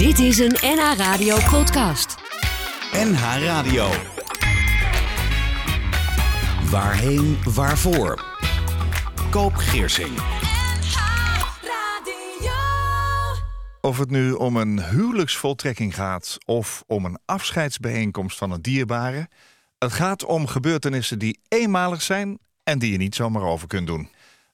Dit 0.00 0.18
is 0.18 0.38
een 0.38 0.56
NH 0.60 0.92
Radio 0.96 1.36
podcast. 1.50 2.16
NH 2.92 3.36
Radio. 3.44 3.88
Waarheen, 6.70 7.38
waarvoor? 7.54 8.24
Koop 9.30 9.54
Geersing. 9.54 10.18
Of 13.80 13.98
het 13.98 14.10
nu 14.10 14.32
om 14.32 14.56
een 14.56 14.84
huwelijksvoltrekking 14.84 15.94
gaat 15.94 16.38
of 16.46 16.82
om 16.86 17.04
een 17.04 17.18
afscheidsbijeenkomst 17.24 18.38
van 18.38 18.50
een 18.50 18.62
dierbare. 18.62 19.28
Het 19.78 19.92
gaat 19.92 20.24
om 20.24 20.46
gebeurtenissen 20.46 21.18
die 21.18 21.40
eenmalig 21.48 22.02
zijn 22.02 22.38
en 22.64 22.78
die 22.78 22.92
je 22.92 22.98
niet 22.98 23.14
zomaar 23.14 23.42
over 23.42 23.68
kunt 23.68 23.86
doen. 23.86 24.08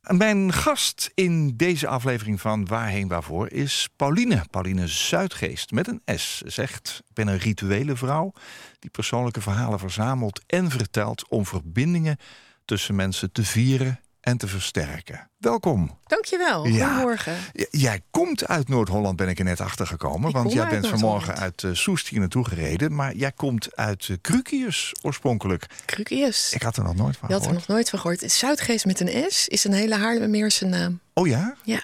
Mijn 0.06 0.52
gast 0.52 1.10
in 1.14 1.56
deze 1.56 1.86
aflevering 1.86 2.40
van 2.40 2.66
Waarheen 2.66 3.08
Waarvoor 3.08 3.50
is 3.50 3.88
Pauline. 3.96 4.44
Pauline 4.50 4.88
Zuidgeest 4.88 5.70
met 5.70 5.88
een 5.88 6.18
S. 6.18 6.42
Zegt, 6.44 7.02
ik 7.08 7.14
ben 7.14 7.28
een 7.28 7.38
rituele 7.38 7.96
vrouw 7.96 8.32
die 8.78 8.90
persoonlijke 8.90 9.40
verhalen 9.40 9.78
verzamelt 9.78 10.40
en 10.46 10.70
vertelt 10.70 11.28
om 11.28 11.46
verbindingen 11.46 12.16
tussen 12.64 12.94
mensen 12.94 13.32
te 13.32 13.44
vieren 13.44 14.00
en 14.26 14.36
te 14.36 14.46
versterken. 14.46 15.30
Welkom. 15.38 15.98
Dankjewel. 16.06 16.66
Ja. 16.66 16.88
Goedemorgen. 16.88 17.34
Jij 17.70 18.00
komt 18.10 18.46
uit 18.46 18.68
Noord-Holland, 18.68 19.16
ben 19.16 19.28
ik 19.28 19.38
er 19.38 19.44
net 19.44 19.60
achter 19.60 19.86
gekomen. 19.86 20.32
Want 20.32 20.52
jij 20.52 20.68
bent 20.68 20.86
vanmorgen 20.86 21.36
uit 21.36 21.62
uh, 21.62 21.74
Soest 21.74 22.08
hier 22.08 22.20
naartoe 22.20 22.44
gereden. 22.44 22.94
Maar 22.94 23.14
jij 23.14 23.32
komt 23.32 23.76
uit 23.76 24.08
uh, 24.08 24.16
Krukius 24.20 24.92
oorspronkelijk. 25.02 25.66
Krukius. 25.84 26.52
Ik 26.52 26.62
had 26.62 26.76
er 26.76 26.82
nog 26.84 26.94
nooit 26.96 27.16
van 27.16 27.28
Je 27.28 27.34
had 27.34 27.42
er 27.42 27.48
gehoord. 27.48 27.66
nog 27.68 27.76
nooit 27.76 27.90
van 27.90 27.98
gehoord. 27.98 28.32
Zuidgeest 28.32 28.84
met 28.84 29.00
een 29.00 29.24
S 29.28 29.48
is 29.48 29.64
een 29.64 29.72
hele 29.72 29.94
Haarlemmermeerse 29.96 30.64
naam. 30.64 31.00
Oh 31.12 31.26
ja? 31.26 31.54
Ja. 31.64 31.82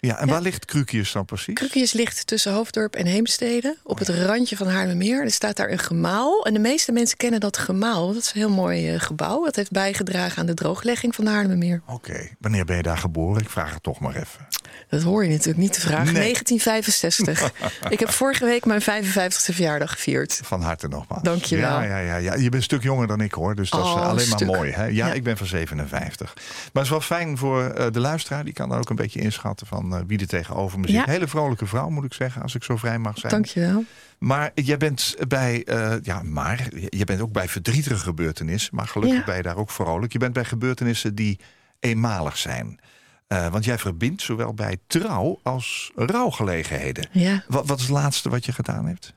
Ja, 0.00 0.18
en 0.18 0.26
Ja. 0.26 0.32
waar 0.32 0.42
ligt 0.42 0.64
Krukius 0.64 1.12
dan 1.12 1.24
precies? 1.24 1.54
Krukius 1.54 1.92
ligt 1.92 2.26
tussen 2.26 2.52
Hoofddorp 2.52 2.94
en 2.94 3.06
Heemstede. 3.06 3.76
Op 3.82 3.98
het 3.98 4.08
randje 4.08 4.56
van 4.56 4.66
Haarlemmermeer. 4.68 5.22
Er 5.24 5.30
staat 5.30 5.56
daar 5.56 5.70
een 5.70 5.78
gemaal. 5.78 6.44
En 6.46 6.52
de 6.52 6.58
meeste 6.58 6.92
mensen 6.92 7.16
kennen 7.16 7.40
dat 7.40 7.58
gemaal. 7.58 8.06
Dat 8.12 8.22
is 8.22 8.26
een 8.34 8.40
heel 8.40 8.50
mooi 8.50 8.92
eh, 8.94 9.00
gebouw. 9.00 9.44
Dat 9.44 9.56
heeft 9.56 9.70
bijgedragen 9.70 10.38
aan 10.38 10.46
de 10.46 10.54
drooglegging 10.54 11.14
van 11.14 11.24
de 11.24 11.30
Haarlemmermeer. 11.30 11.82
Oké, 11.86 12.28
wanneer 12.40 12.64
ben 12.64 12.76
je 12.76 12.82
daar 12.82 12.98
geboren? 12.98 13.42
Ik 13.42 13.50
vraag 13.50 13.74
het 13.74 13.82
toch 13.82 14.00
maar 14.00 14.14
even. 14.16 14.46
Dat 14.88 15.02
hoor 15.02 15.24
je 15.24 15.30
natuurlijk 15.30 15.58
niet 15.58 15.72
te 15.72 15.80
vragen. 15.80 16.12
Nee. 16.12 16.22
1965. 16.22 17.52
Ik 17.94 18.00
heb 18.00 18.10
vorige 18.10 18.44
week 18.44 18.64
mijn 18.64 18.82
55ste 18.82 19.54
verjaardag 19.54 19.90
gevierd. 19.90 20.40
Van 20.44 20.62
harte 20.62 20.88
nogmaals. 20.88 21.22
Dankjewel. 21.22 21.68
Ja, 21.70 21.82
ja, 21.82 21.98
ja, 21.98 22.16
ja. 22.16 22.34
Je 22.34 22.40
bent 22.40 22.54
een 22.54 22.62
stuk 22.62 22.82
jonger 22.82 23.06
dan 23.06 23.20
ik 23.20 23.32
hoor. 23.32 23.54
Dus 23.54 23.70
dat 23.70 23.80
is 23.80 23.86
Oh, 23.86 23.96
eh, 24.00 24.08
alleen 24.08 24.28
maar 24.28 24.44
mooi. 24.44 24.70
Hè? 24.72 24.84
Ja, 24.84 25.12
ik 25.12 25.22
ben 25.22 25.36
van 25.36 25.46
57. 25.46 26.34
Maar 26.34 26.44
het 26.72 26.82
is 26.82 26.88
wel 26.90 27.00
fijn 27.00 27.38
voor 27.38 27.62
eh, 27.64 27.86
de 27.92 28.00
luisteraar. 28.00 28.44
Die 28.44 28.52
kan 28.52 28.68
dan 28.68 28.78
ook 28.78 28.90
een 28.90 28.96
beetje 28.96 29.20
inschatten 29.20 29.66
van 29.66 29.85
eh, 29.94 30.00
wie 30.06 30.18
er 30.18 30.26
tegenover 30.26 30.78
me 30.80 30.86
zit. 30.86 30.96
Ja. 30.96 31.04
Hele 31.04 31.28
vrolijke 31.28 31.66
vrouw 31.66 31.88
moet 31.88 32.04
ik 32.04 32.12
zeggen. 32.12 32.42
Als 32.42 32.54
ik 32.54 32.62
zo 32.64 32.76
vrij 32.76 32.98
mag 32.98 33.18
zijn. 33.18 33.32
Dankjewel. 33.32 33.84
Maar 34.18 34.50
jij 34.54 34.76
bent 34.76 35.14
bij, 35.28 35.64
eh, 35.64 35.94
ja, 36.02 36.22
maar 36.22 36.68
je 36.88 37.04
bent 37.04 37.20
ook 37.20 37.32
bij 37.32 37.48
verdrietige 37.48 37.96
gebeurtenissen. 37.96 38.76
Maar 38.76 38.88
gelukkig 38.88 39.18
Ja. 39.18 39.24
ben 39.24 39.36
je 39.36 39.42
daar 39.42 39.56
ook 39.56 39.70
vrolijk. 39.70 40.12
Je 40.12 40.18
bent 40.18 40.32
bij 40.32 40.44
gebeurtenissen 40.44 41.14
die 41.14 41.38
eenmalig 41.80 42.36
zijn. 42.36 42.78
Eh, 43.26 43.48
want 43.48 43.64
jij 43.64 43.78
verbindt 43.78 44.22
zowel 44.22 44.54
bij 44.54 44.76
trouw 44.86 45.40
als 45.42 45.92
rouwgelegenheden. 45.94 47.08
Ja. 47.12 47.44
Wat, 47.48 47.66
wat 47.66 47.76
is 47.78 47.82
het 47.82 47.92
laatste 47.92 48.28
wat 48.28 48.44
je 48.44 48.52
gedaan 48.52 48.86
hebt? 48.86 49.12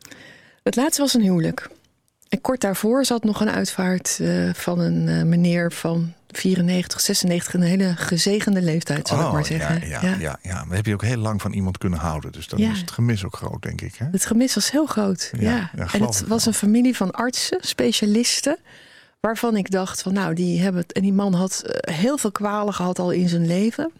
Het 0.63 0.75
laatste 0.75 1.01
was 1.01 1.13
een 1.13 1.21
huwelijk. 1.21 1.69
En 2.29 2.41
kort 2.41 2.61
daarvoor 2.61 3.05
zat 3.05 3.23
nog 3.23 3.41
een 3.41 3.49
uitvaart 3.49 4.19
van 4.53 4.79
een 4.79 5.29
meneer 5.29 5.71
van 5.71 6.13
94, 6.31 7.01
96. 7.01 7.53
Een 7.53 7.61
hele 7.61 7.93
gezegende 7.95 8.61
leeftijd, 8.61 9.07
zal 9.07 9.25
ik 9.27 9.31
maar 9.33 9.45
zeggen. 9.45 9.75
Oh, 9.81 9.87
Ja, 9.87 10.01
ja, 10.01 10.15
ja. 10.19 10.39
ja. 10.41 10.63
Maar 10.65 10.75
heb 10.75 10.85
je 10.85 10.93
ook 10.93 11.03
heel 11.03 11.17
lang 11.17 11.41
van 11.41 11.53
iemand 11.53 11.77
kunnen 11.77 11.99
houden. 11.99 12.31
Dus 12.31 12.47
dan 12.47 12.59
Ja. 12.59 12.71
is 12.71 12.79
het 12.79 12.91
gemis 12.91 13.25
ook 13.25 13.35
groot, 13.35 13.61
denk 13.61 13.81
ik. 13.81 13.95
Hè? 13.95 14.05
Het 14.11 14.25
gemis 14.25 14.55
was 14.55 14.71
heel 14.71 14.85
groot. 14.85 15.31
Ja, 15.39 15.71
en 15.91 16.01
het 16.01 16.27
was 16.27 16.45
een 16.45 16.53
familie 16.53 16.95
van 16.95 17.11
artsen, 17.11 17.57
specialisten. 17.61 18.57
Waarvan 19.19 19.55
ik 19.55 19.71
dacht 19.71 20.01
van 20.01 20.13
nou, 20.13 20.33
die 20.33 20.61
hebben 20.61 20.81
het. 20.81 20.91
En 20.91 21.01
die 21.01 21.13
man 21.13 21.33
had 21.33 21.61
eh, 21.61 21.95
heel 21.95 22.17
veel 22.17 22.31
kwalen 22.31 22.73
gehad 22.73 22.99
al 22.99 23.11
in 23.11 23.29
zijn 23.29 23.47
leven. 23.47 23.91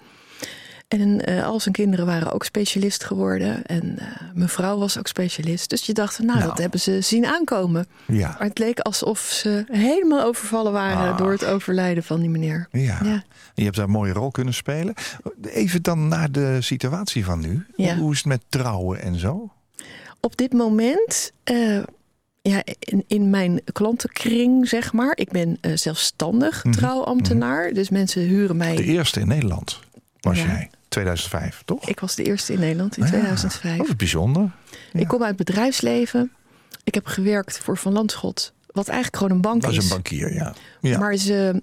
En 0.90 1.26
eh, 1.26 1.46
al 1.46 1.60
zijn 1.60 1.74
kinderen 1.74 2.06
waren 2.06 2.32
ook 2.34 2.44
specialist 2.46 3.04
geworden. 3.04 3.66
En 3.66 4.00
eh, 4.00 4.06
mijn 4.34 4.50
vrouw 4.50 4.78
was 4.78 4.98
ook 5.00 5.08
specialist. 5.08 5.70
Dus 5.70 5.86
je 5.86 5.94
dacht 5.94 6.20
nou, 6.20 6.38
Nou. 6.38 6.50
dat 6.50 6.58
hebben 6.58 6.80
ze 6.80 7.02
zien 7.02 7.26
aankomen. 7.26 7.88
Ja. 8.08 8.36
Maar 8.40 8.48
het 8.48 8.58
leek 8.58 8.80
alsof 8.80 9.20
ze 9.20 9.66
helemaal 9.72 10.24
overvallen 10.24 10.72
waren 10.72 11.12
Ah. 11.12 11.18
door 11.18 11.32
het 11.32 11.46
overlijden 11.46 12.04
van 12.04 12.20
die 12.20 12.30
meneer. 12.30 12.68
Ja. 12.72 13.00
Ja. 13.04 13.24
Je 13.54 13.64
hebt 13.64 13.76
daar 13.76 13.86
een 13.86 13.92
mooie 13.92 14.14
rol 14.14 14.32
kunnen 14.32 14.54
spelen. 14.54 14.94
Even 15.44 15.82
dan 15.82 16.08
naar 16.08 16.32
de 16.32 16.58
situatie 16.62 17.26
van 17.26 17.40
nu. 17.40 17.66
Ja. 17.76 17.96
Hoe 17.98 18.12
is 18.12 18.18
het 18.18 18.28
met 18.28 18.42
trouwen 18.50 19.02
en 19.02 19.16
zo? 19.20 19.50
Op 20.20 20.38
dit 20.38 20.54
moment, 20.54 21.32
eh, 21.44 21.78
ja, 22.42 22.62
in, 22.80 23.04
in 23.08 23.30
mijn 23.30 23.62
klantenkring, 23.74 24.68
zeg 24.68 24.94
maar. 24.94 25.12
Ik 25.18 25.30
ben 25.32 25.58
zelfstandig 25.74 26.64
Mhm. 26.64 26.74
trouwambtenaar. 26.74 27.74
Dus 27.74 27.90
mensen 27.90 28.22
huren 28.22 28.58
mij. 28.58 28.76
De 28.76 28.84
eerste 28.84 29.20
in 29.20 29.28
Nederland 29.28 29.80
was 30.20 30.38
Ja. 30.38 30.46
jij. 30.46 30.70
2005, 30.90 31.62
toch? 31.66 31.88
Ik 31.90 32.00
was 32.00 32.16
de 32.16 32.24
eerste 32.24 32.54
in 32.54 32.60
Nederland 32.60 32.98
in 32.98 33.04
Ja. 33.04 33.10
2005. 33.10 33.78
Dat 33.78 33.88
is 33.88 33.96
bijzonder. 33.96 34.52
ja. 34.92 35.00
Ik 35.00 35.08
kom 35.08 35.24
uit 35.24 35.36
bedrijfsleven. 35.36 36.32
Ik 36.84 36.94
heb 36.94 37.06
gewerkt 37.06 37.60
voor 37.60 37.78
Van 37.78 37.94
Landschot. 37.94 38.54
Wat 38.68 38.88
eigenlijk 38.88 39.18
gewoon 39.18 39.36
een 39.36 39.42
bank 39.42 39.62
Dat 39.62 39.72
is 39.72 39.78
is. 39.78 39.84
een 39.84 39.90
bankier, 39.90 40.34
ja. 40.34 40.54
ja. 40.82 41.00
Maar 41.00 41.16
ze 41.16 41.62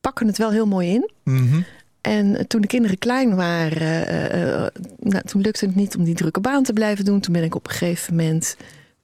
pakken 0.00 0.26
het 0.26 0.38
wel 0.38 0.50
heel 0.50 0.66
mooi 0.66 0.88
in. 0.88 1.10
Mhm. 1.24 1.60
En 2.00 2.46
toen 2.46 2.60
de 2.60 2.66
kinderen 2.66 2.98
klein 2.98 3.34
waren, 3.34 4.06
eh, 4.06 4.64
eh, 4.64 4.70
nou, 5.00 5.24
toen 5.24 5.40
lukte 5.40 5.66
het 5.66 5.74
niet 5.74 5.96
om 5.96 6.04
die 6.04 6.14
drukke 6.14 6.40
baan 6.40 6.62
te 6.62 6.72
blijven 6.72 7.04
doen. 7.04 7.20
Toen 7.20 7.32
ben 7.32 7.42
ik 7.42 7.54
op 7.54 7.66
een 7.66 7.72
gegeven 7.72 8.14
moment 8.16 8.56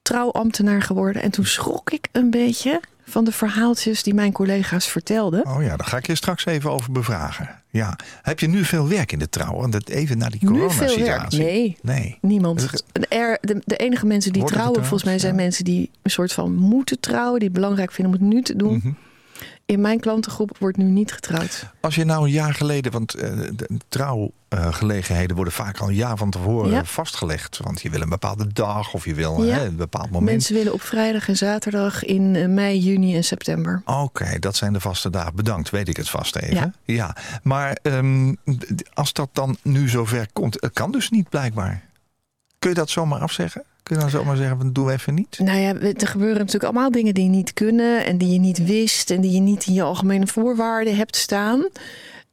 trouwambtenaar 0.03 0.83
geworden. 0.83 1.23
En 1.23 1.31
toen 1.31 1.45
schrok 1.47 1.91
ik 1.91 2.09
een 2.13 2.31
beetje 2.31 2.81
van 3.11 3.25
de 3.25 3.33
verhaaltjes 3.33 4.03
die 4.03 4.15
mijn 4.15 4.33
collega's 4.33 4.87
vertelden. 4.87 5.47
Oh 5.47 5.63
ja, 5.63 5.77
daar 5.77 5.87
ga 5.87 5.97
ik 5.97 6.07
je 6.07 6.15
straks 6.15 6.47
even 6.47 6.71
over 6.71 6.93
bevragen. 6.93 7.49
Ja. 7.71 7.99
Heb 8.23 8.41
je 8.41 8.49
nu 8.49 8.65
veel 8.65 8.89
werk 8.89 9.13
in 9.13 9.19
de 9.19 9.29
trouw? 9.29 9.69
Even 9.85 10.19
naar 10.19 10.31
die 10.31 10.47
coronasituatie. 10.47 11.43
Nee, 11.43 11.77
Nee. 11.83 12.19
niemand. 12.21 12.71
Er, 13.09 13.39
de, 13.41 13.63
de 13.65 13.77
enige 13.77 14.07
mensen 14.07 14.33
die 14.33 14.41
Worden 14.41 14.59
trouwen, 14.59 14.81
volgens 14.81 15.05
mij, 15.05 15.19
zijn 15.19 15.35
ja. 15.37 15.43
mensen 15.43 15.65
die 15.65 15.91
een 16.03 16.11
soort 16.11 16.33
van 16.33 16.55
moeten 16.55 17.01
trouwen. 17.01 17.39
Die 17.39 17.49
het 17.49 17.57
belangrijk 17.57 17.93
vinden 17.93 18.15
om 18.15 18.21
het 18.21 18.35
nu 18.35 18.43
te 18.43 18.57
doen. 18.57 18.77
Mhm. 18.77 18.93
In 19.71 19.81
mijn 19.81 20.01
klantengroep 20.01 20.57
wordt 20.59 20.77
nu 20.77 20.85
niet 20.85 21.13
getrouwd. 21.13 21.67
Als 21.81 21.95
je 21.95 22.05
nou 22.05 22.25
een 22.25 22.31
jaar 22.31 22.55
geleden, 22.55 22.93
want 22.93 23.11
de 23.13 23.69
trouwgelegenheden 23.89 25.37
worden 25.37 25.53
vaak 25.55 25.79
al 25.79 25.89
een 25.89 25.95
jaar 25.95 26.17
van 26.17 26.31
tevoren 26.31 26.71
Ja. 26.71 26.85
vastgelegd. 26.85 27.59
Want 27.63 27.83
je 27.83 27.91
wil 27.91 28.01
een 28.01 28.09
bepaalde 28.09 28.53
dag 28.53 28.95
of 28.95 29.05
je 29.05 29.15
wil 29.15 29.45
Ja. 29.45 29.55
hè, 29.55 29.65
een 29.67 29.77
bepaald 29.77 30.11
moment. 30.11 30.31
Mensen 30.31 30.55
willen 30.55 30.73
op 30.73 30.83
vrijdag 30.83 31.29
en 31.29 31.37
zaterdag 31.37 32.05
in 32.05 32.37
eh, 32.37 32.49
mei, 32.49 32.79
juni 32.79 33.17
en 33.17 33.25
september. 33.25 33.83
Oké, 33.85 34.39
dat 34.39 34.57
zijn 34.57 34.73
de 34.73 34.81
vaste 34.81 35.11
dagen. 35.11 35.35
Bedankt, 35.35 35.71
weet 35.71 35.89
ik 35.89 35.97
het 35.97 36.11
vast 36.11 36.37
even. 36.37 36.55
Ja, 36.57 36.73
Ja. 36.85 37.17
maar 37.43 37.79
ehm, 37.83 38.35
als 38.95 39.13
dat 39.13 39.29
dan 39.33 39.57
nu 39.63 39.89
zover 39.89 40.27
komt, 40.33 40.57
het 40.61 40.73
kan 40.73 40.93
dus 40.93 41.11
niet 41.11 41.29
blijkbaar. 41.29 41.83
Kun 42.59 42.71
je 42.71 42.77
dat 42.77 42.91
zomaar 42.91 43.21
afzeggen? 43.21 43.65
Kun 43.91 43.99
je 43.99 44.05
dan 44.05 44.21
zomaar 44.21 44.37
zeggen, 44.37 44.57
van, 44.59 44.73
doe 44.73 44.93
even 44.93 45.15
niet? 45.15 45.39
Nou 45.39 45.59
ja, 45.59 45.75
er 45.75 46.07
gebeuren 46.07 46.37
natuurlijk 46.37 46.65
allemaal 46.65 46.91
dingen 46.91 47.15
die 47.15 47.25
je 47.25 47.31
niet 47.31 47.53
kunnen 47.53 48.07
en 48.07 48.19
die 48.19 48.33
je 48.33 48.39
niet 48.39 48.65
wist 48.65 49.11
en 49.11 49.21
die 49.21 49.31
je 49.33 49.41
niet 49.41 49.67
in 49.67 49.73
je 49.73 49.83
algemene 49.83 50.27
voorwaarden 50.27 50.97
hebt 50.97 51.17
staan. 51.17 51.67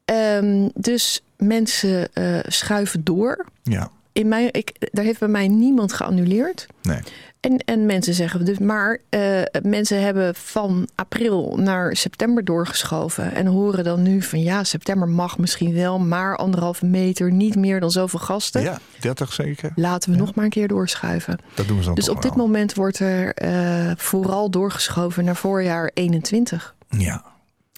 Ehm, 0.06 0.70
dus 0.74 1.22
mensen 1.38 2.14
eh, 2.14 2.40
schuiven 2.48 3.04
door. 3.04 3.46
Ja, 3.64 3.90
In 4.12 4.28
mijn, 4.28 4.50
ik, 4.52 4.90
daar 4.92 5.06
heeft 5.06 5.20
bij 5.20 5.28
mij 5.28 5.48
niemand 5.48 5.94
geannuleerd. 5.94 6.68
nee. 6.82 7.00
En, 7.40 7.58
en 7.58 7.86
mensen 7.86 8.14
zeggen 8.14 8.46
dus, 8.46 8.58
maar 8.58 8.98
eh, 9.10 9.42
mensen 9.62 10.02
hebben 10.02 10.36
van 10.36 10.88
april 10.96 11.58
naar 11.58 11.96
september 11.96 12.46
doorgeschoven. 12.46 13.34
En 13.36 13.46
horen 13.46 13.84
dan 13.84 14.02
nu 14.02 14.22
van 14.22 14.42
ja, 14.42 14.64
september 14.64 15.08
mag 15.08 15.38
misschien 15.38 15.74
wel, 15.74 16.00
maar 16.00 16.38
anderhalve 16.38 16.86
meter, 16.86 17.32
niet 17.32 17.56
meer 17.56 17.80
dan 17.80 17.92
zoveel 17.92 18.20
gasten. 18.20 18.62
Ja, 18.62 18.80
30 19.00 19.34
zeker. 19.34 19.72
Laten 19.76 20.12
we 20.12 20.18
nog 20.18 20.36
maar 20.36 20.44
een 20.44 20.50
keer 20.52 20.68
doorschuiven. 20.68 21.40
Dat 21.56 21.68
doen 21.68 21.80
ze 21.80 21.86
dan 21.86 21.96
Dus 21.96 22.10
op 22.10 22.22
dit 22.22 22.36
moment 22.36 22.74
wordt 22.74 23.00
er 23.00 23.34
eh, 23.34 23.92
vooral 23.98 24.50
doorgeschoven 24.50 25.24
naar 25.26 25.36
voorjaar 25.36 25.92
21. 25.94 26.76
Ja, 26.90 27.24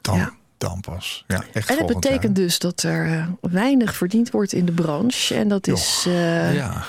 dan, 0.01 0.17
Ja. 0.17 0.33
dan 0.57 0.79
pas. 0.79 1.23
Ja, 1.27 1.43
echt 1.53 1.69
En 1.69 1.77
dat 1.77 1.87
betekent 1.87 2.35
dus 2.35 2.59
dat 2.59 2.83
er 2.83 3.05
eh, 3.05 3.27
weinig 3.41 3.95
verdiend 3.95 4.31
wordt 4.31 4.53
in 4.53 4.65
de 4.65 4.71
branche. 4.71 5.35
En 5.35 5.47
dat 5.47 5.67
is. 5.67 6.03
Ja, 6.53 6.83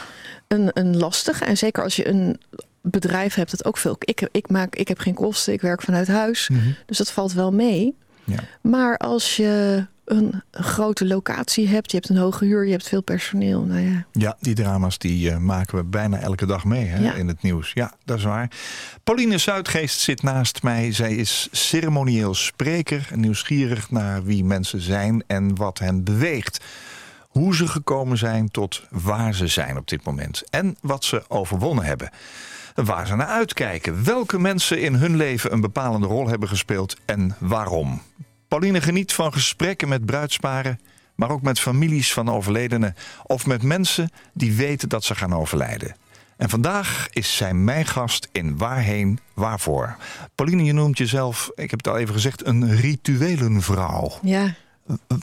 een, 0.48 0.70
een 0.72 0.96
lastig. 0.96 1.42
En 1.42 1.56
zeker 1.56 1.82
als 1.82 1.96
je 1.96 2.08
een 2.08 2.40
bedrijf 2.82 3.34
hebt 3.34 3.50
dat 3.50 3.64
ook 3.64 3.76
veel. 3.76 3.96
Ik, 3.98 4.28
ik, 4.32 4.48
maak, 4.50 4.76
ik 4.76 4.88
heb 4.88 4.98
geen 4.98 5.14
kosten, 5.14 5.52
ik 5.52 5.60
werk 5.60 5.82
vanuit 5.82 6.08
huis. 6.08 6.48
Mhm. 6.48 6.60
Dus 6.86 6.98
dat 6.98 7.10
valt 7.12 7.32
wel 7.32 7.52
mee. 7.52 7.96
ja. 8.24 8.38
Maar 8.60 8.96
als 8.96 9.36
je 9.36 9.86
een 10.04 10.42
grote 10.50 11.06
locatie 11.06 11.68
hebt, 11.68 11.90
je 11.90 11.96
hebt 11.96 12.08
een 12.08 12.16
hoge 12.16 12.44
huur, 12.44 12.64
je 12.64 12.70
hebt 12.70 12.88
veel 12.88 13.02
personeel. 13.02 13.62
Nou 13.62 13.80
ja, 13.80 14.04
Ja, 14.12 14.36
die 14.40 14.54
drama's 14.54 14.98
die 14.98 15.30
eh, 15.30 15.36
maken 15.36 15.76
we 15.76 15.84
bijna 15.84 16.18
elke 16.18 16.46
dag 16.46 16.64
mee 16.64 16.84
hè, 16.86 17.02
Ja. 17.02 17.14
in 17.14 17.28
het 17.28 17.42
nieuws. 17.42 17.70
Ja, 17.74 17.94
dat 18.04 18.18
is 18.18 18.24
waar. 18.24 18.50
Pauline 19.04 19.38
Zuidgeest 19.38 20.00
zit 20.00 20.22
naast 20.22 20.62
mij. 20.62 20.92
Zij 20.92 21.14
is 21.14 21.48
ceremonieel 21.50 22.34
spreker, 22.34 23.08
nieuwsgierig 23.14 23.90
naar 23.90 24.24
wie 24.24 24.44
mensen 24.44 24.80
zijn 24.80 25.24
en 25.26 25.54
wat 25.56 25.78
hen 25.78 26.04
beweegt 26.04 26.64
Hoe 27.28 27.54
ze 27.54 27.68
gekomen 27.68 28.18
zijn 28.18 28.50
tot 28.50 28.82
waar 28.90 29.34
ze 29.34 29.46
zijn 29.46 29.76
op 29.76 29.88
dit 29.88 30.04
moment. 30.04 30.42
En 30.50 30.76
wat 30.80 31.04
ze 31.04 31.22
overwonnen 31.28 31.84
hebben. 31.84 32.10
Waar 32.74 33.06
ze 33.06 33.16
naar 33.16 33.26
uitkijken. 33.26 34.04
Welke 34.04 34.38
mensen 34.38 34.80
in 34.80 34.94
hun 34.94 35.16
leven 35.16 35.52
een 35.52 35.60
bepalende 35.60 36.06
rol 36.06 36.28
hebben 36.28 36.48
gespeeld 36.48 36.96
en 37.04 37.36
waarom. 37.38 38.02
Pauline 38.48 38.80
geniet 38.80 39.12
van 39.12 39.32
gesprekken 39.32 39.88
met 39.88 40.06
bruidsparen, 40.06 40.80
maar 41.14 41.30
ook 41.30 41.42
met 41.42 41.60
families 41.60 42.12
van 42.12 42.30
overledenen 42.30 42.94
of 43.22 43.46
met 43.46 43.62
mensen 43.62 44.10
die 44.34 44.52
weten 44.52 44.88
dat 44.88 45.04
ze 45.04 45.14
gaan 45.14 45.34
overlijden. 45.34 45.96
En 46.36 46.48
vandaag 46.48 47.08
is 47.10 47.36
zij 47.36 47.54
mijn 47.54 47.86
gast 47.86 48.28
in 48.32 48.58
Waarheen, 48.58 49.18
Waarvoor. 49.34 49.96
Pauline, 50.34 50.64
je 50.64 50.72
noemt 50.72 50.98
jezelf, 50.98 51.50
ik 51.54 51.70
heb 51.70 51.84
het 51.84 51.88
al 51.88 51.98
even 51.98 52.14
gezegd, 52.14 52.46
een 52.46 52.76
rituelenvrouw. 52.76 54.12
Ja. 54.22 54.54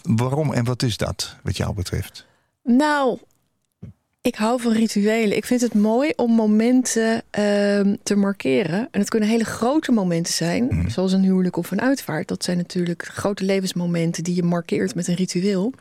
Waarom 0.03 0.53
en 0.53 0.63
wat 0.63 0.83
is 0.83 0.97
dat, 0.97 1.35
wat 1.43 1.57
jou 1.57 1.73
betreft? 1.73 2.25
Nou, 2.63 3.19
ik 4.27 4.35
hou 4.35 4.61
van 4.61 4.71
rituelen. 4.71 5.37
Ik 5.37 5.45
vind 5.45 5.61
het 5.61 5.73
mooi 5.73 6.11
om 6.15 6.31
momenten 6.31 7.21
ehm, 7.29 7.95
te 8.03 8.15
markeren. 8.15 8.87
En 8.91 8.99
het 8.99 9.09
kunnen 9.09 9.29
hele 9.29 9.43
grote 9.45 9.91
momenten 9.91 10.33
zijn, 10.33 10.67
Mhm. 10.69 10.89
zoals 10.89 11.11
een 11.13 11.23
huwelijk 11.23 11.57
of 11.57 11.71
een 11.71 11.81
uitvaart. 11.81 12.27
Dat 12.27 12.43
zijn 12.43 12.57
natuurlijk 12.57 13.05
grote 13.13 13.43
levensmomenten 13.43 14.23
die 14.23 14.35
je 14.35 14.43
markeert 14.43 14.95
met 14.95 15.07
een 15.07 15.15
ritueel. 15.15 15.73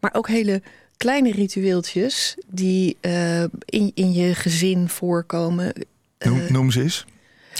Maar 0.00 0.14
ook 0.14 0.28
hele 0.28 0.62
kleine 0.96 1.32
ritueeltjes 1.32 2.36
die 2.46 2.96
eh, 3.00 3.40
in, 3.64 3.90
in 3.94 4.12
je 4.12 4.34
gezin 4.34 4.88
voorkomen. 4.88 5.72
Noem, 6.18 6.40
Eh, 6.40 6.50
noem 6.50 6.70
ze 6.70 6.82
eens. 6.82 7.04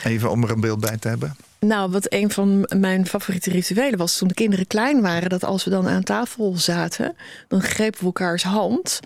Even 0.04 0.30
om 0.30 0.42
er 0.42 0.50
een 0.50 0.60
beeld 0.60 0.80
bij 0.80 0.96
te 0.96 1.08
hebben. 1.08 1.36
Nou, 1.66 1.90
wat 1.90 2.06
een 2.12 2.30
van 2.30 2.68
mijn 2.76 3.06
favoriete 3.06 3.50
rituelen 3.50 3.98
was 3.98 4.18
toen 4.18 4.28
de 4.28 4.34
kinderen 4.34 4.66
klein 4.66 5.00
waren, 5.00 5.28
dat 5.28 5.44
als 5.44 5.64
we 5.64 5.70
dan 5.70 5.88
aan 5.88 6.02
tafel 6.02 6.56
zaten, 6.56 7.16
dan 7.48 7.62
grepen 7.62 7.98
we 8.00 8.06
elkaars 8.06 8.42
hand 8.42 9.00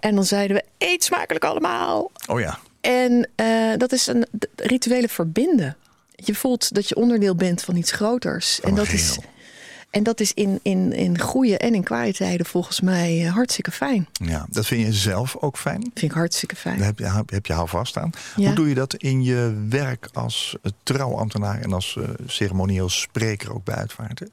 en 0.00 0.14
dan 0.14 0.24
zeiden 0.24 0.56
we: 0.56 0.64
eet 0.78 1.04
smakelijk 1.04 1.44
allemaal. 1.44 2.10
Oh 2.26 2.40
ja. 2.40 2.58
En 2.80 3.28
eh, 3.34 3.76
dat 3.76 3.92
is 3.92 4.06
een 4.06 4.26
rituele 4.56 5.08
verbinden. 5.08 5.76
Je 6.14 6.34
voelt 6.34 6.74
dat 6.74 6.88
je 6.88 6.96
onderdeel 6.96 7.34
bent 7.34 7.62
van 7.62 7.76
iets 7.76 7.92
groters. 7.92 8.54
Van 8.54 8.64
en 8.64 8.70
een 8.70 8.84
dat 8.84 8.92
is. 8.92 9.18
En 9.96 10.02
dat 10.02 10.20
is 10.20 10.32
in, 10.32 10.58
in, 10.62 10.92
in 10.92 11.20
goede 11.20 11.58
en 11.58 11.74
in 11.74 11.82
kwaaie 11.82 12.12
tijden 12.12 12.46
volgens 12.46 12.80
mij 12.80 13.24
eh, 13.26 13.32
hartstikke 13.34 13.70
fijn. 13.70 14.06
ja. 14.12 14.46
Dat 14.50 14.66
vind 14.66 14.86
je 14.86 14.92
zelf 14.92 15.36
ook 15.40 15.58
fijn? 15.58 15.80
Vind 15.80 16.02
ik 16.02 16.12
hartstikke 16.12 16.56
fijn. 16.56 16.76
Daar 16.78 16.86
heb 16.86 16.98
je, 16.98 17.22
heb 17.26 17.46
je 17.46 17.52
houvast 17.52 17.96
aan. 17.96 18.10
Ja. 18.36 18.46
Hoe 18.46 18.54
doe 18.54 18.68
je 18.68 18.74
dat 18.74 18.94
in 18.94 19.22
je 19.24 19.66
werk 19.68 20.08
als 20.12 20.56
eh, 20.62 20.70
trouwambtenaar 20.82 21.60
en 21.60 21.72
als 21.72 21.96
eh, 21.98 22.08
ceremonieel 22.26 22.88
spreker 22.88 23.54
ook 23.54 23.64
bij 23.64 23.74
uitvaarten? 23.74 24.30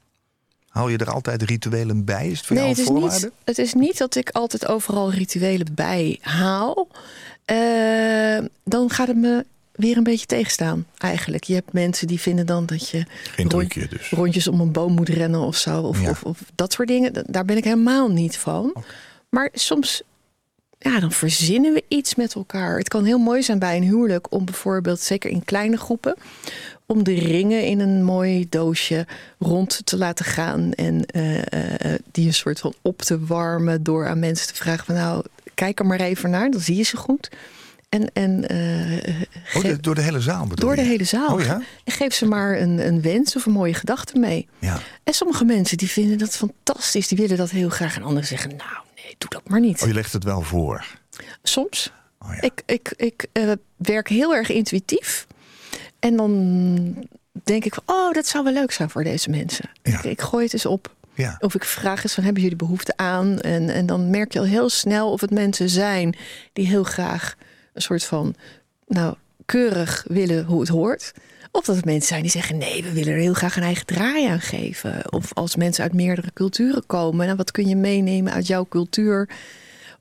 Hou 0.68 0.90
je 0.90 0.98
er 0.98 1.10
altijd 1.10 1.42
rituelen 1.42 2.04
bij? 2.04 2.28
Is 2.28 2.38
het 2.38 2.46
voor 2.46 2.56
Nee, 2.56 2.64
jou 2.64 2.76
het 2.76 2.86
is, 2.86 2.92
voorwaarde? 2.92 3.24
niet, 3.24 3.32
het 3.44 3.58
is 3.58 3.74
niet 3.74 3.98
dat 3.98 4.14
ik 4.14 4.30
altijd 4.30 4.66
overal 4.66 5.10
rituelen 5.12 5.74
bij 5.74 6.18
haal. 6.20 6.88
Dan 8.64 8.90
gaat 8.90 9.06
het 9.06 9.16
me 9.16 9.44
weer 9.74 9.96
een 9.96 10.02
beetje 10.02 10.26
tegenstaan, 10.26 10.86
eigenlijk. 10.98 11.44
Je 11.44 11.54
hebt 11.54 11.72
mensen 11.72 12.06
die 12.06 12.20
vinden 12.20 12.46
dan 12.46 12.66
dat 12.66 12.88
je 12.88 13.04
Geen 13.30 13.50
rond- 13.50 13.90
dus. 13.90 14.10
rondjes 14.10 14.48
om 14.48 14.60
een 14.60 14.72
boom 14.72 14.92
moet 14.92 15.08
rennen 15.08 15.40
of 15.40 15.56
zo. 15.56 15.80
Of, 15.80 16.02
Ja. 16.02 16.10
of, 16.10 16.22
of 16.22 16.38
dat 16.54 16.72
soort 16.72 16.88
dingen. 16.88 17.12
Da- 17.12 17.22
Daar 17.26 17.44
ben 17.44 17.56
ik 17.56 17.64
helemaal 17.64 18.08
niet 18.10 18.36
van. 18.38 18.74
Maar 19.28 19.48
soms, 19.52 20.02
ja, 20.78 21.00
dan 21.00 21.12
verzinnen 21.12 21.72
we 21.72 21.84
iets 21.88 22.14
met 22.14 22.34
elkaar. 22.34 22.78
Het 22.78 22.88
kan 22.88 23.04
heel 23.04 23.18
mooi 23.18 23.42
zijn 23.42 23.58
bij 23.58 23.76
een 23.76 23.82
huwelijk 23.82 24.32
om 24.32 24.44
bijvoorbeeld, 24.44 25.00
zeker 25.00 25.30
in 25.30 25.44
kleine 25.44 25.76
groepen, 25.76 26.14
om 26.86 27.04
de 27.04 27.14
ringen 27.14 27.64
in 27.66 27.80
een 27.80 28.04
mooi 28.04 28.46
doosje 28.48 29.06
rond 29.38 29.80
te 29.86 29.96
laten 29.96 30.24
gaan. 30.24 30.72
En 30.72 31.06
eh, 31.06 31.92
eh, 31.92 32.00
die 32.12 32.26
een 32.26 32.34
soort 32.34 32.60
van 32.60 32.74
op 32.82 33.02
te 33.02 33.24
warmen 33.24 33.82
door 33.82 34.06
aan 34.08 34.18
mensen 34.18 34.46
te 34.46 34.54
vragen 34.54 34.84
van 34.84 34.94
nou, 34.94 35.24
kijk 35.54 35.78
er 35.78 35.86
maar 35.86 36.00
even 36.00 36.30
naar, 36.30 36.50
dan 36.50 36.60
zie 36.60 36.76
je 36.76 36.82
ze 36.82 36.96
goed. 36.96 37.30
En, 37.94 38.12
en 38.12 38.48
eh, 38.48 39.56
Oh, 39.56 39.62
de- 39.62 39.80
door 39.80 39.94
de 39.94 40.00
hele 40.00 40.20
zaal 40.20 40.46
bedoel 40.46 40.66
door 40.66 40.76
de 40.76 40.82
hele 40.82 41.04
zaal. 41.04 41.34
Oh 41.34 41.40
ja? 41.42 41.60
En 41.84 41.92
geef 41.92 42.14
ze 42.14 42.26
maar 42.26 42.60
een, 42.60 42.86
een 42.86 43.02
wens 43.02 43.36
of 43.36 43.46
een 43.46 43.52
mooie 43.52 43.74
gedachte 43.74 44.18
mee. 44.18 44.48
Ja. 44.58 44.78
En 45.04 45.12
sommige 45.14 45.44
mensen 45.44 45.76
die 45.76 45.90
vinden 45.90 46.18
dat 46.18 46.36
fantastisch, 46.36 47.08
die 47.08 47.18
willen 47.18 47.36
dat 47.36 47.50
heel 47.50 47.68
graag. 47.68 47.96
En 47.96 48.02
anderen 48.02 48.26
zeggen, 48.28 48.50
nou 48.50 48.70
nee, 48.96 49.14
doe 49.18 49.30
dat 49.30 49.48
maar 49.48 49.60
niet. 49.60 49.82
Oh, 49.82 49.88
je 49.88 49.94
legt 49.94 50.12
het 50.12 50.24
wel 50.24 50.40
voor. 50.42 50.86
Soms. 51.42 51.92
Oh 52.18 52.28
ja. 52.34 52.40
Ik, 52.40 52.62
ik, 52.66 52.92
ik 52.96 53.26
eh, 53.32 53.50
werk 53.76 54.08
heel 54.08 54.34
erg 54.34 54.48
intuïtief. 54.50 55.26
En 55.98 56.16
dan 56.16 57.06
denk 57.44 57.64
ik 57.64 57.74
van, 57.74 57.82
oh, 57.86 58.12
dat 58.12 58.26
zou 58.26 58.44
wel 58.44 58.52
leuk 58.52 58.72
zijn 58.72 58.90
voor 58.90 59.04
deze 59.04 59.30
mensen. 59.30 59.70
Ja. 59.82 59.98
Ik, 59.98 60.04
ik 60.04 60.20
gooi 60.20 60.44
het 60.44 60.52
eens 60.52 60.66
op. 60.66 60.94
ja. 61.14 61.36
Of 61.40 61.54
ik 61.54 61.64
vraag 61.64 62.02
eens 62.02 62.14
van, 62.14 62.24
hebben 62.24 62.42
jullie 62.42 62.56
behoefte 62.56 62.96
aan? 62.96 63.40
En, 63.40 63.68
en 63.70 63.86
dan 63.86 64.10
merk 64.10 64.32
je 64.32 64.38
al 64.38 64.44
heel 64.44 64.68
snel 64.68 65.10
of 65.12 65.20
het 65.20 65.30
mensen 65.30 65.68
zijn 65.68 66.16
die 66.52 66.66
heel 66.66 66.84
graag 66.84 67.34
een 67.74 67.82
soort 67.82 68.04
van, 68.04 68.34
nou, 68.86 69.14
keurig 69.44 70.04
willen 70.08 70.44
hoe 70.44 70.60
het 70.60 70.68
hoort. 70.68 71.12
Of 71.50 71.64
dat 71.64 71.76
het 71.76 71.84
mensen 71.84 72.08
zijn 72.08 72.22
die 72.22 72.30
zeggen, 72.30 72.58
nee, 72.58 72.82
we 72.82 72.92
willen 72.92 73.12
er 73.12 73.18
heel 73.18 73.34
graag 73.34 73.56
een 73.56 73.62
eigen 73.62 73.86
draai 73.86 74.26
aan 74.26 74.40
geven. 74.40 75.12
Of 75.12 75.34
als 75.34 75.56
mensen 75.56 75.82
uit 75.82 75.92
meerdere 75.92 76.32
culturen 76.32 76.86
komen, 76.86 77.24
nou, 77.24 77.36
wat 77.36 77.50
kun 77.50 77.68
je 77.68 77.76
meenemen 77.76 78.32
uit 78.32 78.46
jouw 78.46 78.66
cultuur 78.68 79.28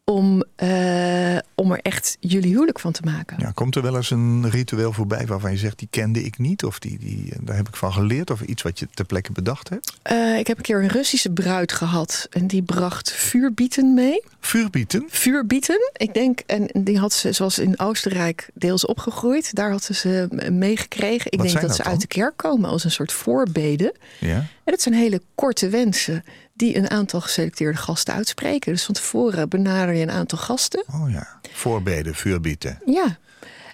om, 0.06 0.44
eh, 0.56 1.38
om 1.56 1.72
er 1.72 1.80
echt 1.82 2.18
jullie 2.20 2.52
huwelijk 2.52 2.80
van 2.80 2.92
te 2.92 3.02
maken? 3.04 3.38
Ja, 3.40 3.52
komt 3.52 3.76
er 3.76 3.82
wel 3.82 3.96
eens 3.96 4.12
een 4.12 4.50
ritueel 4.50 4.94
voorbij 4.94 5.26
waarvan 5.26 5.52
je 5.52 5.58
zegt, 5.58 5.80
die 5.80 5.88
kende 5.92 6.24
ik 6.24 6.38
niet? 6.38 6.64
Of 6.64 6.80
die, 6.80 6.98
die, 7.00 7.34
daar 7.42 7.56
heb 7.56 7.68
ik 7.68 7.76
van 7.76 7.94
geleerd? 7.94 8.32
Of 8.32 8.42
iets 8.42 8.62
wat 8.62 8.80
je 8.80 8.88
ter 8.94 9.06
plekke 9.06 9.32
bedacht 9.32 9.70
hebt? 9.70 9.94
Eh, 10.02 10.38
ik 10.38 10.48
heb 10.48 10.58
een 10.58 10.64
keer 10.64 10.82
een 10.82 10.90
Russische 10.90 11.32
bruid 11.32 11.72
gehad 11.72 12.28
en 12.30 12.48
die 12.48 12.62
bracht 12.62 13.12
vuurbieten 13.12 13.94
mee. 13.94 14.24
Vuurbieten? 14.40 15.04
vuurbieten. 15.08 15.92
Ik 15.94 16.14
denk, 16.14 16.40
en 16.40 16.70
die 16.74 17.00
had 17.00 17.14
ze, 17.14 17.32
zoals 17.32 17.60
in 17.60 17.80
Oostenrijk, 17.80 18.50
deels 18.54 18.86
opgegroeid. 18.86 19.56
Daar 19.56 19.72
had 19.72 19.84
ze 19.84 19.94
ze 19.94 20.28
meegekregen. 20.52 21.32
Ik 21.32 21.38
Wat 21.38 21.48
denk 21.48 21.62
dat 21.62 21.76
ze 21.76 21.84
uit 21.84 22.02
de 22.02 22.08
kerk 22.08 22.38
komen 22.38 22.70
als 22.70 22.84
een 22.84 22.92
soort 22.92 23.12
voorbeden. 23.12 23.94
Ja. 24.20 24.36
En 24.36 24.72
dat 24.72 24.82
zijn 24.82 24.96
hele 24.96 25.22
korte 25.36 25.70
wensen 25.70 26.24
die 26.54 26.78
een 26.78 26.90
aantal 26.90 27.22
geselecteerde 27.22 27.78
gasten 27.78 28.14
uitspreken. 28.14 28.72
Dus 28.72 28.84
van 28.84 28.94
tevoren 28.94 29.50
benader 29.50 29.96
je 29.96 30.02
een 30.02 30.12
aantal 30.12 30.38
gasten. 30.38 30.84
Oh 30.92 31.12
ja. 31.12 31.40
Voorbeden, 31.52 32.16
vuurbieten. 32.16 32.80
Ja. 32.86 33.18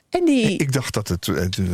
En 0.09 0.25
die. 0.25 0.57
Ik 0.57 0.71
dacht 0.71 0.93
dat 0.93 1.07
het 1.07 1.29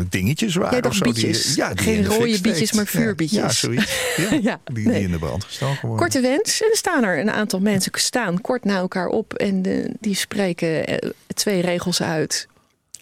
dingetjes 0.10 0.56
waren. 0.56 0.86
Of 0.86 0.96
zo, 0.96 1.04
bietjes. 1.04 1.44
Die, 1.46 1.56
ja, 1.56 1.74
die 1.74 1.84
Geen 1.84 2.06
rode 2.06 2.42
bietjes, 2.42 2.72
maar 2.72 2.86
vuurbietjes. 2.88 3.40
Ja, 3.40 3.50
zoiets. 3.50 3.94
Ja, 4.18 4.34
Ja, 4.42 4.60
die, 4.74 4.86
nee. 4.86 4.94
die 4.94 5.04
in 5.04 5.12
de 5.12 5.18
brand 5.18 5.44
gestoken 5.44 5.88
worden. 5.88 5.98
Korte 5.98 6.22
wens. 6.22 6.62
En 6.62 6.70
er 6.70 6.78
staan 6.78 7.04
er 7.04 7.20
een 7.20 7.32
aantal 7.32 7.60
mensen 7.60 7.92
staan 7.94 8.42
kort 8.42 8.64
na 8.64 8.76
elkaar 8.78 9.08
op. 9.08 9.34
En 9.34 9.62
de, 9.62 9.92
die 10.00 10.16
spreken 10.16 10.88
eh, 10.88 11.10
twee 11.28 11.62
regels 11.62 12.02
uit. 12.02 12.48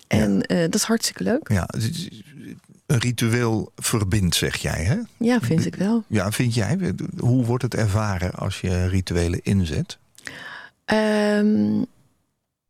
En 0.08 0.42
eh, 0.42 0.60
dat 0.60 0.76
is 0.76 0.84
hartstikke 0.84 1.24
leuk. 1.24 1.50
Ja, 1.52 1.70
een 2.86 3.00
ritueel 3.00 3.72
verbindt, 3.76 4.36
zeg 4.36 4.56
jij, 4.56 4.84
hè? 4.84 4.98
Ja, 5.18 5.40
vind 5.40 5.66
ik 5.66 5.76
wel. 5.76 6.04
Ja, 6.08 6.32
vind 6.32 6.54
jij? 6.54 6.94
Hoe 7.18 7.46
wordt 7.46 7.64
het 7.64 7.76
ervaren 7.76 8.32
als 8.32 8.62
je 8.62 8.88
rituelen 8.88 9.40
inzet? 9.44 9.98
Ehm, 10.86 11.82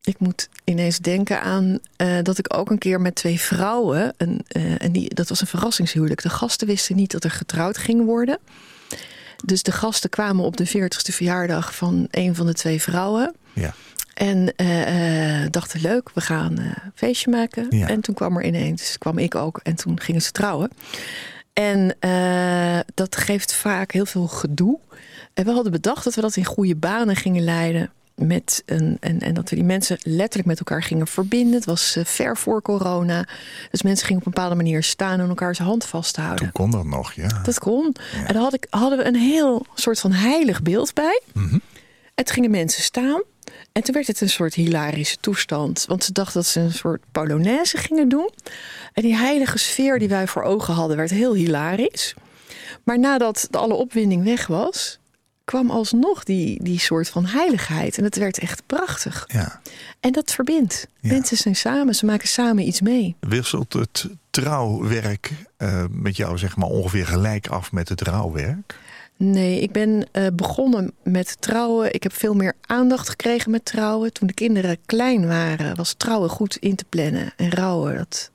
ik 0.03 0.19
moet 0.19 0.49
ineens 0.63 0.97
denken 0.97 1.41
aan 1.41 1.79
eh, 1.95 2.17
dat 2.21 2.37
ik 2.37 2.57
ook 2.57 2.69
een 2.69 2.77
keer 2.77 3.01
met 3.01 3.15
twee 3.15 3.39
vrouwen. 3.39 4.13
Een, 4.17 4.41
eh, 4.47 4.81
en 4.81 4.91
die, 4.91 5.13
dat 5.13 5.29
was 5.29 5.41
een 5.41 5.47
verrassingshuwelijk. 5.47 6.21
De 6.21 6.29
gasten 6.29 6.67
wisten 6.67 6.95
niet 6.95 7.11
dat 7.11 7.23
er 7.23 7.31
getrouwd 7.31 7.77
ging 7.77 8.05
worden. 8.05 8.39
Dus 9.45 9.63
de 9.63 9.71
gasten 9.71 10.09
kwamen 10.09 10.45
op 10.45 10.57
de 10.57 10.67
40ste 10.67 11.13
verjaardag 11.13 11.75
van 11.75 12.07
een 12.11 12.35
van 12.35 12.45
de 12.45 12.53
twee 12.53 12.81
vrouwen. 12.81 13.35
Ja. 13.53 13.73
En 14.13 14.55
eh, 14.55 15.41
eh, 15.43 15.51
dachten 15.51 15.81
leuk, 15.81 16.09
we 16.13 16.21
gaan 16.21 16.57
eh, 16.57 16.65
een 16.65 16.91
feestje 16.95 17.31
maken. 17.31 17.65
Ja. 17.69 17.87
En 17.87 18.01
toen 18.01 18.15
kwam 18.15 18.37
er 18.37 18.45
ineens, 18.45 18.97
kwam 18.97 19.17
ik 19.17 19.35
ook. 19.35 19.59
En 19.63 19.75
toen 19.75 19.99
gingen 19.99 20.21
ze 20.21 20.31
trouwen. 20.31 20.69
En 21.53 21.95
eh, 21.99 22.79
dat 22.93 23.15
geeft 23.15 23.53
vaak 23.53 23.91
heel 23.91 24.05
veel 24.05 24.27
gedoe. 24.27 24.79
En 25.33 25.45
we 25.45 25.51
hadden 25.51 25.71
bedacht 25.71 26.03
dat 26.03 26.15
we 26.15 26.21
dat 26.21 26.35
in 26.35 26.45
goede 26.45 26.75
banen 26.75 27.15
gingen 27.15 27.43
leiden. 27.43 27.91
Met 28.15 28.63
een, 28.65 28.97
en, 28.99 29.19
en 29.19 29.33
dat 29.33 29.49
we 29.49 29.55
die 29.55 29.65
mensen 29.65 29.97
letterlijk 30.03 30.47
met 30.47 30.57
elkaar 30.57 30.83
gingen 30.83 31.07
verbinden. 31.07 31.53
Het 31.53 31.65
was 31.65 31.95
eh, 31.95 32.05
ver 32.05 32.37
voor 32.37 32.61
corona. 32.61 33.27
Dus 33.71 33.81
mensen 33.81 34.05
gingen 34.05 34.21
op 34.21 34.27
een 34.27 34.33
bepaalde 34.33 34.55
manier 34.55 34.83
staan 34.83 35.19
en 35.19 35.29
elkaars 35.29 35.57
hand 35.57 35.85
vasthouden. 35.85 36.37
Toen 36.37 36.51
kon 36.51 36.71
dat 36.71 36.85
nog, 36.85 37.13
ja. 37.13 37.41
Dat 37.43 37.59
kon. 37.59 37.95
En 38.27 38.35
had 38.35 38.53
ik, 38.53 38.67
hadden 38.69 38.97
we 38.97 39.05
een 39.05 39.15
heel 39.15 39.65
soort 39.73 39.99
van 39.99 40.11
heilig 40.11 40.61
beeld 40.61 40.93
bij. 40.93 41.21
Mhm. 41.33 41.57
Toen 42.15 42.33
gingen 42.33 42.51
mensen 42.51 42.83
staan. 42.83 43.21
En 43.71 43.83
toen 43.83 43.93
werd 43.93 44.07
het 44.07 44.21
een 44.21 44.29
soort 44.29 44.53
hilarische 44.53 45.17
toestand. 45.17 45.85
Want 45.87 46.03
ze 46.03 46.11
dachten 46.11 46.33
dat 46.33 46.45
ze 46.45 46.59
een 46.59 46.73
soort 46.73 47.01
polonaise 47.11 47.77
gingen 47.77 48.09
doen. 48.09 48.29
En 48.93 49.01
die 49.01 49.15
heilige 49.15 49.57
sfeer 49.57 49.99
die 49.99 50.07
wij 50.07 50.27
voor 50.27 50.43
ogen 50.43 50.73
hadden, 50.73 50.97
werd 50.97 51.09
heel 51.09 51.33
hilarisch. 51.33 52.13
Maar 52.83 52.99
nadat 52.99 53.47
de 53.49 53.57
alle 53.57 53.73
opwinding 53.73 54.23
weg 54.23 54.47
was, 54.47 54.99
kwam 55.45 55.69
alsnog 55.69 56.23
die, 56.23 56.63
die 56.63 56.79
soort 56.79 57.09
van 57.09 57.25
heiligheid. 57.25 57.97
En 57.97 58.03
het 58.03 58.17
werd 58.17 58.39
echt 58.39 58.63
prachtig. 58.65 59.25
ja. 59.27 59.61
En 59.99 60.11
dat 60.11 60.33
verbindt. 60.33 60.87
Ja. 60.99 61.11
Mensen 61.11 61.37
zijn 61.37 61.55
samen, 61.55 61.95
ze 61.95 62.05
maken 62.05 62.27
samen 62.27 62.67
iets 62.67 62.81
mee. 62.81 63.15
Wisselt 63.19 63.73
het 63.73 64.09
trouwwerk 64.29 65.31
eh, 65.57 65.83
met 65.89 66.17
jou 66.17 66.37
zeg 66.37 66.55
maar 66.55 66.67
ongeveer 66.67 67.07
gelijk 67.07 67.47
af 67.47 67.71
met 67.71 67.89
het 67.89 68.01
rouwwerk? 68.01 68.79
Nee, 69.23 69.59
ik 69.59 69.71
ben 69.71 70.07
uh, 70.11 70.27
begonnen 70.33 70.93
met 71.03 71.41
trouwen. 71.41 71.93
Ik 71.93 72.03
heb 72.03 72.13
veel 72.13 72.33
meer 72.33 72.53
aandacht 72.61 73.09
gekregen 73.09 73.51
met 73.51 73.65
trouwen. 73.65 74.13
Toen 74.13 74.27
de 74.27 74.33
kinderen 74.33 74.77
klein 74.85 75.27
waren, 75.27 75.75
was 75.75 75.93
trouwen 75.93 76.29
goed 76.29 76.55
in 76.55 76.75
te 76.75 76.85
plannen. 76.89 77.33
En 77.35 77.51
rouwen, 77.51 77.95
dat, 77.95 78.31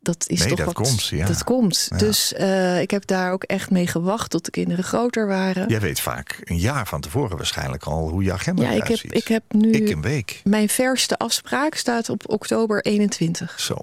dat 0.00 0.24
is 0.28 0.38
nee, 0.38 0.48
toch 0.48 0.56
dat 0.56 0.66
wat... 0.66 0.74
komt, 0.74 1.06
ja. 1.06 1.26
Dat 1.26 1.44
komt. 1.44 1.86
Ja. 1.90 1.96
Dus 1.96 2.32
uh, 2.38 2.80
ik 2.80 2.90
heb 2.90 3.06
daar 3.06 3.32
ook 3.32 3.42
echt 3.42 3.70
mee 3.70 3.86
gewacht 3.86 4.30
tot 4.30 4.44
de 4.44 4.50
kinderen 4.50 4.84
groter 4.84 5.26
waren. 5.26 5.68
Jij 5.68 5.80
weet 5.80 6.00
vaak 6.00 6.40
een 6.44 6.58
jaar 6.58 6.86
van 6.86 7.00
tevoren 7.00 7.36
waarschijnlijk 7.36 7.84
al 7.84 8.08
hoe 8.08 8.22
je 8.22 8.32
agenda 8.32 8.62
ja, 8.62 8.68
ik 8.68 8.74
eruit 8.74 8.88
heb, 8.88 8.98
ziet. 8.98 9.14
ik 9.14 9.28
heb 9.28 9.42
nu... 9.48 9.70
Ik 9.70 9.88
een 9.88 10.02
week. 10.02 10.40
Mijn 10.44 10.68
verste 10.68 11.18
afspraak 11.18 11.74
staat 11.74 12.08
op 12.08 12.30
oktober 12.30 12.84
21. 12.84 13.60
Zo. 13.60 13.76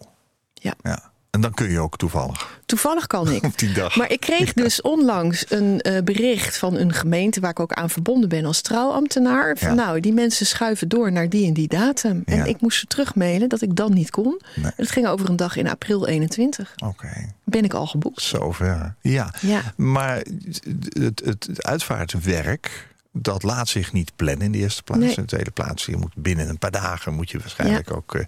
Ja. 0.53 0.73
ja. 0.81 1.10
En 1.31 1.41
dan 1.41 1.53
kun 1.53 1.69
je 1.69 1.79
ook 1.79 1.97
toevallig 1.97 2.59
Toevallig 2.65 3.07
kan 3.07 3.29
ik. 3.31 3.43
op 3.51 3.57
die 3.57 3.71
dag. 3.73 3.95
Maar 3.95 4.11
ik 4.11 4.19
kreeg 4.19 4.53
dus 4.53 4.81
onlangs 4.81 5.45
een 5.51 5.85
uh, 5.87 6.01
bericht 6.03 6.57
van 6.57 6.77
een 6.77 6.93
gemeente 6.93 7.39
waar 7.39 7.49
ik 7.49 7.59
ook 7.59 7.73
aan 7.73 7.89
verbonden 7.89 8.29
ben 8.29 8.45
als 8.45 8.61
trouwambtenaar. 8.61 9.57
Van 9.57 9.67
Ja. 9.67 9.73
nou, 9.73 9.99
die 9.99 10.13
mensen 10.13 10.45
schuiven 10.45 10.89
door 10.89 11.11
naar 11.11 11.29
die 11.29 11.47
en 11.47 11.53
die 11.53 11.67
datum. 11.67 12.21
En 12.25 12.45
ik 12.45 12.61
moest 12.61 12.79
ze 12.79 12.85
terugmailen 12.85 13.49
dat 13.49 13.61
ik 13.61 13.75
dan 13.75 13.93
niet 13.93 14.09
kon. 14.09 14.41
Nee. 14.55 14.71
Het 14.75 14.91
ging 14.91 15.07
over 15.07 15.29
een 15.29 15.35
dag 15.35 15.55
in 15.55 15.69
april 15.69 16.07
21. 16.07 16.73
Oké, 16.85 17.31
Ben 17.43 17.63
ik 17.63 17.73
al 17.73 17.87
geboekt. 17.87 18.21
zover. 18.21 18.95
Ja. 19.01 19.33
Ja. 19.41 19.61
Maar 19.75 20.15
het, 20.15 20.61
het, 20.93 21.21
het 21.25 21.63
uitvaartwerk, 21.63 22.87
dat 23.11 23.43
laat 23.43 23.67
zich 23.69 23.93
niet 23.93 24.11
plannen 24.15 24.45
in 24.45 24.51
de 24.51 24.57
eerste 24.57 24.83
plaats. 24.83 25.01
Nee. 25.01 25.09
In 25.15 25.21
de 25.21 25.27
tweede 25.27 25.51
plaats, 25.51 25.85
je 25.85 25.97
moet 25.97 26.15
binnen 26.15 26.49
een 26.49 26.57
paar 26.59 26.71
dagen 26.71 27.13
moet 27.13 27.29
je 27.31 27.39
waarschijnlijk 27.39 27.91
ook 27.95 28.15
eh, 28.15 28.25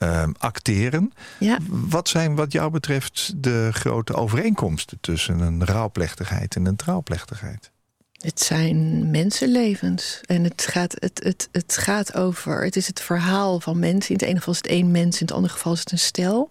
ehm, 0.00 0.32
acteren. 0.38 1.12
Ja. 1.38 1.58
Wat 1.68 2.08
zijn 2.08 2.34
wat 2.34 2.52
jou 2.52 2.70
betreft 2.70 3.32
de 3.36 3.68
grote 3.72 4.14
overeenkomsten 4.14 4.98
tussen 5.00 5.40
een 5.40 5.64
rouwplechtigheid 5.64 6.56
en 6.56 6.66
een 6.66 6.76
trouwplechtigheid? 6.76 7.70
Het 8.18 8.40
zijn 8.40 9.10
mensenlevens. 9.10 10.20
En 10.26 10.44
het 10.44 10.66
gaat, 10.70 10.94
het, 10.98 11.20
het, 11.24 11.48
het 11.52 11.76
gaat 11.76 12.14
over. 12.14 12.64
Het 12.64 12.76
is 12.76 12.86
het 12.86 13.00
verhaal 13.00 13.60
van 13.60 13.78
mensen. 13.78 14.10
In 14.10 14.20
het 14.20 14.28
ene 14.28 14.38
geval 14.38 14.52
is 14.52 14.58
het 14.58 14.70
één 14.70 14.90
mens, 14.90 15.20
in 15.20 15.26
het 15.26 15.34
andere 15.34 15.52
geval 15.52 15.72
is 15.72 15.80
het 15.80 15.92
een 15.92 15.98
stel. 15.98 16.50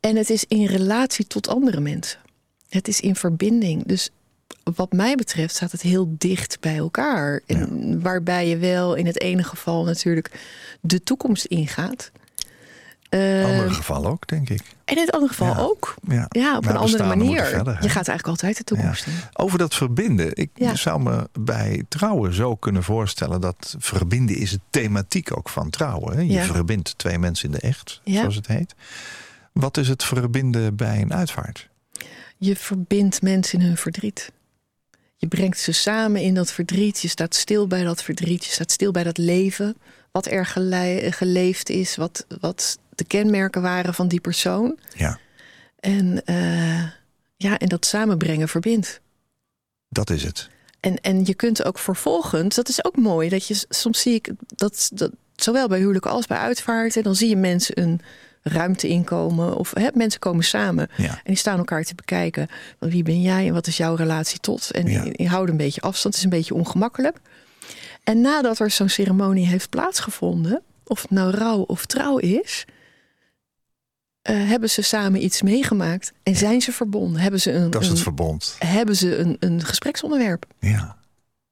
En 0.00 0.16
het 0.16 0.30
is 0.30 0.44
in 0.44 0.66
relatie 0.66 1.26
tot 1.26 1.48
andere 1.48 1.80
mensen. 1.80 2.18
Het 2.68 2.88
is 2.88 3.00
in 3.00 3.16
verbinding. 3.16 3.86
Dus 3.86 4.10
wat 4.74 4.92
mij 4.92 5.14
betreft 5.14 5.54
staat 5.54 5.72
het 5.72 5.82
heel 5.82 6.14
dicht 6.18 6.60
bij 6.60 6.76
elkaar. 6.76 7.42
En 7.46 8.02
Waarbij 8.02 8.48
je 8.48 8.56
wel 8.56 8.94
in 8.94 9.06
het 9.06 9.20
ene 9.20 9.42
geval 9.42 9.84
natuurlijk 9.84 10.40
de 10.80 11.02
toekomst 11.02 11.44
ingaat. 11.44 12.10
In 13.10 13.18
Eh, 13.18 13.44
andere 13.44 13.70
geval 13.70 14.06
ook, 14.06 14.26
denk 14.28 14.48
ik. 14.50 14.62
en 14.84 14.94
in 14.96 15.00
het 15.02 15.10
andere 15.10 15.32
geval 15.32 15.54
Ja. 15.54 15.60
ook. 15.60 15.94
Ja, 16.08 16.26
Ja, 16.28 16.56
op 16.56 16.66
een 16.66 16.76
andere 16.76 17.06
manier. 17.06 17.44
verder, 17.44 17.72
je 17.72 17.88
gaat 17.88 18.08
eigenlijk 18.08 18.26
altijd 18.28 18.56
de 18.56 18.64
toekomst 18.64 19.06
in. 19.06 19.12
Over 19.32 19.58
dat 19.58 19.74
verbinden. 19.74 20.30
Ik 20.36 20.50
zou 20.74 21.00
me 21.02 21.28
bij 21.40 21.84
trouwen 21.88 22.34
zo 22.34 22.54
kunnen 22.56 22.82
voorstellen 22.82 23.40
dat 23.40 23.74
verbinden 23.78 24.36
is 24.36 24.50
het 24.50 24.60
thematiek 24.70 25.36
ook 25.36 25.48
van 25.48 25.70
trouwen. 25.70 26.16
Hè? 26.16 26.22
Je 26.22 26.40
verbindt 26.42 26.98
twee 26.98 27.18
mensen 27.18 27.44
in 27.46 27.54
de 27.54 27.60
echt, 27.60 28.00
zoals 28.04 28.34
het 28.34 28.46
heet. 28.46 28.74
Wat 29.52 29.76
is 29.76 29.88
het 29.88 30.04
verbinden 30.04 30.76
bij 30.76 31.00
een 31.00 31.14
uitvaart? 31.14 31.68
Je 32.38 32.56
verbindt 32.56 33.22
mensen 33.22 33.58
in 33.60 33.66
hun 33.66 33.76
verdriet. 33.76 34.32
Je 35.16 35.26
brengt 35.26 35.58
ze 35.58 35.72
samen 35.72 36.20
in 36.22 36.34
dat 36.34 36.52
verdriet. 36.52 37.00
Je 37.00 37.08
staat 37.08 37.34
stil 37.34 37.66
bij 37.66 37.82
dat 37.84 38.02
verdriet. 38.02 38.44
Je 38.44 38.52
staat 38.52 38.70
stil 38.70 38.90
bij 38.92 39.04
dat 39.04 39.18
leven. 39.18 39.76
Wat 40.12 40.26
er 40.26 40.46
gele- 40.46 41.06
geleefd 41.12 41.68
is. 41.68 41.96
Wat, 41.96 42.26
wat 42.40 42.78
de 42.98 43.04
kenmerken 43.04 43.62
waren 43.62 43.94
van 43.94 44.08
die 44.08 44.20
persoon. 44.20 44.78
Ja, 44.94 45.18
En, 45.80 46.24
eh, 46.24 46.82
ja, 47.36 47.58
en 47.58 47.68
dat 47.68 47.86
samenbrengen 47.86 48.48
verbindt. 48.48 49.00
dat 49.88 50.10
is 50.10 50.22
het. 50.24 50.48
En, 50.80 51.00
en 51.00 51.24
je 51.24 51.34
kunt 51.34 51.64
ook 51.64 51.78
vervolgens, 51.78 52.54
dat 52.54 52.68
is 52.68 52.84
ook 52.84 52.96
mooi, 52.96 53.28
dat 53.28 53.46
je 53.46 53.64
soms 53.68 54.00
zie 54.00 54.14
ik 54.14 54.30
dat, 54.56 54.90
dat 54.94 55.10
zowel 55.34 55.68
bij 55.68 55.78
huwelijken 55.78 56.10
als 56.10 56.26
bij 56.26 56.38
uitvaarten, 56.38 57.02
dan 57.02 57.14
zie 57.14 57.28
je 57.28 57.36
mensen 57.36 57.80
een 57.80 58.00
ruimte 58.42 58.88
inkomen 58.88 59.56
of 59.56 59.74
hè, 59.74 59.88
mensen 59.94 60.20
komen 60.20 60.44
samen 60.44 60.88
Ja. 60.96 61.10
en 61.10 61.20
die 61.24 61.36
staan 61.36 61.58
elkaar 61.58 61.84
te 61.84 61.94
bekijken. 61.94 62.48
Wie 62.78 63.02
ben 63.02 63.22
jij 63.22 63.46
en 63.46 63.52
wat 63.52 63.66
is 63.66 63.76
jouw 63.76 63.94
relatie 63.94 64.40
tot? 64.40 64.70
En 64.70 64.86
Ja. 64.86 65.04
je, 65.12 65.28
houdt 65.28 65.50
een 65.50 65.56
beetje 65.56 65.80
afstand, 65.80 66.14
het 66.14 66.24
is 66.24 66.30
een 66.30 66.38
beetje 66.38 66.54
ongemakkelijk. 66.54 67.16
En 68.04 68.20
nadat 68.20 68.58
er 68.58 68.70
zo'n 68.70 68.88
ceremonie 68.88 69.46
heeft 69.46 69.70
plaatsgevonden, 69.70 70.62
of 70.84 71.02
het 71.02 71.10
nou 71.10 71.30
rouw 71.30 71.58
of 71.60 71.86
trouw 71.86 72.16
is, 72.18 72.64
eh, 74.28 74.48
hebben 74.48 74.70
ze 74.70 74.82
samen 74.82 75.24
iets 75.24 75.42
meegemaakt 75.42 76.12
en 76.22 76.36
zijn 76.36 76.60
ze 76.60 76.72
verbonden? 76.72 77.20
Hebben 77.20 77.40
ze 77.40 77.52
een, 77.52 77.70
Dat 77.70 77.80
is 77.82 77.88
het 77.88 77.96
een- 77.96 78.02
verbond. 78.02 78.56
hebben 78.58 78.96
ze 78.96 79.16
een, 79.16 79.36
een 79.40 79.64
gespreksonderwerp? 79.64 80.46
Ja. 80.58 80.96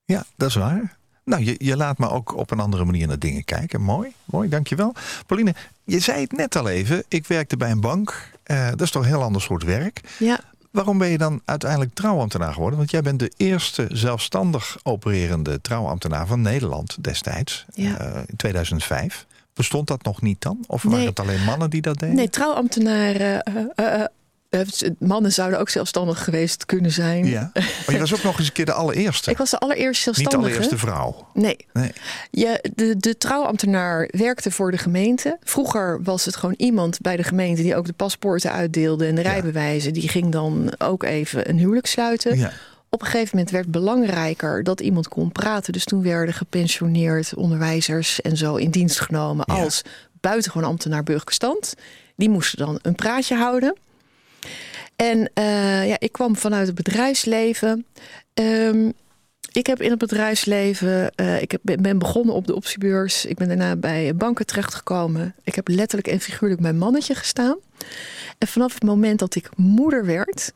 ja, 0.04 0.24
dat 0.36 0.48
is 0.48 0.54
waar. 0.54 0.96
Nou, 1.24 1.44
je, 1.44 1.54
je 1.58 1.76
laat 1.76 1.98
me 1.98 2.10
ook 2.10 2.36
op 2.36 2.50
een 2.50 2.60
andere 2.60 2.84
manier 2.84 3.06
naar 3.06 3.18
dingen 3.18 3.44
kijken. 3.44 3.80
Mooi, 3.80 4.12
mooi, 4.24 4.48
dankjewel. 4.48 4.92
Pauline, 5.26 5.54
je 5.84 5.98
zei 5.98 6.20
het 6.20 6.32
net 6.32 6.56
al 6.56 6.68
even. 6.68 7.04
Ik 7.08 7.26
werkte 7.26 7.56
bij 7.56 7.70
een 7.70 7.80
bank. 7.80 8.30
Eh, 8.42 8.68
dat 8.70 8.80
is 8.80 8.90
toch 8.90 9.02
een 9.02 9.08
heel 9.08 9.22
ander 9.22 9.42
soort 9.42 9.62
werk. 9.62 10.00
Ja, 10.18 10.40
Waarom 10.70 10.98
ben 10.98 11.08
je 11.08 11.18
dan 11.18 11.40
uiteindelijk 11.44 11.94
trouwambtenaar 11.94 12.52
geworden? 12.52 12.78
Want 12.78 12.90
jij 12.90 13.02
bent 13.02 13.18
de 13.18 13.32
eerste 13.36 13.86
zelfstandig 13.92 14.76
opererende 14.82 15.60
trouwambtenaar 15.60 16.26
van 16.26 16.40
Nederland 16.42 16.96
destijds. 17.04 17.64
Ja. 17.74 17.98
eh, 17.98 18.20
in 18.26 18.36
2005. 18.36 19.26
Bestond 19.56 19.86
dat 19.88 20.02
nog 20.02 20.22
niet 20.22 20.40
dan? 20.42 20.64
Of 20.66 20.82
waren 20.82 21.06
het 21.06 21.20
alleen 21.20 21.44
mannen 21.44 21.70
die 21.70 21.82
dat 21.82 21.98
deden? 21.98 22.14
nee, 22.16 22.30
trouwambtenaren. 22.30 23.42
eh, 23.42 23.94
eh, 23.94 24.02
eh, 24.50 24.66
mannen 24.98 25.32
zouden 25.32 25.58
ook 25.58 25.68
zelfstandig 25.68 26.24
geweest 26.24 26.66
kunnen 26.66 26.90
zijn. 26.90 27.26
Ja. 27.26 27.50
Maar 27.54 27.92
je 27.94 27.98
was 27.98 28.14
ook 28.14 28.22
nog 28.22 28.38
eens 28.38 28.46
een 28.46 28.52
keer 28.52 28.64
de 28.64 28.72
allereerste. 28.72 29.30
Ik 29.36 29.36
was 29.36 29.50
de 29.50 29.58
allereerste 29.58 30.08
niet 30.08 30.16
de 30.16 30.22
zelfstandige. 30.22 30.58
allereerste 30.58 30.86
vrouw. 30.86 31.26
Nee, 31.34 31.56
Nee. 31.72 31.92
je, 32.30 32.70
de, 32.74 32.96
de 32.96 33.18
trouwambtenaar 33.18 34.08
werkte 34.10 34.50
voor 34.50 34.70
de 34.70 34.78
gemeente. 34.78 35.36
Vroeger 35.42 36.02
was 36.02 36.24
het 36.24 36.36
gewoon 36.36 36.54
iemand 36.58 37.00
bij 37.00 37.16
de 37.16 37.22
gemeente 37.22 37.62
die 37.62 37.76
ook 37.76 37.86
de 37.86 37.92
paspoorten 37.92 38.52
uitdeelde 38.52 39.06
en 39.06 39.14
de 39.14 39.22
Ja. 39.22 39.30
rijbewijzen. 39.30 39.92
Die 39.92 40.08
ging 40.08 40.32
dan 40.32 40.74
ook 40.78 41.02
even 41.02 41.48
een 41.48 41.58
huwelijk 41.58 41.86
sluiten. 41.86 42.38
Ja. 42.38 42.52
Op 42.96 43.02
een 43.02 43.08
gegeven 43.08 43.30
moment 43.36 43.50
werd 43.50 43.64
het 43.64 43.74
belangrijker 43.74 44.62
dat 44.62 44.80
iemand 44.80 45.08
kon 45.08 45.32
praten. 45.32 45.72
Dus 45.72 45.84
toen 45.84 46.02
werden 46.02 46.34
gepensioneerd 46.34 47.34
onderwijzers 47.34 48.20
en 48.20 48.36
zo 48.36 48.54
in 48.54 48.70
dienst 48.70 49.00
genomen 49.00 49.44
Ja. 49.48 49.62
als 49.62 49.82
buitengewoon 50.20 50.68
ambtenaar 50.68 51.02
burgerlijke 51.02 51.32
stand. 51.32 51.74
Die 52.14 52.28
moesten 52.28 52.58
dan 52.58 52.78
een 52.82 52.94
praatje 52.94 53.34
houden. 53.36 53.76
En 54.96 55.30
eh, 55.34 55.88
ja, 55.88 55.96
ik 55.98 56.12
kwam 56.12 56.36
vanuit 56.36 56.66
het 56.66 56.76
bedrijfsleven. 56.76 57.86
Ehm, 58.34 58.90
ik 59.52 59.66
heb 59.66 59.82
in 59.82 59.90
het 59.90 59.98
bedrijfsleven, 59.98 61.14
eh, 61.14 61.42
ik 61.42 61.50
heb, 61.50 61.60
ben 61.80 61.98
begonnen 61.98 62.34
op 62.34 62.46
de 62.46 62.54
optiebeurs. 62.54 63.24
Ik 63.24 63.36
ben 63.36 63.48
daarna 63.48 63.76
bij 63.76 64.14
banken 64.14 64.46
terechtgekomen. 64.46 65.34
Ik 65.44 65.54
heb 65.54 65.68
letterlijk 65.68 66.08
en 66.08 66.20
figuurlijk 66.20 66.60
mijn 66.60 66.78
mannetje 66.78 67.14
gestaan. 67.14 67.56
En 68.38 68.48
vanaf 68.48 68.74
het 68.74 68.82
moment 68.82 69.18
dat 69.18 69.34
ik 69.34 69.48
moeder 69.56 70.04
werd, 70.04 70.52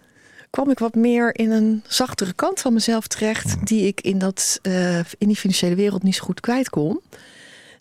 kwam 0.51 0.71
ik 0.71 0.79
wat 0.79 0.95
meer 0.95 1.35
in 1.35 1.51
een 1.51 1.83
zachtere 1.87 2.33
kant 2.33 2.61
van 2.61 2.73
mezelf 2.73 3.07
terecht, 3.07 3.67
die 3.67 3.87
ik 3.87 4.01
in, 4.01 4.19
dat, 4.19 4.59
eh, 4.63 4.99
in 4.99 5.27
die 5.27 5.37
financiële 5.37 5.75
wereld 5.75 6.03
niet 6.03 6.15
zo 6.15 6.25
goed 6.25 6.41
kwijt 6.41 6.71
kon. 6.71 7.01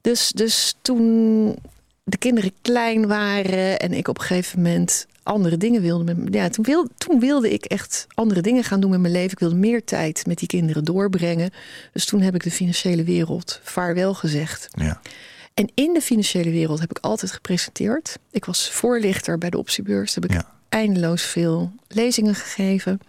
Dus, 0.02 0.32
dus 0.32 0.76
toen 0.82 1.56
de 2.04 2.18
kinderen 2.18 2.52
klein 2.62 3.08
waren 3.08 3.80
en 3.80 3.94
ik 3.94 4.08
op 4.08 4.18
een 4.18 4.26
gegeven 4.26 4.62
moment 4.62 5.08
andere 5.24 5.58
dingen 5.58 5.82
wilde. 5.82 6.16
Met, 6.16 6.34
ja, 6.34 6.50
toen, 6.50 6.66
wilde, 6.66 6.90
toen 6.98 7.20
wilde 7.20 7.54
ik 7.54 7.66
echt 7.66 8.08
andere 8.14 8.42
dingen 8.42 8.64
gaan 8.64 8.80
doen 8.80 8.90
met 8.90 9.00
mijn 9.00 9.14
leven. 9.14 9.32
Ik 9.32 9.40
wilde 9.40 9.56
meer 9.56 9.84
tijd 9.84 10.26
met 10.26 10.38
die 10.38 10.48
kinderen 10.48 10.84
doorbrengen. 10.84 11.52
Dus 11.94 12.06
toen 12.06 12.22
heb 12.22 12.36
ik 12.36 12.44
de 12.44 12.52
financiële 12.52 13.04
wereld 13.04 13.60
vaarwel 13.64 14.14
gezegd. 14.14 14.68
Ja. 14.72 15.02
En 15.54 15.70
in 15.74 15.94
de 15.94 16.02
financiële 16.02 16.52
wereld 16.52 16.80
heb 16.80 16.90
ik 16.90 16.98
altijd 17.02 17.32
gepresenteerd. 17.32 18.18
Ik 18.32 18.46
was 18.46 18.72
voorlichter 18.72 19.38
bij 19.38 19.50
de 19.50 19.58
optiebeurs. 19.58 20.16
Heb 20.16 20.26
ik 20.26 20.32
Ja. 20.32 20.59
Eindeloos 20.70 21.24
veel 21.24 21.72
lezingen 21.88 22.36
gegeven. 22.36 23.00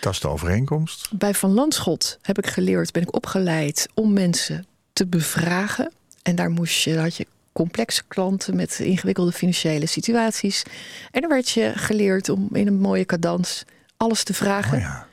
Dat 0.00 0.12
is 0.12 0.20
de 0.20 0.28
overeenkomst. 0.28 1.08
Bij 1.12 1.34
Van 1.34 1.52
Landschot 1.52 2.18
heb 2.22 2.38
ik 2.38 2.46
geleerd, 2.46 2.92
ben 2.92 3.02
ik 3.02 3.14
opgeleid 3.14 3.88
om 3.94 4.12
mensen 4.12 4.66
te 4.92 5.06
bevragen. 5.06 5.92
En 6.22 6.34
daar 6.34 6.50
moest 6.50 6.82
je, 6.82 6.98
had 6.98 7.16
je 7.16 7.26
complexe 7.52 8.02
klanten 8.08 8.56
met 8.56 8.78
ingewikkelde 8.78 9.32
financiële 9.32 9.86
situaties. 9.86 10.62
En 11.10 11.20
dan 11.20 11.30
werd 11.30 11.48
je 11.50 11.72
geleerd 11.74 12.28
om 12.28 12.48
in 12.52 12.66
een 12.66 12.80
mooie 12.80 13.04
cadans 13.04 13.64
alles 13.96 14.24
te 14.24 14.34
vragen. 14.34 14.76
Oh 14.76 14.82
ja. 14.82 15.08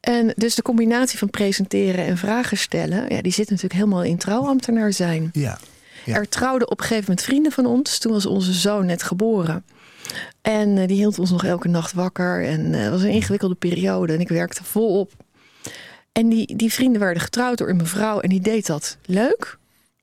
En 0.00 0.32
dus 0.36 0.54
de 0.54 0.62
combinatie 0.62 1.18
van 1.18 1.30
presenteren 1.30 2.04
en 2.04 2.18
vragen 2.18 2.56
stellen, 2.56 3.14
ja, 3.14 3.22
die 3.22 3.32
zit 3.32 3.50
natuurlijk 3.50 3.80
helemaal 3.80 4.02
in 4.02 4.18
trouwambtenaar 4.18 4.92
zijn. 4.92 5.30
Ja. 5.32 5.58
Ja. 6.04 6.14
Er 6.14 6.28
trouwden 6.28 6.70
op 6.70 6.78
een 6.78 6.84
gegeven 6.84 7.04
moment 7.08 7.26
vrienden 7.26 7.52
van 7.52 7.66
ons. 7.66 7.98
Toen 7.98 8.12
was 8.12 8.26
onze 8.26 8.52
zoon 8.52 8.86
net 8.86 9.02
geboren. 9.02 9.64
En 10.42 10.78
eh, 10.78 10.86
die 10.86 10.96
hield 10.96 11.18
ons 11.18 11.30
nog 11.30 11.44
elke 11.44 11.68
nacht 11.68 11.92
wakker. 11.92 12.44
En 12.44 12.74
eh, 12.74 12.80
het 12.80 12.90
was 12.90 13.02
een 13.02 13.10
ingewikkelde 13.10 13.54
periode. 13.54 14.12
En 14.12 14.20
ik 14.20 14.28
werkte 14.28 14.64
volop. 14.64 15.12
En 16.12 16.28
die, 16.28 16.56
die 16.56 16.72
vrienden 16.72 17.00
werden 17.00 17.22
getrouwd 17.22 17.58
door 17.58 17.68
een 17.68 17.76
mevrouw. 17.76 18.20
En 18.20 18.28
die 18.28 18.40
deed 18.40 18.66
dat 18.66 18.96
leuk. 19.04 19.58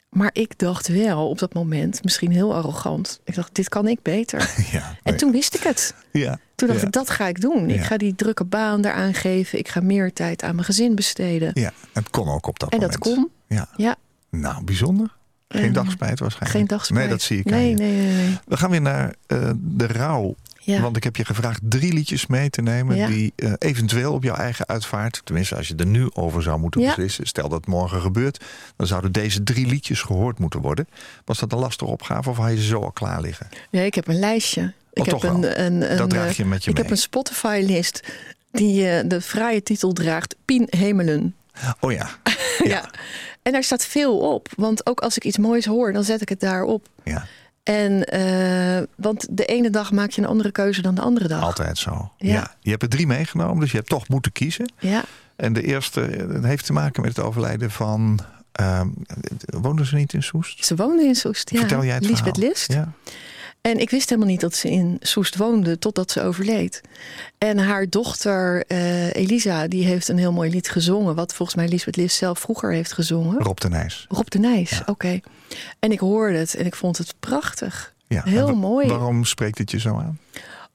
Maar 0.10 0.30
ik 0.34 0.58
dacht 0.58 0.88
wel 0.88 1.30
op 1.30 1.40
dat 1.40 1.54
moment, 1.54 2.04
misschien 2.04 2.32
heel 2.32 2.56
arrogant. 2.56 3.20
Ik 3.24 3.36
dacht, 3.36 3.56
dit 3.56 3.70
kan 3.70 3.88
ik 3.88 4.02
beter. 4.02 4.54
Ja. 4.72 4.96
En 5.04 5.18
toen 5.18 5.32
wist 5.32 5.56
ik 5.56 5.62
het. 5.64 5.96
ja. 6.12 6.40
Toen 6.56 6.68
dacht 6.68 6.80
Ja. 6.80 6.86
ik, 6.88 6.92
dat 6.94 7.10
ga 7.10 7.28
ik 7.28 7.42
doen. 7.42 7.70
Ik 7.70 7.82
ga 7.82 7.98
die 7.98 8.16
drukke 8.16 8.44
baan 8.44 8.82
daaraan 8.82 9.14
geven. 9.14 9.60
Ik 9.60 9.68
ga 9.68 9.82
meer 9.82 10.14
tijd 10.14 10.44
aan 10.44 10.54
mijn 10.56 10.66
gezin 10.66 10.96
besteden. 10.96 11.52
Ja, 11.54 11.72
het 11.94 12.10
kon 12.10 12.28
ook 12.28 12.48
op 12.48 12.60
dat 12.60 12.70
en 12.72 12.80
moment. 12.80 13.02
dat 13.04 13.14
kon. 13.14 13.30
Ja. 13.48 13.68
Ja. 13.78 13.96
Nou, 14.30 14.64
bijzonder. 14.64 15.16
Geen 15.56 15.66
En, 15.66 15.74
dagspijt 15.74 16.20
waarschijnlijk. 16.20 16.58
Geen 16.60 16.68
dagspijt. 16.68 17.00
Nee, 17.00 17.10
dat 17.10 17.22
zie 17.22 17.40
ik 17.40 17.46
Nee, 17.46 17.74
nee, 17.74 17.92
nee. 17.92 18.14
nee. 18.16 18.38
We 18.48 18.58
gaan 18.58 18.70
weer 18.70 18.82
naar 18.82 19.14
eh, 19.28 19.50
de 19.58 19.88
rouw. 19.88 20.36
Ja. 20.60 20.82
Want 20.82 20.98
ik 20.98 21.04
heb 21.04 21.16
je 21.16 21.26
gevraagd 21.26 21.60
drie 21.64 21.94
liedjes 21.94 22.28
mee 22.28 22.50
te 22.50 22.62
nemen... 22.62 22.96
Ja. 22.96 23.08
die 23.08 23.34
eh, 23.36 23.54
eventueel 23.58 24.14
op 24.14 24.24
jouw 24.24 24.36
eigen 24.36 24.68
uitvaart... 24.68 25.22
tenminste, 25.24 25.56
als 25.56 25.68
je 25.68 25.76
er 25.76 25.86
nu 25.86 26.10
over 26.14 26.42
zou 26.44 26.60
moeten 26.60 26.82
Ja. 26.82 26.88
beslissen... 26.88 27.26
stel 27.28 27.50
dat 27.50 27.58
het 27.60 27.68
morgen 27.68 28.02
gebeurt... 28.02 28.44
dan 28.76 28.88
zouden 28.88 29.12
deze 29.12 29.44
drie 29.44 29.66
liedjes 29.66 30.02
gehoord 30.02 30.40
moeten 30.40 30.60
worden. 30.62 30.88
Was 31.26 31.40
dat 31.40 31.52
een 31.52 31.60
lastige 31.60 31.92
opgave 31.92 32.30
of 32.30 32.38
had 32.38 32.50
je 32.52 32.58
ze 32.58 32.64
zo 32.64 32.82
al 32.82 32.92
klaar 32.92 33.22
liggen? 33.22 33.48
Nee, 33.72 33.86
ik 33.86 33.96
heb 33.96 34.08
een 34.08 34.20
lijstje. 34.20 34.74
Ik 34.94 35.02
Oh, 35.14 35.22
heb 35.22 35.24
een, 35.32 35.64
een, 35.66 35.92
een, 35.92 35.98
Dat 35.98 36.10
draag 36.10 36.28
eh, 36.28 36.34
je 36.34 36.46
met 36.46 36.64
je 36.64 36.70
Ik 36.70 36.76
mee. 36.76 36.84
heb 36.86 36.94
een 36.94 37.02
Spotify-list 37.02 38.04
die 38.52 38.90
eh, 38.90 39.04
de 39.10 39.22
fraaie 39.22 39.64
titel 39.64 39.94
draagt: 39.94 40.36
Pien 40.46 40.68
Hemelen. 40.70 41.36
Oh 41.80 41.92
ja, 41.92 42.10
Ja. 42.64 42.90
En 43.46 43.52
daar 43.52 43.64
staat 43.64 43.86
veel 43.86 44.18
op. 44.18 44.48
Want 44.58 44.86
ook 44.86 45.00
als 45.00 45.16
ik 45.18 45.24
iets 45.24 45.38
moois 45.38 45.66
hoor, 45.66 45.94
dan 45.94 46.04
zet 46.04 46.22
ik 46.22 46.30
het 46.30 46.40
daarop. 46.40 46.88
ja 47.04 47.26
En, 47.64 48.04
eh, 48.04 48.84
want 48.96 49.28
de 49.30 49.46
ene 49.46 49.70
dag 49.70 49.92
maak 49.92 50.10
je 50.10 50.22
een 50.22 50.28
andere 50.28 50.52
keuze 50.52 50.82
dan 50.82 50.96
de 50.96 51.02
andere 51.02 51.28
dag. 51.28 51.42
altijd 51.44 51.78
zo. 51.78 52.12
Ja. 52.18 52.34
Ja. 52.34 52.56
Je 52.60 52.70
hebt 52.70 52.84
er 52.84 52.90
drie 52.90 53.08
meegenomen, 53.08 53.60
dus 53.60 53.72
je 53.72 53.78
hebt 53.78 53.90
toch 53.90 54.08
moeten 54.08 54.32
kiezen. 54.32 54.72
Ja, 54.80 55.04
En 55.36 55.54
de 55.54 55.62
eerste 55.62 56.02
eh, 56.02 56.28
dat 56.34 56.44
heeft 56.44 56.66
te 56.66 56.74
maken 56.74 57.02
met 57.02 57.16
het 57.16 57.26
overlijden 57.26 57.72
van... 57.72 58.20
ehm 58.52 58.88
woonden 59.46 59.86
ze 59.86 59.96
niet 59.96 60.14
in 60.14 60.24
Soest? 60.24 60.66
ze 60.66 60.76
woonde 60.76 61.04
in 61.04 61.16
Soest. 61.16 61.50
Ja. 61.50 61.60
Vertel 61.60 61.84
jij 61.84 61.96
het 61.96 62.06
Lisbeth. 62.06 62.38
List. 62.38 62.74
Ja. 62.74 62.92
En 63.66 63.80
ik 63.80 63.90
wist 63.90 64.10
helemaal 64.10 64.30
niet 64.30 64.42
dat 64.42 64.56
ze 64.56 64.70
in 64.70 64.98
Soest 65.02 65.36
woonde 65.36 65.80
totdat 65.80 66.12
ze 66.12 66.22
overleed. 66.22 66.82
En 67.38 67.58
haar 67.58 67.90
dochter 67.90 68.64
eh, 68.68 69.14
Elisa, 69.14 69.68
die 69.68 69.86
heeft 69.86 70.08
een 70.08 70.18
heel 70.18 70.32
mooi 70.32 70.50
lied 70.50 70.70
gezongen. 70.70 71.16
Wat 71.16 71.34
volgens 71.34 71.58
mij 71.58 71.68
Lisbeth 71.68 71.96
List 71.96 72.18
zelf 72.18 72.40
vroeger 72.40 72.72
heeft 72.72 72.94
gezongen. 72.94 73.40
Rob 73.40 73.58
de 73.58 73.70
Nijs. 73.70 74.06
Rob 74.10 74.28
de 74.28 74.40
Nijs, 74.40 74.70
Ja. 74.70 74.84
oké. 74.86 75.20
En 75.80 75.92
ik 75.92 76.00
hoorde 76.00 76.38
het 76.38 76.56
en 76.56 76.66
ik 76.66 76.76
vond 76.76 76.98
het 76.98 77.14
prachtig. 77.20 77.94
Ja. 78.08 78.22
Heel 78.26 78.56
mooi. 78.56 78.88
Waarom 78.88 79.24
spreekt 79.24 79.58
het 79.58 79.72
je 79.72 79.80
zo 79.80 79.96
aan? 79.96 80.20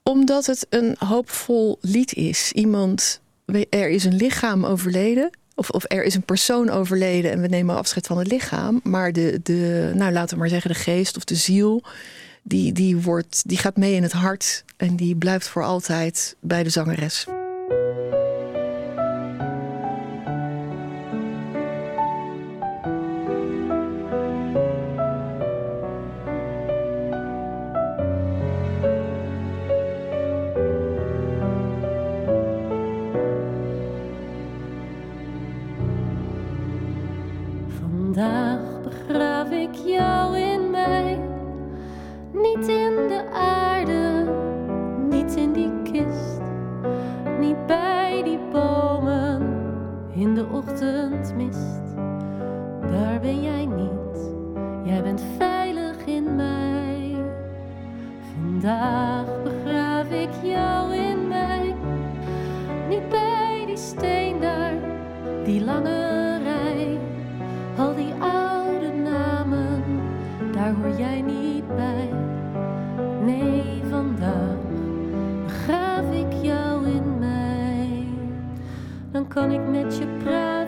Omdat 0.02 0.46
het 0.46 0.66
een 0.68 0.96
hoopvol 0.98 1.78
lied 1.80 2.14
is. 2.14 2.52
Iemand, 2.52 3.20
er 3.70 3.88
is 3.88 4.04
een 4.04 4.16
lichaam 4.16 4.64
overleden. 4.64 5.30
Of, 5.54 5.70
of 5.70 5.84
er 5.88 6.04
is 6.04 6.14
een 6.14 6.22
persoon 6.22 6.70
overleden 6.70 7.30
en 7.30 7.40
we 7.40 7.48
nemen 7.48 7.76
afscheid 7.76 8.06
van 8.06 8.18
het 8.18 8.26
lichaam. 8.26 8.80
Maar 8.82 9.12
de, 9.12 9.40
de 9.42 9.92
nou 9.94 10.12
laten 10.12 10.34
we 10.34 10.40
maar 10.40 10.48
zeggen, 10.48 10.70
de 10.70 10.76
geest 10.78 11.16
of 11.16 11.24
de 11.24 11.34
ziel, 11.34 11.82
die, 12.50 12.72
die, 12.72 12.96
wordt, 12.96 13.42
die 13.46 13.58
gaat 13.58 13.76
mee 13.76 13.94
in 13.94 14.02
het 14.02 14.12
hart. 14.12 14.64
En 14.76 14.96
die 14.96 15.16
blijft 15.16 15.48
voor 15.48 15.64
altijd 15.64 16.36
bij 16.40 16.62
de 16.62 16.70
zangeres. 16.70 17.26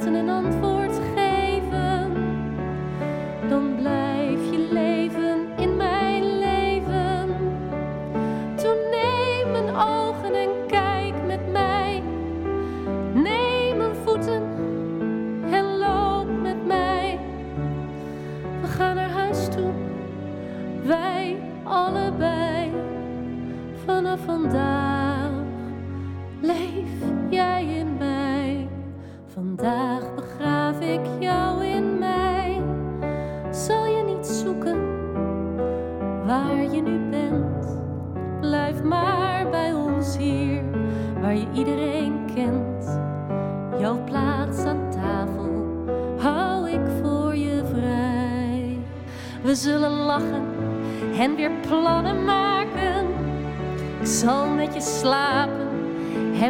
Praten 0.03 0.15
en 0.15 0.29
antwoord 0.29 0.72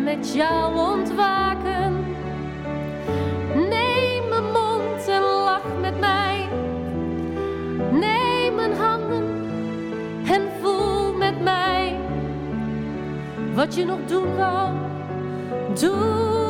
met 0.04 0.34
jou 0.34 0.78
ontwaken. 0.78 2.04
Neem 3.54 4.28
mijn 4.28 4.44
mond 4.52 5.08
en 5.08 5.22
lach 5.22 5.78
met 5.80 6.00
mij. 6.00 6.48
Neem 7.90 8.54
mijn 8.54 8.72
handen 8.72 9.24
en 10.26 10.42
voel 10.60 11.12
met 11.12 11.42
mij. 11.42 11.96
Wat 13.54 13.74
je 13.74 13.84
nog 13.84 13.98
doen 14.06 14.36
wou, 14.36 14.70
doe 15.80 16.41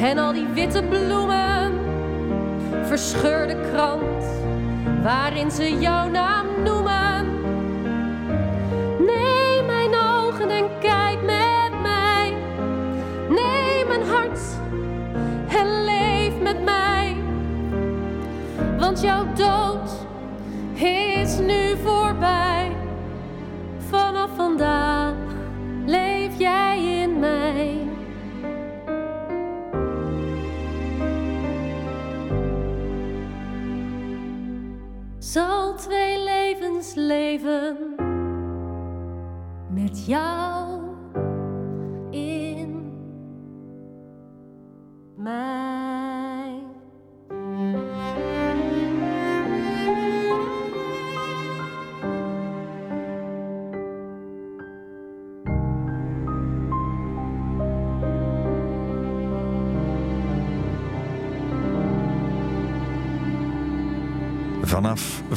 en 0.00 0.18
al 0.18 0.32
die 0.32 0.46
witte 0.54 0.82
bloemen. 0.82 1.72
Verscheur 2.82 3.46
de 3.46 3.68
krant 3.70 4.24
waarin 5.02 5.50
ze 5.50 5.78
jouw 5.78 6.08
naam 6.08 6.46
noemen. 6.64 7.26
Neem 8.98 9.66
mijn 9.66 9.94
ogen 9.94 10.50
en 10.50 10.64
kijk 10.80 11.22
met 11.22 11.80
mij. 11.82 12.34
Neem 13.28 13.86
mijn 13.86 14.02
hart 14.02 14.40
en 15.48 15.84
leef 15.84 16.40
met 16.42 16.64
mij. 16.64 17.16
Want 18.78 19.00
jouw 19.00 19.26
dood 19.34 19.90
is 20.74 21.38
nu 21.38 21.76
voorbij. 21.84 22.07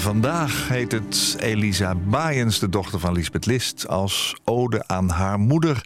Vandaag 0.01 0.67
heet 0.67 0.91
het 0.91 1.35
Elisa 1.39 1.95
Baaiens, 1.95 2.59
de 2.59 2.69
dochter 2.69 2.99
van 2.99 3.13
Lisbeth 3.13 3.45
List, 3.45 3.87
als 3.87 4.35
ode 4.43 4.87
aan 4.87 5.09
haar 5.09 5.39
moeder, 5.39 5.85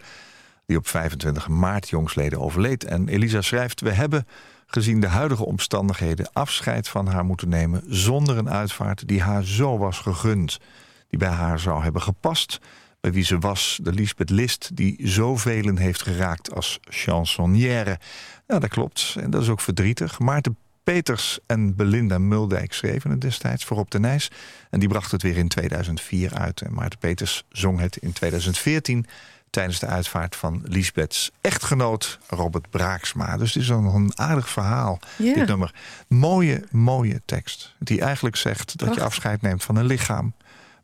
die 0.66 0.76
op 0.76 0.88
25 0.88 1.48
maart 1.48 1.88
jongsleden 1.88 2.40
overleed. 2.40 2.84
En 2.84 3.08
Elisa 3.08 3.40
schrijft: 3.40 3.80
We 3.80 3.92
hebben, 3.92 4.26
gezien 4.66 5.00
de 5.00 5.06
huidige 5.06 5.44
omstandigheden, 5.44 6.28
afscheid 6.32 6.88
van 6.88 7.06
haar 7.06 7.24
moeten 7.24 7.48
nemen 7.48 7.82
zonder 7.86 8.38
een 8.38 8.50
uitvaart 8.50 9.08
die 9.08 9.22
haar 9.22 9.44
zo 9.44 9.78
was 9.78 9.98
gegund, 9.98 10.58
die 11.08 11.18
bij 11.18 11.28
haar 11.28 11.58
zou 11.58 11.82
hebben 11.82 12.02
gepast. 12.02 12.60
Bij 13.00 13.12
wie 13.12 13.24
ze 13.24 13.38
was, 13.38 13.78
de 13.82 13.92
Lisbeth 13.92 14.30
List, 14.30 14.76
die 14.76 14.96
zoveel 14.98 15.76
heeft 15.76 16.02
geraakt 16.02 16.54
als 16.54 16.80
chansonnière. 16.82 17.98
Nou, 18.46 18.60
dat 18.60 18.70
klopt. 18.70 19.16
En 19.20 19.30
dat 19.30 19.42
is 19.42 19.48
ook 19.48 19.60
verdrietig. 19.60 20.18
Maarten 20.18 20.56
Peters 20.92 21.38
en 21.46 21.76
Belinda 21.76 22.18
Muldijk 22.18 22.72
schreven 22.72 23.10
het 23.10 23.20
destijds 23.20 23.64
voor 23.64 23.78
Op 23.78 23.90
de 23.90 24.00
Nijs. 24.00 24.30
En 24.70 24.80
die 24.80 24.88
bracht 24.88 25.10
het 25.10 25.22
weer 25.22 25.36
in 25.36 25.48
2004 25.48 26.34
uit. 26.34 26.60
En 26.60 26.72
Maarten 26.74 26.98
Peters 26.98 27.44
zong 27.48 27.80
het 27.80 27.96
in 27.96 28.12
2014 28.12 29.06
tijdens 29.50 29.78
de 29.78 29.86
uitvaart 29.86 30.36
van 30.36 30.62
Lisbeths 30.64 31.30
echtgenoot 31.40 32.18
Robert 32.28 32.70
Braaksma. 32.70 33.36
Dus 33.36 33.54
het 33.54 33.62
is 33.62 33.68
een 33.68 34.18
aardig 34.18 34.48
verhaal, 34.48 34.98
dit 35.16 35.46
nummer. 35.46 35.74
Mooie, 36.08 36.64
mooie 36.70 37.22
tekst. 37.24 37.74
Die 37.78 38.00
eigenlijk 38.00 38.36
zegt 38.36 38.78
dat 38.78 38.94
je 38.94 39.02
afscheid 39.02 39.42
neemt 39.42 39.64
van 39.64 39.76
een 39.76 39.86
lichaam... 39.86 40.34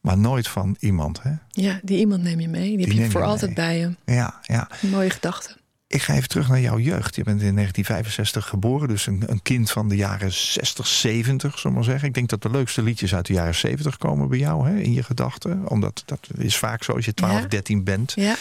maar 0.00 0.18
nooit 0.18 0.48
van 0.48 0.76
iemand. 0.78 1.22
Hè? 1.22 1.32
Ja, 1.48 1.80
die 1.82 1.98
iemand 1.98 2.22
neem 2.22 2.40
je 2.40 2.48
mee. 2.48 2.76
Die, 2.76 2.86
heb 2.86 2.96
je 2.96 3.10
voor 3.10 3.22
altijd 3.22 3.54
bij 3.54 3.78
je. 3.78 3.96
Ja, 4.04 4.40
ja. 4.42 4.68
Een 4.82 4.90
mooie 4.90 5.10
gedachte. 5.10 5.60
Ik 5.92 6.02
ga 6.02 6.14
even 6.14 6.28
terug 6.28 6.48
naar 6.48 6.60
jouw 6.60 6.78
jeugd. 6.78 7.16
Je 7.16 7.22
bent 7.22 7.42
in 7.42 7.54
1965 7.54 8.48
geboren, 8.48 8.88
dus 8.88 9.06
een, 9.06 9.22
een 9.26 9.42
kind 9.42 9.70
van 9.70 9.88
de 9.88 9.96
jaren 9.96 10.32
60, 10.32 10.86
70, 10.86 11.52
zullen 11.58 11.62
we 11.70 11.72
maar 11.72 11.84
zeggen. 11.84 12.08
Ik 12.08 12.14
denk 12.14 12.28
dat 12.28 12.42
de 12.42 12.50
leukste 12.50 12.82
liedjes 12.82 13.14
uit 13.14 13.26
de 13.26 13.32
jaren 13.32 13.54
70 13.54 13.96
komen 13.98 14.28
bij 14.28 14.38
jou, 14.38 14.68
hè, 14.68 14.78
in 14.78 14.92
je 14.92 15.02
gedachten. 15.02 15.68
Omdat 15.68 16.02
dat 16.06 16.28
is 16.38 16.56
vaak 16.56 16.84
zo 16.84 16.92
als 16.92 17.04
je 17.04 17.14
12, 17.14 17.40
Ja. 17.40 17.46
13 17.46 17.84
bent. 17.84 18.12
Ja. 18.14 18.34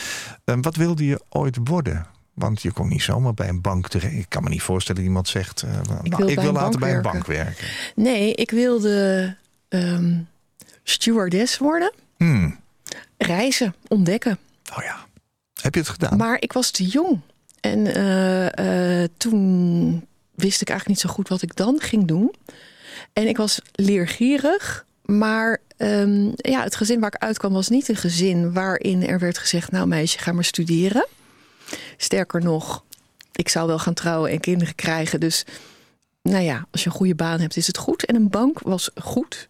En 0.45 0.61
wat 0.61 0.75
wilde 0.75 1.05
je 1.05 1.21
ooit 1.29 1.57
worden? 1.63 2.05
Want 2.33 2.61
je 2.61 2.71
kon 2.71 2.87
niet 2.87 3.01
zomaar 3.01 3.33
bij 3.33 3.49
een 3.49 3.61
bank 3.61 3.87
terecht. 3.87 4.13
Ik 4.13 4.25
kan 4.29 4.43
me 4.43 4.49
niet 4.49 4.61
voorstellen 4.61 5.01
dat 5.01 5.09
iemand 5.09 5.27
zegt... 5.27 5.61
eh, 5.61 5.71
nou, 5.71 5.99
wil 6.17 6.27
ik 6.27 6.35
bij 6.35 6.43
wil 6.43 6.53
later 6.53 6.79
bij 6.79 6.95
een 6.95 7.01
bank 7.01 7.25
werken. 7.25 7.67
Nee, 7.95 8.33
ik 8.33 8.51
wilde 8.51 9.35
ehm, 9.67 10.19
stewardess 10.83 11.57
worden. 11.57 11.93
Hmm. 12.17 12.59
Reizen, 13.17 13.75
ontdekken. 13.87 14.37
Oh 14.77 14.83
ja. 14.83 15.05
Heb 15.61 15.73
je 15.73 15.79
het 15.79 15.89
gedaan? 15.89 16.17
Maar 16.17 16.37
ik 16.41 16.53
was 16.53 16.71
te 16.71 16.85
jong. 16.85 17.19
En 17.61 17.87
eh, 17.95 19.01
eh, 19.03 19.09
toen 19.17 20.07
wist 20.35 20.61
ik 20.61 20.69
eigenlijk 20.69 20.99
niet 20.99 21.09
zo 21.09 21.15
goed 21.15 21.27
wat 21.27 21.41
ik 21.41 21.55
dan 21.55 21.79
ging 21.79 22.07
doen. 22.07 22.33
En 23.13 23.27
ik 23.27 23.37
was 23.37 23.59
leergierig. 23.71 24.85
Maar 25.05 25.57
ehm, 25.77 26.25
ja, 26.35 26.63
het 26.63 26.75
gezin 26.75 26.99
waar 26.99 27.13
ik 27.13 27.21
uitkwam 27.21 27.53
was 27.53 27.69
niet 27.69 27.89
een 27.89 27.95
gezin 27.95 28.53
waarin 28.53 29.07
er 29.07 29.19
werd 29.19 29.37
gezegd... 29.37 29.71
nou 29.71 29.87
meisje, 29.87 30.19
ga 30.19 30.31
maar 30.31 30.43
studeren. 30.43 31.07
Sterker 31.97 32.41
nog, 32.43 32.83
ik 33.35 33.49
zou 33.49 33.67
wel 33.67 33.79
gaan 33.79 33.93
trouwen 33.93 34.31
en 34.31 34.39
kinderen 34.39 34.75
krijgen. 34.75 35.19
Dus 35.19 35.45
nou 36.21 36.43
ja, 36.43 36.65
als 36.71 36.83
je 36.83 36.89
een 36.89 36.95
goede 36.95 37.15
baan 37.15 37.39
hebt, 37.39 37.57
is 37.57 37.67
het 37.67 37.77
goed. 37.77 38.05
En 38.05 38.15
een 38.15 38.29
bank 38.29 38.59
was 38.59 38.89
goed 38.95 39.49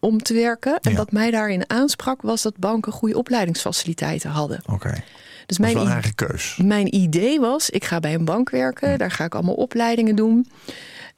om 0.00 0.22
te 0.22 0.34
werken. 0.34 0.78
En 0.80 0.90
Ja. 0.90 0.96
wat 0.96 1.12
mij 1.12 1.30
daarin 1.30 1.70
aansprak, 1.70 2.22
was 2.22 2.42
dat 2.42 2.56
banken 2.56 2.92
goede 2.92 3.18
opleidingsfaciliteiten 3.18 4.30
hadden. 4.30 4.60
Oké. 4.66 5.02
Dus 5.48 5.56
Dat 5.56 5.66
is 5.66 5.72
mijn, 5.72 5.74
wel 5.74 5.82
een 5.82 5.88
i- 5.90 5.92
eigen 5.92 6.14
keus. 6.14 6.56
mijn 6.64 6.94
idee 6.94 7.40
was, 7.40 7.70
ik 7.70 7.84
ga 7.84 8.00
bij 8.00 8.14
een 8.14 8.24
bank 8.24 8.50
werken. 8.50 8.98
Daar 8.98 9.10
ga 9.10 9.24
ik 9.24 9.34
allemaal 9.34 9.54
opleidingen 9.54 10.16
doen. 10.16 10.48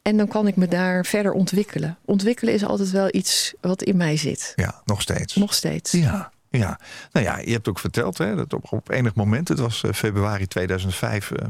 En 0.03 0.17
dan 0.17 0.29
kan 0.29 0.47
ik 0.47 0.57
me 0.57 0.69
daar 0.69 1.05
verder 1.07 1.33
ontwikkelen. 1.33 1.99
Ontwikkelen 2.05 2.55
is 2.55 2.65
altijd 2.65 2.91
wel 2.91 3.09
iets 3.11 3.55
wat 3.61 3.83
in 3.83 3.97
mij 3.97 4.17
zit. 4.17 4.53
Ja, 4.57 4.83
nog 4.85 5.03
steeds. 5.03 5.35
Nog 5.35 5.55
steeds. 5.55 5.93
Ja, 5.93 6.31
ja. 6.51 6.79
Nou 7.13 7.27
ja, 7.27 7.39
je 7.39 7.53
hebt 7.53 7.69
ook 7.69 7.79
verteld 7.79 8.19
hè, 8.19 8.35
dat 8.37 8.53
op, 8.55 8.73
op 8.73 8.91
enig 8.91 9.15
moment, 9.15 9.49
het 9.49 9.59
was 9.59 9.83
eh, 9.83 9.93
februari 9.93 10.47
2005, 10.47 11.31
eh, 11.31 11.47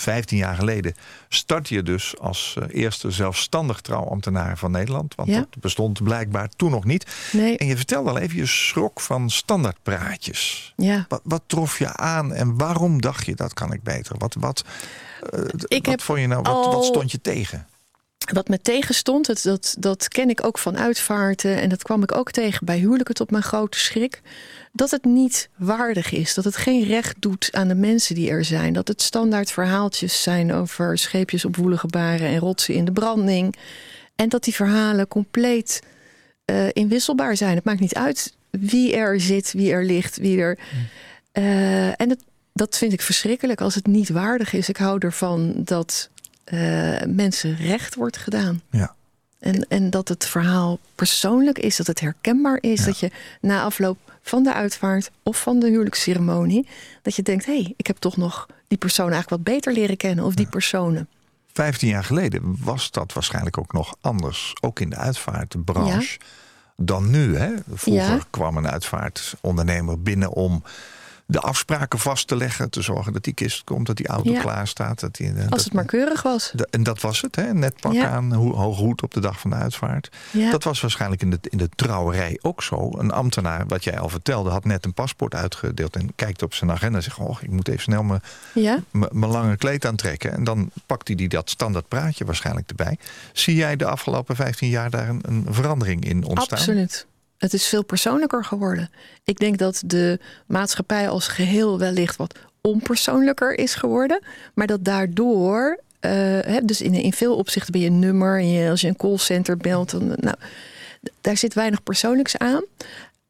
15 0.00 0.38
jaar 0.38 0.54
geleden, 0.54 0.94
start 1.28 1.68
je 1.68 1.82
dus 1.82 2.18
als 2.18 2.56
eh, 2.58 2.82
eerste 2.82 3.10
zelfstandig 3.10 3.80
trouwambtenaar 3.80 4.58
van 4.58 4.70
Nederland. 4.70 5.14
Want 5.14 5.28
Ja. 5.28 5.38
dat 5.38 5.60
bestond 5.60 6.02
blijkbaar 6.02 6.48
toen 6.56 6.70
nog 6.70 6.84
niet. 6.84 7.06
Nee, 7.32 7.56
En 7.58 7.66
je 7.66 7.76
vertelde 7.76 8.10
al 8.10 8.18
even, 8.18 8.36
je 8.36 8.46
schrok 8.46 9.00
van 9.00 9.30
standaardpraatjes. 9.30 10.72
ja. 10.76 11.04
Wat, 11.08 11.20
wat 11.24 11.42
trof 11.46 11.78
je 11.78 11.92
aan 11.96 12.32
en 12.32 12.56
waarom 12.58 13.00
dacht 13.00 13.26
je 13.26 13.34
dat 13.34 13.54
kan 13.54 13.72
ik 13.72 13.82
beter? 13.82 14.18
Wat, 14.18 14.34
wat, 14.38 14.64
eh, 15.30 15.40
Ik 15.66 15.84
wat 15.84 15.86
heb 15.86 16.00
vond 16.02 16.20
je 16.20 16.26
nou, 16.26 16.42
wat, 16.42 16.54
al- 16.54 16.72
wat 16.72 16.84
stond 16.84 17.10
je 17.10 17.20
tegen? 17.20 17.66
Wat 18.32 18.48
me 18.48 18.60
tegenstond, 18.60 19.26
dat, 19.26 19.42
dat, 19.42 19.76
dat 19.78 20.08
ken 20.08 20.28
ik 20.30 20.44
ook 20.44 20.58
van 20.58 20.78
uitvaarten. 20.78 21.60
En 21.60 21.68
dat 21.68 21.82
kwam 21.82 22.02
ik 22.02 22.14
ook 22.14 22.30
tegen 22.30 22.66
bij 22.66 22.78
huwelijken 22.78 23.14
tot 23.14 23.30
mijn 23.30 23.42
grote 23.42 23.78
schrik. 23.78 24.20
Dat 24.72 24.90
het 24.90 25.04
niet 25.04 25.48
waardig 25.56 26.12
is. 26.12 26.34
Dat 26.34 26.44
het 26.44 26.56
geen 26.56 26.84
recht 26.84 27.16
doet 27.18 27.48
aan 27.52 27.68
de 27.68 27.74
mensen 27.74 28.14
die 28.14 28.30
er 28.30 28.44
zijn. 28.44 28.72
Dat 28.72 28.88
het 28.88 29.02
standaard 29.02 29.50
verhaaltjes 29.50 30.22
zijn 30.22 30.52
over 30.52 30.98
scheepjes 30.98 31.44
op 31.44 31.56
woelige 31.56 31.86
baren 31.86 32.28
en 32.28 32.38
rotsen 32.38 32.74
in 32.74 32.84
de 32.84 32.92
branding. 32.92 33.56
En 34.16 34.28
dat 34.28 34.44
die 34.44 34.54
verhalen 34.54 35.08
compleet 35.08 35.82
eh, 36.44 36.68
inwisselbaar 36.72 37.36
zijn. 37.36 37.54
Het 37.54 37.64
maakt 37.64 37.80
niet 37.80 37.94
uit 37.94 38.34
wie 38.50 38.96
er 38.96 39.20
zit, 39.20 39.52
wie 39.52 39.72
er 39.72 39.84
ligt, 39.84 40.16
wie 40.16 40.40
er. 40.40 40.58
Eh, 41.32 42.00
en 42.00 42.18
dat 42.52 42.76
vind 42.76 42.92
ik 42.92 43.00
verschrikkelijk 43.00 43.60
als 43.60 43.74
het 43.74 43.86
niet 43.86 44.08
waardig 44.08 44.52
is. 44.52 44.68
Ik 44.68 44.76
hou 44.76 44.98
ervan 44.98 45.52
dat 45.56 46.10
eh, 46.50 47.06
mensen 47.08 47.56
recht 47.56 47.94
wordt 47.94 48.16
gedaan. 48.16 48.62
Ja. 48.70 48.94
En, 49.38 49.66
en 49.68 49.90
dat 49.90 50.08
het 50.08 50.26
verhaal 50.26 50.78
persoonlijk 50.94 51.58
is, 51.58 51.76
dat 51.76 51.86
het 51.86 52.00
herkenbaar 52.00 52.58
is. 52.60 52.78
Ja. 52.78 52.84
Dat 52.84 52.98
je 52.98 53.10
na 53.40 53.62
afloop 53.62 53.98
van 54.22 54.42
de 54.42 54.54
uitvaart 54.54 55.10
of 55.22 55.40
van 55.40 55.58
de 55.58 55.68
huwelijksceremonie... 55.68 56.68
dat 57.02 57.16
je 57.16 57.22
denkt, 57.22 57.46
hé, 57.46 57.60
hey, 57.62 57.74
ik 57.76 57.86
heb 57.86 57.96
toch 57.96 58.16
nog 58.16 58.46
die 58.68 58.78
persoon 58.78 59.12
eigenlijk 59.12 59.44
wat 59.44 59.54
beter 59.54 59.72
leren 59.72 59.96
kennen. 59.96 60.24
Of 60.24 60.34
die 60.34 60.46
personen. 60.46 61.08
15 61.52 61.88
jaar 61.88 62.04
geleden 62.04 62.56
was 62.60 62.90
dat 62.90 63.12
waarschijnlijk 63.12 63.58
ook 63.58 63.72
nog 63.72 63.96
anders. 64.00 64.52
Ook 64.60 64.80
in 64.80 64.90
de 64.90 64.96
uitvaartbranche. 64.96 66.18
Dan 66.76 67.10
nu. 67.10 67.36
Hè? 67.36 67.52
Vroeger 67.72 68.24
kwam 68.30 68.56
een 68.56 68.68
uitvaartondernemer 68.68 70.02
binnen 70.02 70.32
om 70.32 70.62
de 71.30 71.40
afspraken 71.40 71.98
vast 71.98 72.26
te 72.28 72.36
leggen. 72.36 72.70
Te 72.70 72.82
zorgen 72.82 73.12
dat 73.12 73.24
die 73.24 73.32
kist 73.34 73.64
komt, 73.64 73.86
dat 73.86 73.96
die 73.96 74.06
auto 74.08 74.30
Ja. 74.30 74.40
klaar 74.40 74.68
staat. 74.68 75.00
Dat 75.00 75.14
die, 75.16 75.26
eh, 75.32 75.36
Als 75.40 75.48
dat- 75.48 75.64
het 75.64 75.72
maar 75.72 75.84
keurig 75.84 76.22
was. 76.22 76.52
de- 76.54 76.68
en 76.70 76.82
dat 76.82 77.00
was 77.00 77.20
het, 77.20 77.36
hè? 77.36 77.54
net 77.54 77.80
pak 77.80 77.92
Ja. 77.92 78.08
aan, 78.08 78.32
ho- 78.32 78.54
hoge 78.54 78.80
hoed 78.82 79.02
op 79.02 79.14
de 79.14 79.20
dag 79.20 79.40
van 79.40 79.50
de 79.50 79.56
uitvaart. 79.56 80.10
Ja. 80.30 80.50
Dat 80.50 80.64
was 80.64 80.80
waarschijnlijk 80.80 81.22
in 81.22 81.30
de, 81.30 81.38
in 81.42 81.58
de 81.58 81.68
trouwerij 81.74 82.38
ook 82.42 82.62
zo. 82.62 82.90
Een 82.98 83.10
ambtenaar, 83.12 83.66
wat 83.66 83.84
jij 83.84 83.98
al 83.98 84.08
vertelde, 84.08 84.50
had 84.50 84.64
net 84.64 84.84
een 84.84 84.94
paspoort 84.94 85.34
uitgedeeld... 85.34 85.96
en 85.96 86.12
kijkt 86.14 86.42
op 86.42 86.54
zijn 86.54 86.70
agenda 86.70 86.96
en 86.96 87.02
zegt... 87.02 87.18
Oh, 87.18 87.38
ik 87.42 87.50
moet 87.50 87.68
even 87.68 87.82
snel 87.82 88.02
mijn 88.02 88.22
Ja, 88.54 88.78
lange 89.10 89.56
kleed 89.56 89.86
aantrekken. 89.86 90.32
En 90.32 90.44
dan 90.44 90.70
pakt 90.86 91.06
hij 91.06 91.16
die 91.16 91.28
dat 91.28 91.50
standaard 91.50 91.88
praatje 91.88 92.24
waarschijnlijk 92.24 92.68
erbij. 92.70 92.98
Zie 93.32 93.54
jij 93.54 93.76
de 93.76 93.84
afgelopen 93.84 94.36
15 94.36 94.68
jaar 94.68 94.90
daar 94.90 95.08
een, 95.08 95.20
een 95.22 95.46
verandering 95.50 96.04
in 96.04 96.24
ontstaan? 96.24 96.58
absoluut. 96.58 97.06
Het 97.40 97.52
is 97.52 97.66
veel 97.66 97.84
persoonlijker 97.84 98.44
geworden. 98.44 98.90
Ik 99.24 99.38
denk 99.38 99.58
dat 99.58 99.82
de 99.86 100.18
maatschappij 100.46 101.08
als 101.08 101.28
geheel 101.28 101.78
wellicht 101.78 102.16
wat 102.16 102.34
onpersoonlijker 102.60 103.58
is 103.58 103.74
geworden. 103.74 104.22
Maar 104.54 104.66
dat 104.66 104.84
daardoor, 104.84 105.80
eh, 106.00 106.56
dus 106.64 106.80
in, 106.80 106.94
in 106.94 107.12
veel 107.12 107.36
opzichten 107.36 107.72
ben 107.72 107.80
je 107.80 107.86
een 107.86 107.98
nummer. 107.98 108.38
En 108.38 108.50
je, 108.50 108.70
als 108.70 108.80
je 108.80 108.88
een 108.88 108.96
callcenter 108.96 109.56
belt, 109.56 109.90
dan, 109.90 110.06
nou, 110.06 110.36
daar 111.20 111.36
zit 111.36 111.54
weinig 111.54 111.82
persoonlijks 111.82 112.38
aan. 112.38 112.64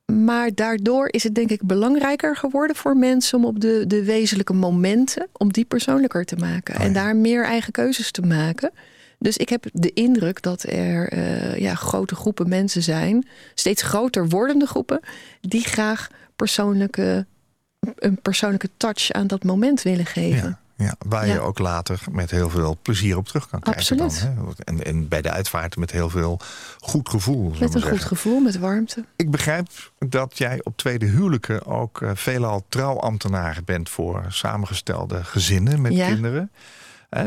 Maar 0.05 0.55
daardoor 0.55 1.09
is 1.11 1.23
het 1.23 1.35
denk 1.35 1.51
ik 1.51 1.63
belangrijker 1.63 2.37
geworden 2.37 2.77
voor 2.77 2.97
mensen 2.97 3.39
om 3.39 3.45
op 3.45 3.61
de, 3.61 3.85
de 3.87 4.05
wezenlijke 4.05 4.53
momenten, 4.53 5.29
om 5.33 5.53
die 5.53 5.65
persoonlijker 5.65 6.25
te 6.25 6.37
maken. 6.37 6.75
Oh 6.75 6.81
ja. 6.81 6.87
En 6.87 6.93
daar 6.93 7.17
meer 7.17 7.45
eigen 7.45 7.73
keuzes 7.73 8.11
te 8.11 8.23
maken. 8.23 8.71
Dus 9.23 9.37
ik 9.37 9.49
heb 9.49 9.65
de 9.73 9.93
indruk 9.93 10.43
dat 10.43 10.63
er 10.63 11.09
eh, 11.13 11.57
ja, 11.59 11.75
grote 11.75 12.15
groepen 12.15 12.49
mensen 12.49 12.83
zijn, 12.83 13.29
steeds 13.55 13.83
groter 13.83 14.29
wordende 14.29 14.67
groepen, 14.67 15.01
die 15.41 15.65
graag 15.65 16.09
persoonlijke, 16.37 17.27
een 17.97 18.21
persoonlijke 18.23 18.71
touch 18.77 19.13
aan 19.13 19.27
dat 19.27 19.45
moment 19.45 19.83
willen 19.83 20.07
geven. 20.07 20.49
Ja, 20.49 20.59
Ja, 20.87 20.95
waar 21.07 21.27
Ja. 21.27 21.33
je 21.33 21.41
ook 21.41 21.59
later 21.59 22.01
met 22.11 22.31
heel 22.31 22.51
veel 22.51 22.79
plezier 22.83 23.17
op 23.17 23.27
terug 23.27 23.49
kan 23.49 23.61
kijken. 23.61 23.81
Absoluut. 23.81 24.21
Dan, 24.21 24.45
hè? 24.47 24.53
En, 24.65 24.85
en 24.85 25.09
bij 25.09 25.23
de 25.23 25.31
uitvaart 25.31 25.77
met 25.77 25.91
heel 25.91 26.11
veel 26.11 26.41
goed 26.79 27.09
gevoel. 27.09 27.51
Met 27.51 27.61
een 27.61 27.71
zeggen. 27.71 27.91
goed 27.91 28.05
gevoel, 28.05 28.41
met 28.41 28.59
warmte. 28.59 29.05
Ik 29.17 29.31
begrijp 29.31 29.69
dat 29.99 30.39
jij 30.39 30.61
op 30.63 30.77
tweede 30.77 31.07
huwelijken 31.07 31.67
ook 31.67 32.03
eh, 32.03 32.11
veelal 32.15 32.65
trouwambtenaar 32.69 33.59
bent 33.65 33.89
voor 33.89 34.25
samengestelde 34.29 35.25
gezinnen 35.25 35.81
met 35.81 35.93
Ja. 35.95 36.07
kinderen. 36.07 36.51
Hè, 36.53 36.59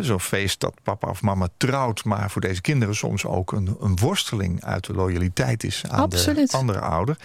Zo'n 0.02 0.20
feest 0.20 0.60
dat 0.60 0.74
papa 0.84 1.10
of 1.10 1.22
mama 1.22 1.48
trouwt, 1.58 2.04
maar 2.04 2.32
voor 2.32 2.42
deze 2.42 2.62
kinderen 2.62 2.96
soms 2.96 3.26
ook 3.26 3.52
een, 3.52 3.76
een 3.82 3.96
worsteling 3.98 4.64
uit 4.64 4.86
de 4.86 4.94
loyaliteit 4.94 5.64
is 5.64 5.84
aan 5.90 6.00
Absoluut. 6.00 6.52
de 6.52 6.58
andere 6.58 6.80
ouder. 6.80 7.18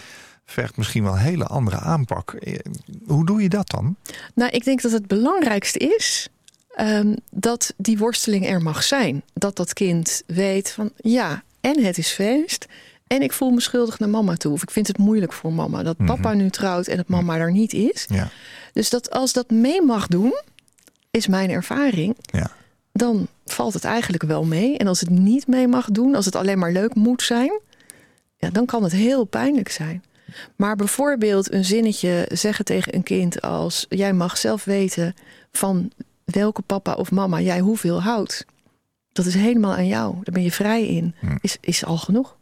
Vergt 0.45 0.77
misschien 0.77 1.03
wel 1.03 1.11
een 1.13 1.17
hele 1.19 1.45
andere 1.45 1.77
aanpak. 1.79 2.33
Eh, 2.33 2.59
Hoe 3.07 3.25
doe 3.25 3.41
je 3.41 3.49
dat 3.49 3.69
dan? 3.69 3.95
Nou, 4.33 4.51
ik 4.51 4.63
denk 4.63 4.81
dat 4.81 4.91
het 4.91 5.07
belangrijkste 5.07 5.79
is 5.79 6.27
ehm, 6.75 7.15
dat 7.31 7.73
die 7.77 7.97
worsteling 7.97 8.47
er 8.47 8.61
mag 8.61 8.83
zijn. 8.83 9.23
Dat 9.33 9.55
dat 9.55 9.73
kind 9.73 10.23
weet 10.25 10.71
van 10.71 10.91
ja, 10.97 11.43
en 11.61 11.83
het 11.83 11.97
is 11.97 12.09
feest. 12.11 12.65
En 13.07 13.21
ik 13.21 13.33
voel 13.33 13.49
me 13.49 13.61
schuldig 13.61 13.99
naar 13.99 14.09
mama 14.09 14.35
toe. 14.35 14.51
Of 14.53 14.61
ik 14.63 14.71
vind 14.71 14.87
het 14.87 14.97
moeilijk 14.97 15.33
voor 15.33 15.53
mama. 15.53 15.83
Dat 15.83 15.97
papa 16.05 16.33
nu 16.33 16.49
trouwt 16.49 16.87
en 16.87 16.97
dat 16.97 17.07
mama 17.07 17.37
er 17.37 17.51
niet 17.51 17.73
is. 17.73 18.05
Ja, 18.09 18.29
Dus 18.73 18.89
dat 18.89 19.11
als 19.11 19.33
dat 19.33 19.49
mee 19.49 19.81
mag 19.81 20.07
doen, 20.07 20.41
is 21.19 21.27
mijn 21.27 21.49
ervaring. 21.49 22.15
ja. 22.21 22.51
Dan 22.91 23.27
valt 23.45 23.73
het 23.73 23.83
eigenlijk 23.83 24.23
wel 24.23 24.43
mee. 24.45 24.77
En 24.77 24.87
als 24.87 24.99
het 24.99 25.09
niet 25.09 25.47
mee 25.47 25.67
mag 25.67 25.91
doen, 25.91 26.15
als 26.15 26.25
het 26.25 26.35
alleen 26.35 26.59
maar 26.59 26.71
leuk 26.71 26.95
moet 26.95 27.21
zijn, 27.21 27.59
ja, 28.37 28.49
dan 28.49 28.65
kan 28.65 28.83
het 28.83 28.91
heel 28.91 29.25
pijnlijk 29.25 29.69
zijn. 29.69 30.03
Maar 30.55 30.75
bijvoorbeeld 30.75 31.51
een 31.53 31.65
zinnetje 31.65 32.29
zeggen 32.31 32.65
tegen 32.65 32.95
een 32.95 33.03
kind 33.03 33.41
als: 33.41 33.85
Jij 33.89 34.13
mag 34.13 34.37
zelf 34.37 34.63
weten 34.63 35.13
van 35.51 35.91
welke 36.23 36.61
papa 36.61 36.93
of 36.93 37.11
mama 37.11 37.39
jij 37.41 37.59
hoeveel 37.59 38.01
houdt. 38.01 38.45
Dat 39.11 39.25
is 39.25 39.33
helemaal 39.33 39.73
aan 39.73 39.87
jou. 39.87 40.13
Daar 40.13 40.33
ben 40.33 40.43
je 40.43 40.51
vrij 40.51 40.87
in. 40.87 41.15
Hm. 41.19 41.37
Is, 41.41 41.57
is 41.61 41.85
al 41.85 41.97
genoeg. 41.97 42.37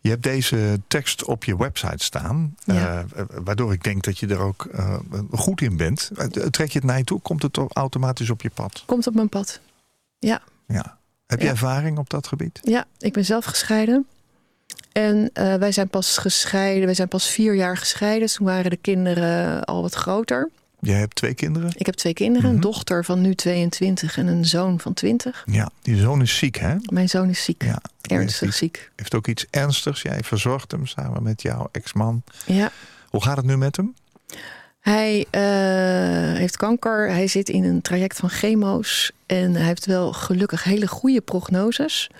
Je 0.00 0.08
hebt 0.10 0.22
deze 0.22 0.80
tekst 0.88 1.24
op 1.24 1.44
je 1.44 1.56
website 1.56 2.04
staan. 2.04 2.54
Ja. 2.64 3.04
eh, 3.14 3.24
waardoor 3.28 3.72
ik 3.72 3.84
denk 3.84 4.04
dat 4.04 4.18
je 4.18 4.26
er 4.26 4.38
ook 4.38 4.64
eh, 4.64 4.94
goed 5.30 5.60
in 5.60 5.76
bent. 5.76 6.10
Eh, 6.16 6.26
Trek 6.26 6.70
je 6.70 6.78
het 6.78 6.86
naar 6.86 6.98
je 6.98 7.04
toe? 7.04 7.20
Komt 7.20 7.42
het 7.42 7.58
automatisch 7.72 8.30
op 8.30 8.42
je 8.42 8.50
pad? 8.50 8.82
Komt 8.86 9.06
op 9.06 9.14
mijn 9.14 9.28
pad. 9.28 9.60
Ja, 10.18 10.42
Ja. 10.66 10.96
Heb 11.26 11.38
je 11.38 11.44
Ja. 11.44 11.50
ervaring 11.50 11.98
op 11.98 12.10
dat 12.10 12.26
gebied? 12.26 12.60
ja 12.62 12.84
ik 12.98 13.12
ben 13.12 13.24
zelf 13.24 13.44
gescheiden. 13.44 14.06
En 14.92 15.30
eh, 15.32 15.54
wij 15.54 15.72
zijn 15.72 15.88
pas 15.88 16.18
gescheiden. 16.18 16.84
Wij 16.84 16.94
zijn 16.94 17.08
pas 17.08 17.26
vier 17.30 17.54
jaar 17.54 17.76
gescheiden. 17.76 18.28
Toen 18.28 18.46
waren 18.46 18.70
de 18.70 18.76
kinderen 18.76 19.64
al 19.64 19.82
wat 19.82 19.94
groter. 19.94 20.48
Jij 20.80 20.98
hebt 20.98 21.14
twee 21.14 21.34
kinderen? 21.34 21.70
Ik 21.76 21.86
heb 21.86 21.94
twee 21.94 22.12
kinderen. 22.12 22.46
Mhm. 22.46 22.54
Een 22.56 22.62
dochter 22.62 23.04
van 23.04 23.20
nu 23.20 23.34
22 23.34 24.18
en 24.18 24.26
een 24.26 24.44
zoon 24.44 24.80
van 24.80 24.94
20. 24.94 25.44
Ja. 25.46 25.70
Die 25.82 25.96
zoon 25.96 26.22
is 26.22 26.36
ziek, 26.36 26.56
hè? 26.56 26.74
Mijn 26.92 27.08
zoon 27.08 27.28
is 27.28 27.44
ziek. 27.44 27.64
Ja. 27.64 27.80
Ernstig 28.02 28.40
Heeft, 28.40 28.56
ziek. 28.56 28.90
heeft 28.96 29.14
ook 29.14 29.26
iets 29.26 29.46
ernstigs. 29.50 30.02
Jij 30.02 30.20
verzorgt 30.22 30.70
hem 30.70 30.86
samen 30.86 31.22
met 31.22 31.42
jouw 31.42 31.68
ex-man. 31.72 32.22
Ja. 32.46 32.70
Hoe 33.08 33.22
gaat 33.22 33.36
het 33.36 33.46
nu 33.46 33.56
met 33.56 33.76
hem? 33.76 33.94
Hij 34.80 35.26
eh, 35.30 36.38
heeft 36.38 36.56
kanker. 36.56 37.10
Hij 37.10 37.26
zit 37.26 37.48
in 37.48 37.64
een 37.64 37.80
traject 37.82 38.16
van 38.16 38.28
chemo's. 38.28 39.12
En 39.26 39.54
hij 39.54 39.66
heeft 39.66 39.86
wel 39.86 40.12
gelukkig 40.12 40.64
hele 40.64 40.86
goede 40.86 41.20
prognoses. 41.20 42.10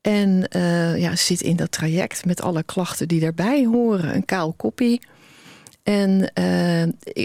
En 0.00 0.48
eh, 0.48 0.98
ja, 0.98 1.16
zit 1.16 1.40
in 1.40 1.56
dat 1.56 1.72
traject 1.72 2.24
met 2.24 2.42
alle 2.42 2.62
klachten 2.62 3.08
die 3.08 3.20
daarbij 3.20 3.64
horen. 3.64 4.14
Een 4.14 4.24
kaal 4.24 4.52
koppie. 4.52 5.00
En 5.82 6.32
eh, 6.34 6.82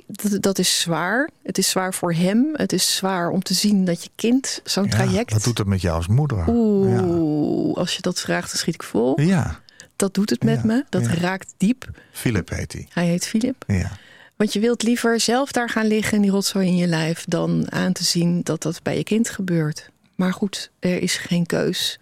dat, 0.08 0.42
dat 0.42 0.60
is 0.60 0.80
zwaar. 0.80 1.30
Het 1.44 1.58
is 1.58 1.70
zwaar 1.70 1.94
voor 1.94 2.14
hem. 2.14 2.50
Het 2.54 2.74
is 2.74 2.96
zwaar 2.96 3.30
om 3.30 3.44
te 3.44 3.54
zien 3.54 3.86
dat 3.86 4.04
je 4.04 4.10
kind 4.16 4.62
zo'n 4.64 4.84
Ja, 4.84 4.90
traject... 4.90 5.34
Wat 5.34 5.44
doet 5.44 5.58
het 5.58 5.68
met 5.68 5.82
jou 5.82 5.96
als 5.96 6.08
moeder? 6.08 6.44
Oeh, 6.48 7.78
als 7.78 7.96
je 7.96 8.02
dat 8.02 8.20
vraagt, 8.20 8.50
dan 8.50 8.60
schiet 8.60 8.74
ik 8.74 8.84
vol. 8.84 9.22
Ja. 9.22 9.60
Dat 9.96 10.14
doet 10.14 10.30
het 10.30 10.44
met 10.44 10.60
Ja, 10.60 10.66
me. 10.66 10.86
Dat 10.90 11.06
raakt 11.06 11.54
diep. 11.58 11.90
Philip 12.12 12.50
heet 12.50 12.74
hij. 12.74 12.88
Hij 12.90 13.06
heet 13.06 13.28
Filip. 13.28 13.64
Ja. 13.68 13.92
Want 14.36 14.54
je 14.54 14.60
wilt 14.60 14.84
liever 14.84 15.20
zelf 15.20 15.52
daar 15.52 15.70
gaan 15.70 15.88
liggen 15.88 16.16
in 16.16 16.22
die 16.22 16.32
rotzooi 16.32 16.68
in 16.68 16.76
je 16.76 16.88
lijf... 16.88 17.26
dan 17.28 17.72
aan 17.72 17.94
te 17.94 18.04
zien 18.04 18.42
dat 18.44 18.62
dat 18.62 18.84
bij 18.84 18.98
je 18.98 19.04
kind 19.04 19.30
gebeurt. 19.30 19.90
Maar 20.16 20.34
goed, 20.34 20.72
er 20.80 21.02
is 21.02 21.18
geen 21.18 21.46
keus. 21.46 22.00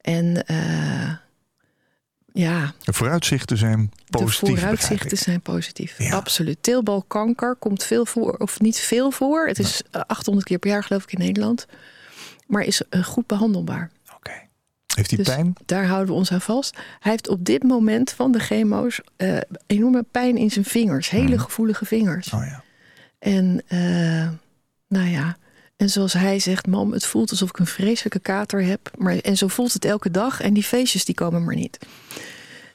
En 0.00 0.46
eh, 0.46 1.12
ja, 2.38 2.72
De 2.84 2.92
vooruitzichten 2.92 3.56
zijn 3.58 3.90
positief. 4.10 4.54
de 4.54 4.60
vooruitzichten 4.60 5.16
zijn 5.18 5.40
positief. 5.40 5.98
Ja. 5.98 6.10
Absoluut. 6.14 6.58
Teelbalkanker 6.62 7.54
komt 7.58 7.82
veel 7.84 8.06
voor, 8.06 8.32
of 8.36 8.60
niet 8.60 8.78
veel 8.78 9.10
voor. 9.10 9.46
Het 9.46 9.58
is 9.58 9.82
eh, 9.90 10.00
800 10.06 10.46
keer 10.46 10.58
per 10.58 10.70
jaar 10.70 10.84
geloof 10.84 11.02
ik 11.02 11.12
in 11.12 11.18
Nederland. 11.18 11.66
Maar 12.46 12.62
is 12.62 12.82
eh, 12.88 13.04
goed 13.04 13.26
behandelbaar. 13.26 13.90
Oké. 14.16 14.32
Heeft 14.94 15.10
hij 15.10 15.18
Dus 15.24 15.34
pijn? 15.34 15.52
Daar 15.66 15.86
houden 15.86 16.08
we 16.08 16.12
ons 16.14 16.32
aan 16.32 16.40
vast. 16.40 16.76
Hij 17.00 17.10
heeft 17.12 17.28
op 17.28 17.44
dit 17.44 17.62
moment 17.62 18.10
van 18.12 18.32
de 18.32 18.38
chemo's 18.38 19.00
eh, 19.16 19.36
enorme 19.66 20.02
pijn 20.10 20.36
in 20.36 20.50
zijn 20.50 20.64
vingers. 20.64 21.10
Hele 21.10 21.34
Mhm. 21.34 21.42
gevoelige 21.44 21.84
vingers. 21.84 22.32
Oh 22.32 22.44
ja. 22.44 22.62
En 23.18 23.62
eh, 23.66 24.28
nou 24.88 25.08
ja, 25.08 25.36
en 25.76 25.88
zoals 25.90 26.12
hij 26.12 26.38
zegt, 26.38 26.66
mam, 26.66 26.92
het 26.92 27.06
voelt 27.06 27.30
alsof 27.30 27.48
ik 27.48 27.58
een 27.58 27.66
vreselijke 27.66 28.18
kater 28.18 28.62
heb. 28.64 28.90
Maar, 28.98 29.16
en 29.18 29.36
zo 29.36 29.48
voelt 29.48 29.72
het 29.72 29.84
elke 29.84 30.10
dag. 30.10 30.40
En 30.40 30.54
die 30.54 30.62
feestjes 30.62 31.04
die 31.04 31.14
komen 31.14 31.44
maar 31.44 31.54
niet. 31.54 31.78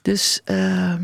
Dus 0.02 0.42
eh, 0.44 0.96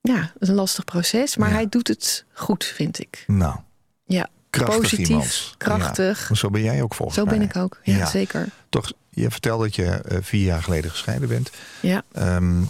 ja, 0.00 0.16
het 0.20 0.32
is 0.38 0.48
een 0.48 0.54
lastig 0.54 0.84
proces. 0.84 1.36
Maar 1.36 1.48
Ja. 1.48 1.54
hij 1.54 1.68
doet 1.68 1.88
het 1.88 2.24
goed, 2.32 2.64
vind 2.64 2.98
ik. 3.00 3.24
Nou. 3.26 3.56
Ja, 4.04 4.28
Krachtig 4.50 4.80
positief, 4.80 5.08
iemand. 5.08 5.54
krachtig. 5.58 6.28
Ja. 6.28 6.34
Zo 6.34 6.50
ben 6.50 6.62
jij 6.62 6.82
ook 6.82 6.94
volgens 6.94 7.18
Zo 7.18 7.24
ben 7.24 7.38
mij. 7.38 7.46
ik 7.46 7.56
ook. 7.56 7.80
Ja, 7.82 7.96
Ja. 7.96 8.06
zeker. 8.06 8.48
Toch, 8.68 8.92
je 9.10 9.30
vertelde 9.30 9.64
dat 9.64 9.74
je 9.74 9.84
eh, 9.84 10.18
vier 10.20 10.44
jaar 10.44 10.62
geleden 10.62 10.90
gescheiden 10.90 11.28
bent. 11.28 11.50
Ja, 11.80 12.02
Ehm, 12.12 12.60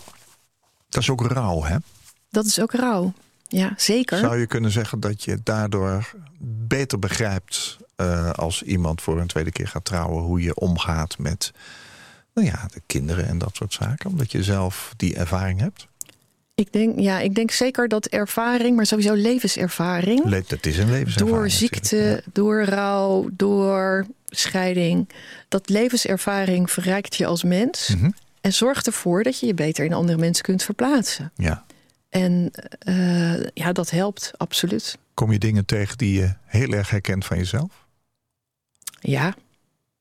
dat 0.88 1.02
is 1.02 1.10
ook 1.10 1.26
rouw, 1.26 1.62
hè? 1.62 1.76
dat 2.30 2.44
is 2.46 2.60
ook 2.60 2.72
rauw. 2.72 3.12
Ja, 3.48 3.72
zeker. 3.76 4.18
Zou 4.18 4.38
je 4.38 4.46
kunnen 4.46 4.70
zeggen 4.70 5.00
dat 5.00 5.24
je 5.24 5.38
daardoor 5.42 6.10
beter 6.68 6.98
begrijpt... 6.98 7.76
eh, 7.96 8.30
als 8.30 8.62
iemand 8.62 9.00
voor 9.02 9.20
een 9.20 9.26
tweede 9.26 9.52
keer 9.52 9.68
gaat 9.68 9.84
trouwen... 9.84 10.22
hoe 10.22 10.40
je 10.42 10.54
omgaat 10.54 11.18
met 11.18 11.52
nou 12.34 12.46
ja, 12.46 12.68
de 12.72 12.82
kinderen 12.86 13.26
en 13.26 13.38
dat 13.38 13.56
soort 13.56 13.72
zaken? 13.72 14.10
Omdat 14.10 14.32
je 14.32 14.42
zelf 14.42 14.94
die 14.96 15.14
ervaring 15.16 15.60
hebt? 15.60 15.86
Ik 16.54 16.72
denk, 16.72 16.98
ja, 16.98 17.20
ik 17.20 17.34
denk 17.34 17.50
zeker 17.50 17.88
dat 17.88 18.06
ervaring, 18.06 18.76
maar 18.76 18.86
sowieso 18.86 19.14
levenservaring. 19.14 20.24
Le- 20.24 20.42
Dat 20.46 20.66
is 20.66 20.78
een 20.78 20.90
levenservaring. 20.90 21.36
door 21.36 21.50
ziekte, 21.50 21.96
ja. 21.96 22.30
door 22.32 22.62
rouw, 22.64 23.28
door 23.32 24.06
scheiding. 24.26 25.08
Dat 25.48 25.68
levenservaring 25.68 26.70
verrijkt 26.70 27.16
je 27.16 27.26
als 27.26 27.42
mens. 27.42 27.88
Mhm. 27.88 28.10
En 28.40 28.52
zorgt 28.52 28.86
ervoor 28.86 29.22
dat 29.22 29.38
je 29.40 29.46
je 29.46 29.54
beter 29.54 29.84
in 29.84 29.92
andere 29.92 30.18
mensen 30.18 30.44
kunt 30.44 30.62
verplaatsen. 30.62 31.32
Ja. 31.36 31.64
En 32.08 32.50
eh, 32.78 33.42
ja, 33.54 33.72
dat 33.72 33.90
helpt 33.90 34.32
absoluut. 34.36 34.98
Kom 35.14 35.32
je 35.32 35.38
dingen 35.38 35.64
tegen 35.64 35.98
die 35.98 36.20
je 36.20 36.34
heel 36.44 36.72
erg 36.72 36.90
herkent 36.90 37.24
van 37.24 37.36
jezelf? 37.36 37.81
Ja, 39.02 39.34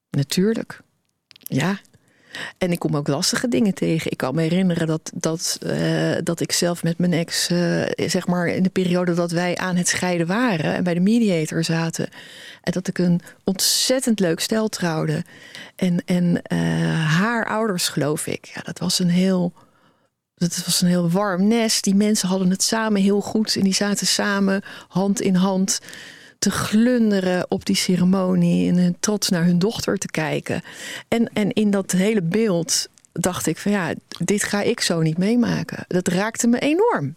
natuurlijk. 0.10 0.82
Ja. 1.40 1.80
En 2.58 2.72
ik 2.72 2.80
kom 2.80 2.96
ook 2.96 3.08
lastige 3.08 3.48
dingen 3.48 3.74
tegen. 3.74 4.12
Ik 4.12 4.18
kan 4.18 4.36
me 4.36 4.42
herinneren 4.42 4.88
dat, 4.88 5.12
dat, 5.14 5.58
eh, 5.62 6.16
dat 6.24 6.40
ik 6.40 6.52
zelf 6.52 6.84
met 6.84 6.98
mijn 6.98 7.14
ex, 7.14 7.48
eh, 7.50 7.84
zeg 7.96 8.28
maar 8.28 8.48
in 8.48 8.64
de 8.64 8.70
periode 8.70 9.14
dat 9.14 9.32
wij 9.32 9.58
aan 9.58 9.76
het 9.76 9.88
scheiden 9.88 10.28
waren 10.28 10.74
en 10.74 10.84
bij 10.84 10.94
de 10.94 11.00
mediator 11.00 11.64
zaten. 11.64 12.10
En 12.62 12.72
dat 12.72 12.88
ik 12.88 12.98
een 12.98 13.22
ontzettend 13.44 14.20
leuk 14.20 14.40
stel 14.40 14.70
trouwde. 14.70 15.24
En, 15.76 16.06
en 16.06 16.42
eh, 16.42 16.60
haar 17.18 17.46
ouders, 17.46 17.88
geloof 17.88 18.28
ik. 18.28 18.46
Ja, 18.46 18.62
dat 18.62 18.80
was 18.80 19.00
een 19.00 19.10
heel. 19.10 19.54
Dat 20.36 20.64
was 20.66 20.82
een 20.82 20.88
heel 20.88 21.10
warm 21.10 21.48
nest. 21.48 21.84
Die 21.84 21.96
mensen 21.96 22.28
hadden 22.28 22.50
het 22.50 22.64
samen 22.64 23.02
heel 23.02 23.22
goed. 23.22 23.56
En 23.56 23.64
die 23.64 23.74
zaten 23.74 24.08
samen 24.08 24.62
hand 24.88 25.22
in 25.22 25.36
hand 25.36 25.80
te 26.42 26.52
glunderen 26.52 27.46
op 27.50 27.66
die 27.66 27.76
ceremonie 27.76 28.70
en 28.70 28.78
hun 28.78 28.96
trots 29.00 29.30
naar 29.30 29.46
hun 29.46 29.60
dochter 29.60 29.98
te 29.98 30.08
kijken. 30.08 30.62
En, 31.08 31.30
en 31.34 31.52
in 31.54 31.72
dat 31.72 31.92
hele 31.92 32.22
beeld 32.22 32.88
dacht 33.12 33.48
ik 33.48 33.58
van 33.58 33.72
ja, 33.72 33.94
dit 34.18 34.44
ga 34.44 34.62
ik 34.62 34.82
zo 34.82 35.02
niet 35.02 35.18
meemaken. 35.18 35.86
Dat 35.88 36.08
raakte 36.08 36.48
me 36.48 36.60
enorm. 36.60 37.16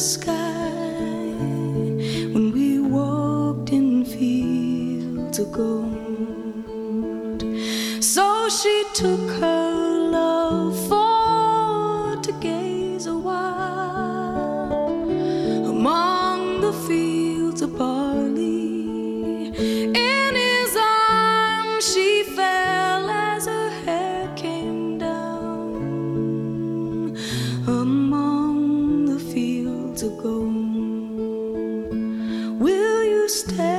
Sky 0.00 0.70
when 2.32 2.52
we 2.52 2.80
walked 2.80 3.70
in 3.70 4.02
fields 4.02 5.38
of 5.38 5.52
gold. 5.52 7.42
So 8.02 8.48
she 8.48 8.84
took 8.94 9.28
her 9.40 9.59
stay 33.30 33.69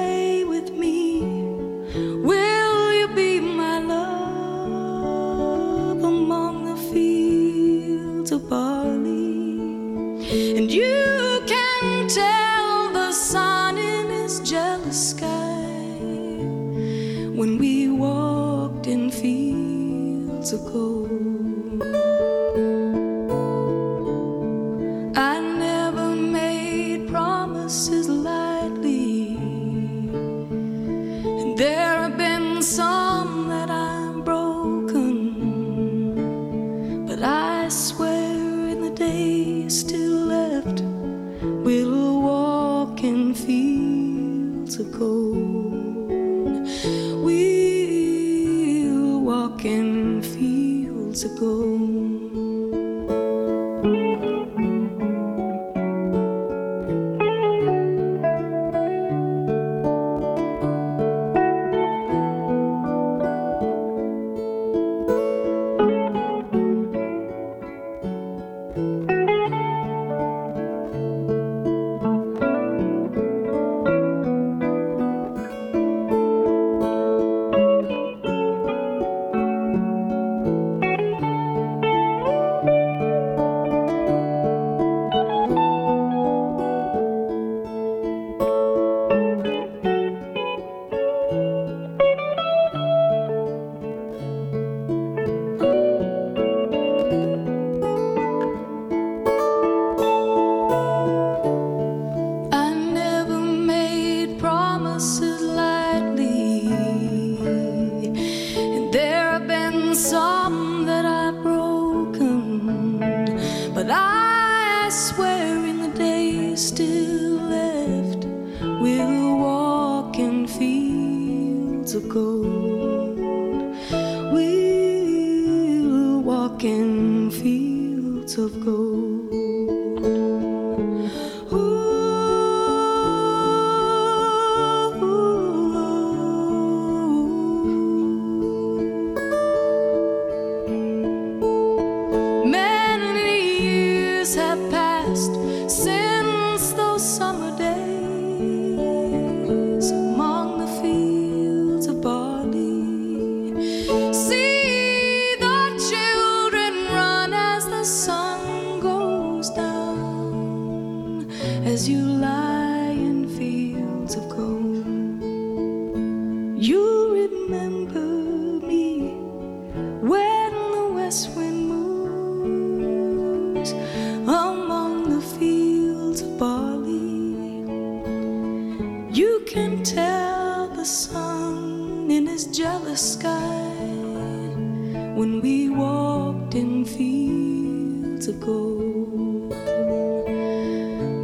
fields 188.21 188.27
of 188.27 188.39
gold. 188.39 189.51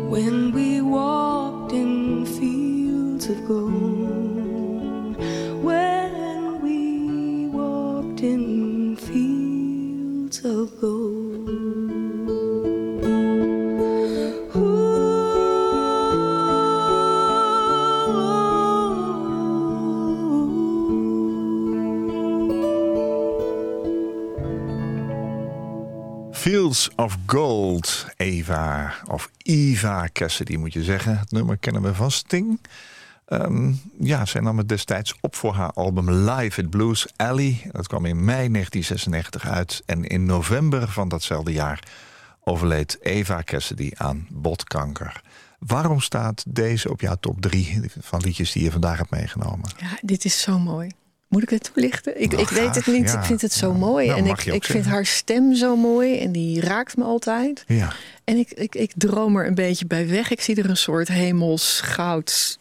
When 0.10 0.47
of 27.08 27.18
Gold, 27.26 28.08
Eva 28.16 28.94
of 29.06 29.30
Eva 29.38 30.10
Cassidy 30.14 30.56
moet 30.56 30.74
je 30.74 30.84
zeggen. 30.84 31.20
Het 31.20 31.32
nummer 31.32 31.58
kennen 31.58 31.82
we 31.82 31.94
van 31.94 32.12
Sting. 32.12 32.62
Ehm, 33.26 33.74
ja, 34.00 34.26
zij 34.26 34.42
nam 34.42 34.58
het 34.58 34.70
destijds 34.70 35.16
op 35.22 35.36
voor 35.36 35.54
haar 35.54 35.72
album 35.72 36.12
Live 36.12 36.62
at 36.62 36.70
Blues 36.70 37.08
Alley. 37.16 37.70
Dat 37.72 37.88
kwam 37.88 38.06
in 38.06 38.26
mei 38.26 38.50
1996 38.50 39.48
uit. 39.48 39.84
En 39.86 40.04
in 40.04 40.26
november 40.26 40.88
van 40.88 41.10
datzelfde 41.10 41.52
jaar 41.52 41.84
overleed 42.44 42.98
Eva 43.02 43.42
Cassidy 43.44 43.92
aan 43.96 44.28
botkanker. 44.30 45.22
Waarom 45.60 46.00
staat 46.00 46.44
deze 46.48 46.90
op 46.90 47.02
jouw 47.02 47.16
top 47.16 47.42
3 47.42 47.82
van 48.00 48.22
liedjes 48.22 48.52
die 48.52 48.64
je 48.64 48.72
vandaag 48.72 48.98
hebt 48.98 49.12
meegenomen? 49.12 49.70
Ja, 49.78 49.98
dit 50.02 50.26
is 50.26 50.42
zo 50.42 50.60
mooi. 50.60 50.92
Moet 51.28 51.44
ik 51.44 51.50
het 51.50 51.70
toelichten? 51.74 52.22
Ik, 52.22 52.32
Nou, 52.32 52.42
ik 52.44 52.50
weet 52.50 52.76
het 52.76 52.86
niet. 52.88 53.12
ja. 53.12 53.20
Ik 53.20 53.26
vind 53.26 53.42
het 53.42 53.54
zo 53.54 53.74
mooi. 53.74 54.08
Nou, 54.08 54.20
en 54.20 54.26
ik, 54.26 54.46
ik 54.46 54.64
vind 54.64 54.86
haar 54.86 55.06
stem 55.06 55.56
zo 55.56 55.76
mooi. 55.76 56.18
En 56.20 56.32
die 56.32 56.62
raakt 56.62 56.98
me 56.98 57.04
altijd. 57.04 57.64
Ja, 57.68 57.94
En 58.24 58.38
ik, 58.38 58.52
ik, 58.52 58.76
ik 58.76 58.92
droom 58.96 59.36
er 59.38 59.48
een 59.48 59.56
beetje 59.56 59.86
bij 59.86 60.08
weg. 60.10 60.32
Ik 60.32 60.42
zie 60.42 60.56
er 60.56 60.70
een 60.70 60.78
soort 60.78 61.08
hemels 61.08 61.82
goud 61.84 62.60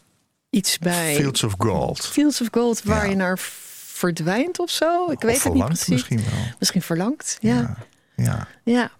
iets 0.50 0.78
bij. 0.78 1.14
Fields 1.14 1.42
of 1.44 1.54
Gold. 1.58 2.06
Fields 2.06 2.40
of 2.40 2.48
Gold 2.50 2.82
waar 2.82 3.04
Ja. 3.04 3.10
je 3.10 3.16
naar 3.16 3.38
verdwijnt 3.86 4.58
of 4.58 4.70
zo. 4.70 5.10
Ik 5.10 5.20
weet 5.20 5.42
het 5.42 5.52
niet 5.54 5.64
precies. 5.64 5.88
misschien 5.88 6.16
wel. 6.18 6.44
Misschien 6.58 6.82
verlangt, 6.82 7.36
ja. 7.40 7.54
Ja, 7.54 7.76
ja. 8.24 8.48
Ja, 8.64 8.90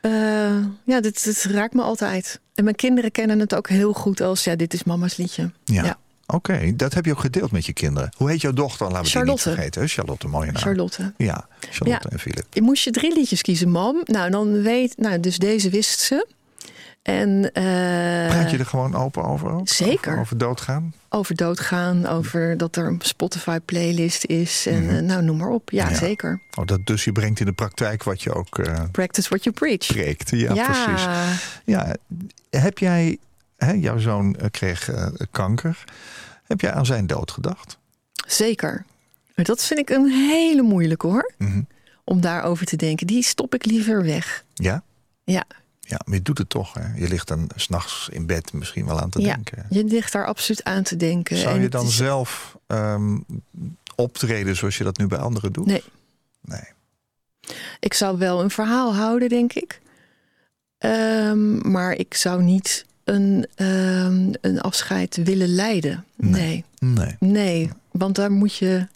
Eh, 0.00 0.64
ja 0.84 1.00
dit, 1.00 1.24
dit 1.24 1.44
raakt 1.44 1.74
me 1.74 1.82
altijd. 1.82 2.40
En 2.54 2.64
mijn 2.64 2.76
kinderen 2.76 3.10
kennen 3.10 3.38
het 3.40 3.54
ook 3.54 3.68
heel 3.68 3.92
goed 3.92 4.20
als... 4.20 4.44
ja, 4.44 4.56
dit 4.56 4.74
is 4.74 4.84
mama's 4.84 5.16
liedje. 5.16 5.52
Ja. 5.64 5.98
Ja. 6.28 6.34
Oké, 6.36 6.76
dat 6.76 6.94
heb 6.94 7.04
je 7.04 7.10
ook 7.12 7.20
gedeeld 7.20 7.50
met 7.52 7.66
je 7.66 7.72
kinderen. 7.72 8.10
Hoe 8.16 8.30
heet 8.30 8.40
jouw 8.40 8.52
dochter? 8.52 8.86
Laten 8.86 8.96
we 8.98 9.02
die 9.02 9.12
Charlotte. 9.12 9.48
niet 9.48 9.56
vergeten. 9.56 9.80
hè? 9.82 9.88
Charlotte, 9.88 10.28
mooie 10.28 10.46
naam. 10.52 10.62
Charlotte. 10.62 11.12
Ja, 11.16 11.46
Charlotte 11.70 12.06
Ja. 12.08 12.10
en 12.12 12.18
Philip. 12.18 12.44
Je 12.50 12.62
moest 12.62 12.84
je 12.84 12.90
drie 12.90 13.14
liedjes 13.14 13.42
kiezen, 13.42 13.70
mam. 13.70 14.00
Nou, 14.04 14.30
dan 14.30 14.62
weet... 14.62 14.96
Nou, 14.98 15.20
dus 15.20 15.38
deze 15.38 15.70
wist 15.70 16.00
ze. 16.00 16.26
En 17.02 17.52
eh, 17.52 17.62
Praat 18.28 18.50
je 18.50 18.58
er 18.58 18.66
gewoon 18.66 18.94
open 18.94 19.24
over? 19.24 19.50
ook? 19.50 19.68
zeker. 19.68 20.10
Over, 20.10 20.20
over 20.20 20.38
doodgaan? 20.38 20.92
over 21.08 21.34
doodgaan, 21.34 22.06
over 22.06 22.56
dat 22.56 22.76
er 22.76 22.86
een 22.86 23.00
Spotify-playlist 23.02 24.24
is. 24.24 24.66
En 24.66 24.88
eh, 24.96 25.02
nou, 25.02 25.22
noem 25.22 25.36
maar 25.36 25.48
op. 25.48 25.70
Ja, 25.70 25.84
Mhm. 25.84 25.92
Ja. 25.92 25.98
zeker. 25.98 26.40
Oh, 26.58 26.66
dat 26.66 26.86
dus 26.86 27.04
je 27.04 27.12
brengt 27.12 27.40
in 27.40 27.46
de 27.46 27.52
praktijk 27.52 28.02
wat 28.02 28.22
je 28.22 28.34
ook 28.34 28.58
eh 28.58 28.82
Practice 28.92 29.28
what 29.28 29.44
you 29.44 29.54
preach. 29.54 29.86
preekt. 29.86 30.30
Ja, 30.30 30.52
precies. 30.64 31.06
Ja, 31.64 31.94
heb 32.50 32.78
jij, 32.78 33.18
hè, 33.58 33.72
jouw 33.72 33.98
zoon 33.98 34.36
eh, 34.36 34.50
kreeg 34.50 34.88
eh, 34.90 35.06
kanker. 35.30 35.84
Heb 36.44 36.60
jij 36.60 36.72
aan 36.72 36.86
zijn 36.86 37.06
dood 37.06 37.30
gedacht? 37.30 37.78
zeker. 38.26 38.84
Maar 39.34 39.44
dat 39.46 39.64
vind 39.64 39.80
ik 39.80 39.90
een 39.90 40.06
hele 40.10 40.62
moeilijke 40.62 41.06
hoor. 41.06 41.32
Mhm. 41.38 41.62
Om 42.04 42.20
daarover 42.20 42.66
te 42.66 42.76
denken. 42.76 43.06
Die 43.06 43.22
stop 43.22 43.54
ik 43.54 43.64
liever 43.64 44.02
weg. 44.02 44.44
Ja? 44.54 44.82
Ja, 45.24 45.44
Ja, 45.80 46.00
maar 46.04 46.14
je 46.14 46.22
doet 46.22 46.38
het 46.38 46.48
toch. 46.48 46.74
Hè? 46.74 46.94
Je 46.96 47.08
ligt 47.08 47.28
dan 47.28 47.50
s'nachts 47.54 48.08
in 48.12 48.26
bed 48.26 48.52
misschien 48.52 48.86
wel 48.86 49.00
aan 49.00 49.10
te 49.10 49.20
ja. 49.20 49.34
denken. 49.34 49.66
je 49.70 49.84
ligt 49.84 50.12
daar 50.12 50.26
absoluut 50.26 50.64
aan 50.64 50.82
te 50.82 50.96
denken. 50.96 51.36
Zou 51.36 51.54
En 51.54 51.60
je 51.60 51.68
dan 51.68 51.86
is- 51.86 51.96
zelf 51.96 52.58
ehm, 52.66 53.18
optreden 53.94 54.56
zoals 54.56 54.78
je 54.78 54.84
dat 54.84 54.98
nu 54.98 55.06
bij 55.06 55.18
anderen 55.18 55.52
doet? 55.52 55.66
Nee. 55.66 55.84
Nee. 56.40 56.64
Ik 57.80 57.94
zou 57.94 58.18
wel 58.18 58.42
een 58.42 58.50
verhaal 58.50 58.94
houden, 58.94 59.28
denk 59.28 59.52
ik. 59.52 59.80
Ehm, 60.78 61.70
maar 61.70 61.92
ik 61.92 62.14
zou 62.14 62.42
niet 62.42 62.86
een, 63.08 63.46
ehm, 63.54 64.32
een 64.40 64.60
afscheid 64.60 65.16
willen 65.16 65.48
leiden. 65.48 66.04
Nee. 66.16 66.64
Nee. 66.78 66.94
Nee. 66.98 67.16
nee. 67.18 67.70
Want 67.90 68.14
daar 68.14 68.32
moet 68.32 68.56
je 68.56 68.86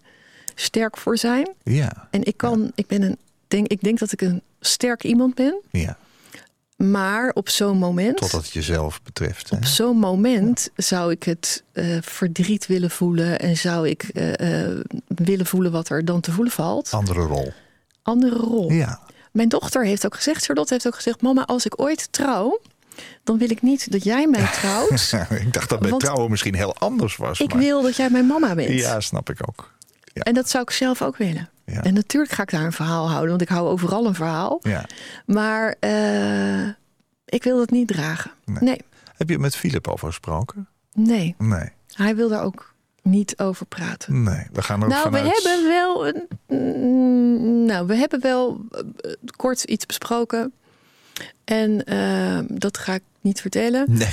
sterk 0.55 0.97
voor 0.97 1.19
zijn. 1.19 1.49
Ja. 1.63 2.09
En 2.11 2.25
ik 2.25 2.37
kan, 2.37 2.73
ik 2.75 2.87
ben 2.87 3.03
een, 3.03 3.19
denk, 3.49 3.67
ik 3.67 3.81
denk 3.81 3.99
dat 3.99 4.13
ik 4.13 4.21
een 4.21 4.43
sterk 4.61 5.05
iemand 5.05 5.35
ben. 5.35 5.61
Ja. 5.71 5.97
Maar 6.77 7.31
op 7.35 7.49
zo'n 7.49 7.79
moment, 7.79 8.17
Totdat 8.17 8.43
het 8.43 8.53
jezelf 8.53 9.03
betreft. 9.03 9.51
Hè? 9.51 9.57
op 9.57 9.65
zo'n 9.65 9.97
moment 9.97 10.71
zou 10.77 11.11
ik 11.11 11.23
het 11.23 11.63
eh, 11.73 11.97
verdriet 12.01 12.67
willen 12.67 12.91
voelen. 12.91 13.39
En 13.39 13.57
zou 13.57 13.89
ik 13.89 14.03
eh, 14.03 14.71
eh, 14.71 14.81
willen 15.07 15.47
voelen 15.47 15.73
wat 15.73 15.89
er 15.89 16.05
dan 16.05 16.21
te 16.21 16.33
voelen 16.33 16.53
valt. 16.53 16.93
Andere 16.93 17.21
rol. 17.21 17.53
Andere 18.03 18.37
rol. 18.37 18.71
Ja. 18.71 19.01
Mijn 19.33 19.49
dochter 19.49 19.85
heeft 19.85 20.07
ook 20.07 20.15
gezegd, 20.15 20.45
Charlotte 20.45 20.73
heeft 20.73 20.87
ook 20.87 20.95
gezegd... 20.95 21.23
mama, 21.23 21.45
als 21.45 21.67
ik 21.67 21.81
ooit 21.81 22.09
trouw, 22.11 22.61
dan 23.24 23.38
wil 23.38 23.51
ik 23.51 23.62
niet 23.62 23.93
dat 23.93 24.05
jij 24.05 24.26
mij 24.26 24.47
trouwt. 24.61 25.12
ik 25.30 25.53
dacht 25.53 25.68
dat 25.68 25.80
bij 25.80 25.90
Want 25.90 26.03
trouwen 26.03 26.30
misschien 26.30 26.55
heel 26.55 26.76
anders 26.76 27.16
was. 27.16 27.40
ik 27.40 27.53
maar... 27.53 27.59
wil 27.62 27.82
dat 27.82 27.97
jij 27.97 28.11
mijn 28.11 28.26
mama 28.26 28.55
bent. 28.55 28.68
Ja, 28.80 29.01
snap 29.01 29.30
ik 29.30 29.38
ook. 29.49 29.70
En 30.12 30.34
dat 30.34 30.49
zou 30.51 30.62
ik 30.62 30.70
zelf 30.70 31.03
ook 31.03 31.16
willen. 31.16 31.49
Ja. 31.66 31.82
En 31.82 31.95
natuurlijk 31.95 32.32
ga 32.32 32.43
ik 32.43 32.51
daar 32.51 32.64
een 32.64 32.72
verhaal 32.72 33.09
houden, 33.09 33.28
want 33.30 33.43
ik 33.43 33.49
hou 33.49 33.68
overal 33.68 34.07
een 34.07 34.14
verhaal. 34.14 34.59
Ja. 34.62 34.84
Maar 35.26 35.74
eh, 35.80 36.66
ik 37.24 37.43
wil 37.45 37.57
dat 37.57 37.70
niet 37.70 37.88
dragen. 37.88 38.30
Nee. 38.45 38.57
Nee, 38.61 38.80
Heb 39.16 39.28
je 39.28 39.38
met 39.38 39.57
Philip 39.57 39.88
over 39.88 40.07
gesproken? 40.09 40.68
nee. 40.93 41.34
Nee. 41.38 41.68
Hij 41.93 42.16
wil 42.16 42.28
daar 42.28 42.43
ook 42.43 42.74
niet 43.03 43.38
over 43.38 43.66
praten. 43.66 44.22
Nee. 44.22 44.47
We 44.53 44.62
gaan 44.62 44.78
er 44.80 44.86
ook 44.86 44.93
Nou, 44.93 45.11
we 45.11 45.16
vanuit... 45.16 45.43
hebben 45.43 45.68
wel 45.68 46.07
een. 46.09 46.28
mm, 46.49 47.64
Nou, 47.66 47.86
we 47.86 47.95
hebben 47.97 48.20
wel 48.20 48.61
eh, 48.70 49.12
kort 49.36 49.62
iets 49.64 49.86
besproken. 49.86 50.53
En 51.45 51.85
eh, 51.85 52.39
dat 52.49 52.79
ga 52.79 52.95
ik 52.95 53.03
niet 53.20 53.41
vertellen. 53.41 53.85
Nee. 53.89 54.09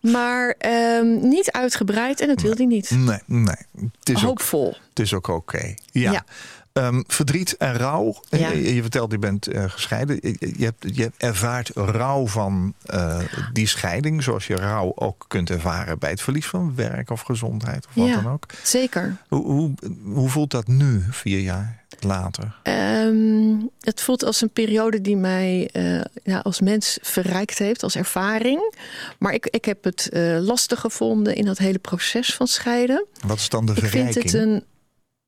Maar 0.00 0.54
ehm, 0.58 1.28
niet 1.28 1.50
uitgebreid 1.52 2.20
en 2.20 2.28
dat 2.28 2.40
wil 2.42 2.54
hij 2.56 2.66
niet. 2.66 2.90
Nee. 2.90 3.18
Nee. 3.26 3.56
Het 3.98 4.08
is 4.08 4.16
ook, 4.16 4.22
Hoopvol. 4.22 4.76
het 4.88 4.98
is 4.98 5.14
ook 5.14 5.28
oké. 5.28 5.74
Ja. 5.90 6.12
Ja. 6.12 6.24
Ehm, 6.72 7.02
verdriet 7.06 7.56
en 7.56 7.76
rouw. 7.76 8.14
Ja. 8.28 8.48
Je, 8.50 8.74
je 8.74 8.80
vertelt, 8.82 9.10
je 9.12 9.18
bent 9.18 9.46
eh, 9.46 9.64
gescheiden. 9.70 10.18
Je, 10.22 10.36
je, 10.56 10.64
hebt, 10.64 10.96
je 10.96 11.10
ervaart 11.16 11.70
rouw 11.74 12.26
van 12.26 12.74
eh, 12.86 13.18
die 13.52 13.66
scheiding. 13.66 14.22
Zoals 14.22 14.46
je 14.46 14.56
rouw 14.56 14.92
ook 14.94 15.24
kunt 15.28 15.50
ervaren 15.50 15.98
bij 15.98 16.10
het 16.10 16.20
verlies 16.22 16.46
van 16.46 16.74
werk 16.74 17.10
of 17.10 17.20
gezondheid. 17.20 17.86
Of 17.86 17.94
wat 17.94 18.06
Ja. 18.06 18.20
dan 18.20 18.32
ook. 18.32 18.46
Zeker. 18.62 19.16
Hoe, 19.28 19.44
hoe, 19.44 19.70
hoe 20.04 20.28
voelt 20.28 20.50
dat 20.50 20.66
nu, 20.66 21.02
vier 21.10 21.40
jaar 21.40 21.81
later? 22.04 22.54
Ehm, 22.62 23.54
het 23.80 24.00
voelt 24.00 24.24
als 24.24 24.40
een 24.40 24.50
periode 24.50 25.00
die 25.00 25.16
mij 25.16 25.68
eh, 25.72 26.00
ja, 26.24 26.38
als 26.38 26.60
mens 26.60 26.98
verrijkt 27.02 27.58
heeft, 27.58 27.82
als 27.82 27.96
ervaring. 27.96 28.74
Maar 29.18 29.34
ik, 29.34 29.46
ik 29.46 29.64
heb 29.64 29.84
het 29.84 30.08
eh, 30.08 30.38
lastig 30.40 30.80
gevonden 30.80 31.34
in 31.34 31.44
dat 31.44 31.58
hele 31.58 31.78
proces 31.78 32.34
van 32.34 32.46
scheiden. 32.46 33.06
Wat 33.26 33.38
is 33.38 33.48
dan 33.48 33.66
de 33.66 33.72
Ik 33.72 33.78
verrijking? 33.78 34.12
vind 34.14 34.32
het 34.32 34.42
een. 34.42 34.50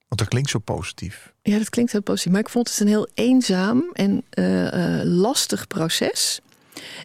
Want 0.08 0.20
dat 0.20 0.28
klinkt 0.28 0.50
zo 0.50 0.58
positief. 0.58 1.32
Ja, 1.42 1.58
dat 1.58 1.68
klinkt 1.70 1.92
heel 1.92 2.02
positief. 2.02 2.32
Maar 2.32 2.40
ik 2.40 2.48
vond 2.48 2.70
het 2.70 2.80
een 2.80 2.86
heel 2.88 3.08
eenzaam 3.14 3.84
en 3.92 4.22
eh, 4.30 5.00
lastig 5.04 5.66
proces. 5.66 6.40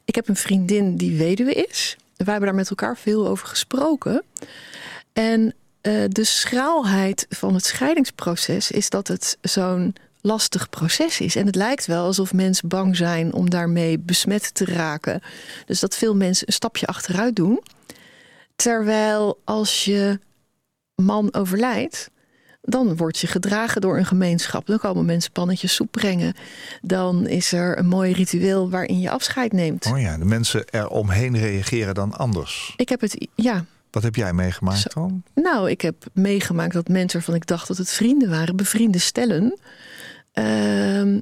Ik 0.06 0.16
heb 0.16 0.28
een 0.28 0.36
vriendin 0.36 0.96
die 0.96 1.18
weduwe 1.18 1.54
is. 1.54 1.98
Wij 2.16 2.26
hebben 2.32 2.46
daar 2.46 2.56
met 2.60 2.70
elkaar 2.70 2.98
veel 2.98 3.28
over 3.28 3.48
gesproken. 3.48 4.24
En 5.14 5.54
eh, 5.82 6.04
de 6.08 6.24
schraalheid 6.24 7.26
van 7.30 7.54
het 7.54 7.66
scheidingsproces 7.66 8.72
is 8.72 8.90
dat 8.90 9.08
het 9.08 9.38
zo'n 9.42 9.96
lastig 10.22 10.70
proces 10.70 11.20
is. 11.20 11.36
En 11.36 11.46
het 11.46 11.56
lijkt 11.56 11.86
wel 11.86 12.06
alsof 12.06 12.34
mensen 12.34 12.68
bang 12.68 12.96
zijn 12.96 13.34
om 13.34 13.50
daarmee 13.50 14.00
besmet 14.00 14.54
te 14.54 14.66
raken. 14.66 15.22
Dus 15.66 15.80
dat 15.80 15.96
veel 15.96 16.16
mensen 16.16 16.48
een 16.48 16.54
stapje 16.54 16.86
achteruit 16.88 17.36
doen. 17.36 17.64
Terwijl 18.56 19.42
als 19.44 19.86
je 19.86 20.20
man 20.96 21.34
overlijdt, 21.34 22.10
dan 22.62 22.98
word 22.98 23.18
je 23.18 23.28
gedragen 23.28 23.82
door 23.82 23.98
een 23.98 24.06
gemeenschap. 24.06 24.66
Dan 24.66 24.80
komen 24.80 25.06
mensen 25.06 25.32
pannetjes 25.32 25.76
soep 25.76 25.92
brengen. 25.92 26.34
Dan 26.82 27.28
is 27.28 27.52
er 27.52 27.78
een 27.78 27.88
mooi 27.88 28.14
ritueel 28.14 28.70
waarin 28.70 29.00
je 29.00 29.10
afscheid 29.10 29.52
neemt. 29.52 29.86
Oh 29.86 30.00
ja, 30.00 30.18
de 30.18 30.26
mensen 30.26 30.66
eromheen 30.70 31.38
reageren 31.38 31.94
dan 31.94 32.14
anders. 32.14 32.74
Ik 32.76 32.90
heb 32.90 33.02
het, 33.02 33.28
ja, 33.36 33.66
Wat 33.92 34.04
heb 34.04 34.16
jij 34.16 34.34
meegemaakt 34.34 34.94
dan? 34.94 35.24
nou, 35.36 35.70
ik 35.70 35.82
heb 35.82 36.06
meegemaakt 36.14 36.74
dat 36.74 36.88
mensen 36.88 37.18
waarvan 37.18 37.36
ik 37.36 37.48
dacht 37.48 37.68
dat 37.68 37.78
het 37.78 37.92
vrienden 37.92 38.30
waren, 38.30 38.56
bevriende 38.56 38.98
stellen, 39.00 39.60
ehm, 40.34 41.20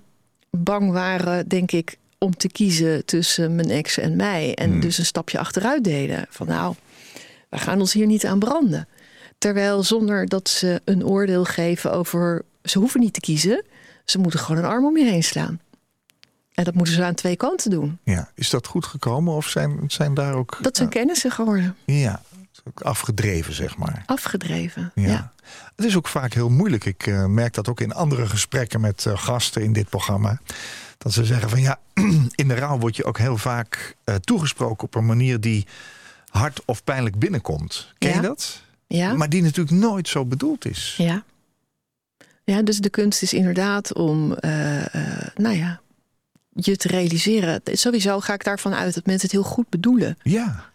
bang 0.49 0.91
waren, 0.91 1.47
denk 1.47 1.72
ik, 1.72 1.97
om 2.18 2.38
te 2.38 2.47
kiezen 2.47 3.05
tussen 3.05 3.55
mijn 3.55 3.70
ex 3.70 3.97
en 3.97 4.15
mij. 4.15 4.55
En 4.55 4.70
Hmm. 4.72 4.80
dus 4.80 4.97
een 4.97 5.05
stapje 5.05 5.39
achteruit 5.39 5.84
deden. 5.84 6.26
Van 6.30 6.47
nou, 6.47 6.76
we 7.49 7.57
gaan 7.57 7.80
ons 7.80 7.93
hier 7.93 8.05
niet 8.05 8.26
aan 8.26 8.39
branden. 8.39 8.88
Terwijl 9.38 9.84
zonder 9.84 10.26
dat 10.28 10.49
ze 10.49 10.82
een 10.86 11.05
oordeel 11.05 11.43
geven 11.45 11.91
over. 11.91 12.45
Ze 12.63 12.80
hoeven 12.80 12.99
niet 12.99 13.13
te 13.13 13.20
kiezen. 13.20 13.63
Ze 14.05 14.20
moeten 14.20 14.39
gewoon 14.39 14.63
een 14.63 14.70
arm 14.70 14.86
om 14.86 14.97
je 14.97 15.05
heen 15.05 15.24
slaan. 15.24 15.59
En 16.53 16.63
dat 16.63 16.74
moeten 16.74 16.93
ze 16.93 17.03
aan 17.03 17.13
twee 17.13 17.36
kanten 17.36 17.70
doen. 17.72 17.97
Ja, 18.03 18.32
is 18.36 18.49
dat 18.49 18.68
goed 18.68 18.86
gekomen 18.86 19.34
of 19.34 19.47
zijn, 19.47 19.80
zijn 19.88 20.13
daar 20.13 20.34
ook... 20.34 20.57
Dat 20.61 20.78
zijn 20.78 20.89
kennissen 20.89 21.32
geworden. 21.32 21.76
Ja, 21.86 22.22
afgedreven, 22.74 23.53
zeg 23.53 23.78
maar. 23.78 24.03
Afgedreven. 24.05 24.91
Ja. 24.95 25.08
Ja. 25.08 25.32
Het 25.76 25.86
is 25.86 25.95
ook 25.95 26.08
vaak 26.08 26.34
heel 26.34 26.49
moeilijk. 26.49 26.86
Ik 26.86 27.08
eh, 27.08 27.26
merk 27.26 27.53
dat 27.53 27.70
ook 27.70 27.82
in 27.82 27.93
andere 27.93 28.28
gesprekken 28.28 28.82
met 28.82 29.05
eh, 29.05 29.18
gasten 29.18 29.64
in 29.64 29.74
dit 29.74 29.89
programma. 29.89 30.39
Dat 30.97 31.14
ze 31.14 31.26
zeggen 31.26 31.49
van 31.49 31.62
ja, 31.62 31.80
in 32.36 32.47
de 32.47 32.55
rouw 32.55 32.78
word 32.78 32.95
je 32.95 33.03
ook 33.03 33.18
heel 33.18 33.38
vaak 33.38 33.95
eh, 34.03 34.16
toegesproken 34.16 34.84
op 34.84 34.95
een 34.95 35.05
manier 35.05 35.39
die 35.39 35.68
hard 36.30 36.62
of 36.66 36.84
pijnlijk 36.84 37.20
binnenkomt. 37.20 37.93
Ken 37.97 38.14
je 38.14 38.22
dat? 38.22 38.62
Ja. 38.88 39.14
Maar 39.14 39.30
die 39.30 39.41
natuurlijk 39.41 39.78
nooit 39.78 40.08
zo 40.08 40.26
bedoeld 40.26 40.66
is. 40.66 40.95
Ja. 40.97 41.24
Ja, 42.43 42.62
dus 42.62 42.78
de 42.80 42.89
kunst 42.89 43.22
is 43.22 43.34
inderdaad 43.34 43.93
om, 43.93 44.28
nou 45.36 45.55
ja, 45.55 45.82
je 46.49 46.78
te 46.78 46.88
realiseren. 46.88 47.62
Sowieso 47.64 48.20
ga 48.20 48.34
ik 48.34 48.43
daarvan 48.43 48.74
uit 48.74 48.93
dat 48.93 49.05
mensen 49.05 49.30
het 49.30 49.32
heel 49.32 49.51
goed 49.51 49.70
bedoelen. 49.70 50.18
Ja, 50.22 50.70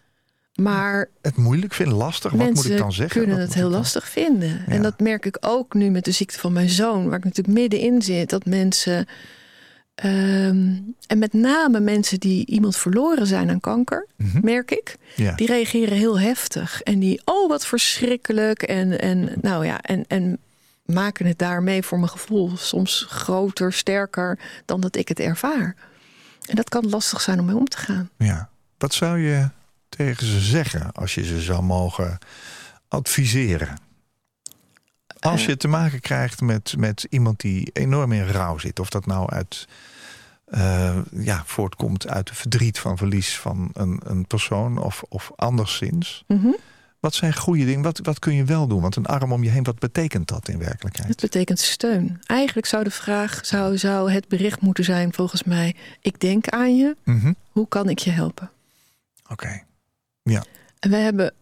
Maar 0.53 1.09
het 1.21 1.35
moeilijk 1.37 1.73
vinden, 1.73 1.97
lastig. 1.97 2.31
Wat 2.31 2.53
moet 2.53 2.65
ik 2.69 2.77
dan 2.77 2.93
zeggen? 2.93 3.21
kunnen 3.21 3.39
het 3.39 3.53
heel 3.53 3.69
dan- 3.69 3.71
lastig 3.79 4.09
vinden. 4.09 4.49
Ja. 4.49 4.65
En 4.73 4.81
dat 4.81 4.99
merk 4.99 5.25
ik 5.25 5.37
ook 5.41 5.73
nu 5.73 5.89
met 5.89 6.05
de 6.05 6.11
ziekte 6.11 6.39
van 6.39 6.53
mijn 6.53 6.69
zoon, 6.69 7.09
waar 7.09 7.17
ik 7.17 7.23
natuurlijk 7.23 7.57
middenin 7.57 8.01
zit. 8.01 8.29
Dat 8.29 8.45
mensen, 8.45 9.05
ehm, 9.95 10.71
en 11.07 11.17
met 11.17 11.33
name 11.33 11.79
mensen 11.79 12.19
die 12.19 12.45
iemand 12.45 12.75
verloren 12.77 13.27
zijn 13.27 13.49
aan 13.49 13.59
kanker, 13.59 14.07
Mhm. 14.17 14.39
merk 14.45 14.71
ik. 14.71 14.95
Ja. 15.15 15.35
Die 15.35 15.47
reageren 15.47 15.97
heel 15.97 16.19
heftig. 16.19 16.81
En 16.81 16.99
die, 16.99 17.21
oh 17.25 17.49
wat 17.49 17.65
verschrikkelijk. 17.65 18.61
En, 18.63 18.99
en, 18.99 19.29
nou 19.41 19.65
ja, 19.65 19.81
en, 19.81 20.05
en 20.07 20.37
maken 20.85 21.25
het 21.25 21.37
daarmee 21.37 21.83
voor 21.83 21.97
mijn 21.99 22.11
gevoel 22.11 22.57
soms 22.57 23.05
groter, 23.09 23.73
sterker 23.73 24.39
dan 24.65 24.81
dat 24.81 24.95
ik 24.95 25.07
het 25.07 25.19
ervaar. 25.19 25.75
En 26.45 26.55
dat 26.55 26.69
kan 26.69 26.89
lastig 26.89 27.21
zijn 27.21 27.39
om 27.39 27.45
mee 27.45 27.55
om 27.55 27.67
te 27.67 27.77
gaan. 27.77 28.09
Ja. 28.17 28.49
Wat 28.77 28.93
zou 28.93 29.17
je 29.19 29.49
tegen 29.95 30.25
ze 30.27 30.39
zeggen 30.39 30.91
als 30.91 31.15
je 31.15 31.23
ze 31.25 31.41
zou 31.41 31.63
mogen 31.63 32.17
adviseren? 32.87 33.77
Als 35.19 35.41
Eh. 35.41 35.47
je 35.47 35.57
te 35.57 35.67
maken 35.67 35.99
krijgt 35.99 36.41
met, 36.41 36.73
met 36.77 37.07
iemand 37.09 37.39
die 37.39 37.69
enorm 37.73 38.11
in 38.11 38.27
rouw 38.27 38.57
zit, 38.57 38.79
of 38.79 38.89
dat 38.89 39.05
nou 39.05 39.29
uit, 39.29 39.67
eh, 40.45 40.97
ja, 41.11 41.43
voortkomt 41.45 42.07
uit 42.07 42.29
het 42.29 42.37
verdriet 42.37 42.79
van 42.79 42.97
verlies 42.97 43.37
van 43.39 43.69
een, 43.73 44.01
een 44.03 44.27
persoon 44.27 44.77
of, 44.77 45.03
of 45.09 45.31
anderszins. 45.35 46.23
Mhm. 46.27 46.47
Wat 46.99 47.13
zijn 47.13 47.35
goede 47.35 47.65
dingen? 47.65 47.81
Wat, 47.81 47.99
wat 48.03 48.19
kun 48.19 48.33
je 48.33 48.43
wel 48.43 48.67
doen? 48.67 48.81
Want 48.81 48.95
een 48.95 49.05
arm 49.05 49.31
om 49.31 49.43
je 49.43 49.49
heen, 49.49 49.63
wat 49.63 49.79
betekent 49.79 50.27
dat 50.27 50.47
in 50.47 50.57
werkelijkheid? 50.59 51.09
Het 51.09 51.21
betekent 51.21 51.59
steun. 51.59 52.21
Eigenlijk 52.25 52.67
zou 52.67 52.83
de 52.83 52.91
vraag, 52.91 53.45
zou, 53.45 53.77
zou 53.77 54.11
het 54.11 54.27
bericht 54.27 54.61
moeten 54.61 54.83
zijn 54.83 55.13
volgens 55.13 55.43
mij... 55.43 55.75
ik 56.01 56.19
denk 56.19 56.47
aan 56.49 56.77
je, 56.77 56.95
Mhm. 57.03 57.33
hoe 57.51 57.67
kan 57.67 57.89
ik 57.89 57.99
je 57.99 58.11
helpen? 58.11 58.51
Oké. 59.29 59.63
Ja. 60.23 60.43
En 60.79 60.89
we 60.89 60.95
hebben 60.95 61.33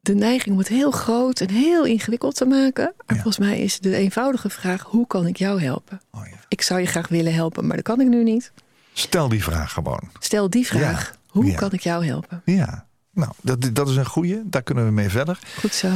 de 0.00 0.14
neiging 0.14 0.52
om 0.52 0.58
het 0.58 0.68
heel 0.68 0.90
groot 0.90 1.40
en 1.40 1.50
heel 1.50 1.84
ingewikkeld 1.86 2.34
te 2.34 2.44
maken. 2.44 2.92
Maar 3.06 3.16
Ja. 3.16 3.22
volgens 3.22 3.38
mij 3.48 3.60
is 3.60 3.78
de 3.80 3.96
eenvoudige 3.96 4.50
vraag: 4.50 4.82
hoe 4.82 5.06
kan 5.06 5.26
ik 5.26 5.36
jou 5.36 5.62
helpen? 5.62 6.00
Oh, 6.10 6.26
ja. 6.30 6.36
Ik 6.48 6.62
zou 6.62 6.80
je 6.80 6.86
graag 6.86 7.08
willen 7.08 7.34
helpen, 7.34 7.66
maar 7.66 7.76
dat 7.76 7.84
kan 7.84 8.00
ik 8.00 8.08
nu 8.08 8.22
niet. 8.22 8.52
Stel 8.92 9.28
die 9.28 9.42
vraag 9.42 9.72
gewoon. 9.72 10.10
Stel 10.18 10.50
die 10.50 10.66
vraag: 10.66 11.16
hoe 11.28 11.54
kan 11.54 11.72
ik 11.72 11.80
jou 11.80 12.06
helpen? 12.06 12.42
Ja. 12.44 12.86
Nou, 13.12 13.32
dat, 13.42 13.70
dat 13.72 13.88
is 13.88 13.96
een 13.96 14.06
goeie. 14.06 14.40
Daar 14.44 14.62
kunnen 14.62 14.84
we 14.84 14.90
mee 14.90 15.08
verder. 15.08 15.38
Goed 15.58 15.74
zo. 15.74 15.88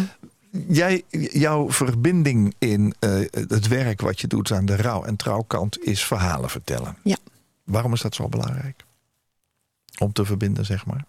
Jij, 0.68 1.02
jouw 1.32 1.70
verbinding 1.70 2.54
in 2.58 2.94
eh, 2.98 3.10
het 3.30 3.68
werk 3.68 4.00
wat 4.00 4.20
je 4.20 4.26
doet 4.26 4.52
aan 4.52 4.66
de 4.66 4.76
rouw- 4.76 5.04
en 5.04 5.16
trouwkant 5.16 5.78
is 5.84 6.04
verhalen 6.04 6.50
vertellen. 6.50 6.96
Ja. 7.02 7.16
Waarom 7.64 7.92
is 7.92 8.00
dat 8.00 8.14
zo 8.14 8.28
belangrijk? 8.28 8.84
Om 9.98 10.12
te 10.12 10.24
verbinden, 10.24 10.64
zeg 10.64 10.86
maar. 10.86 11.04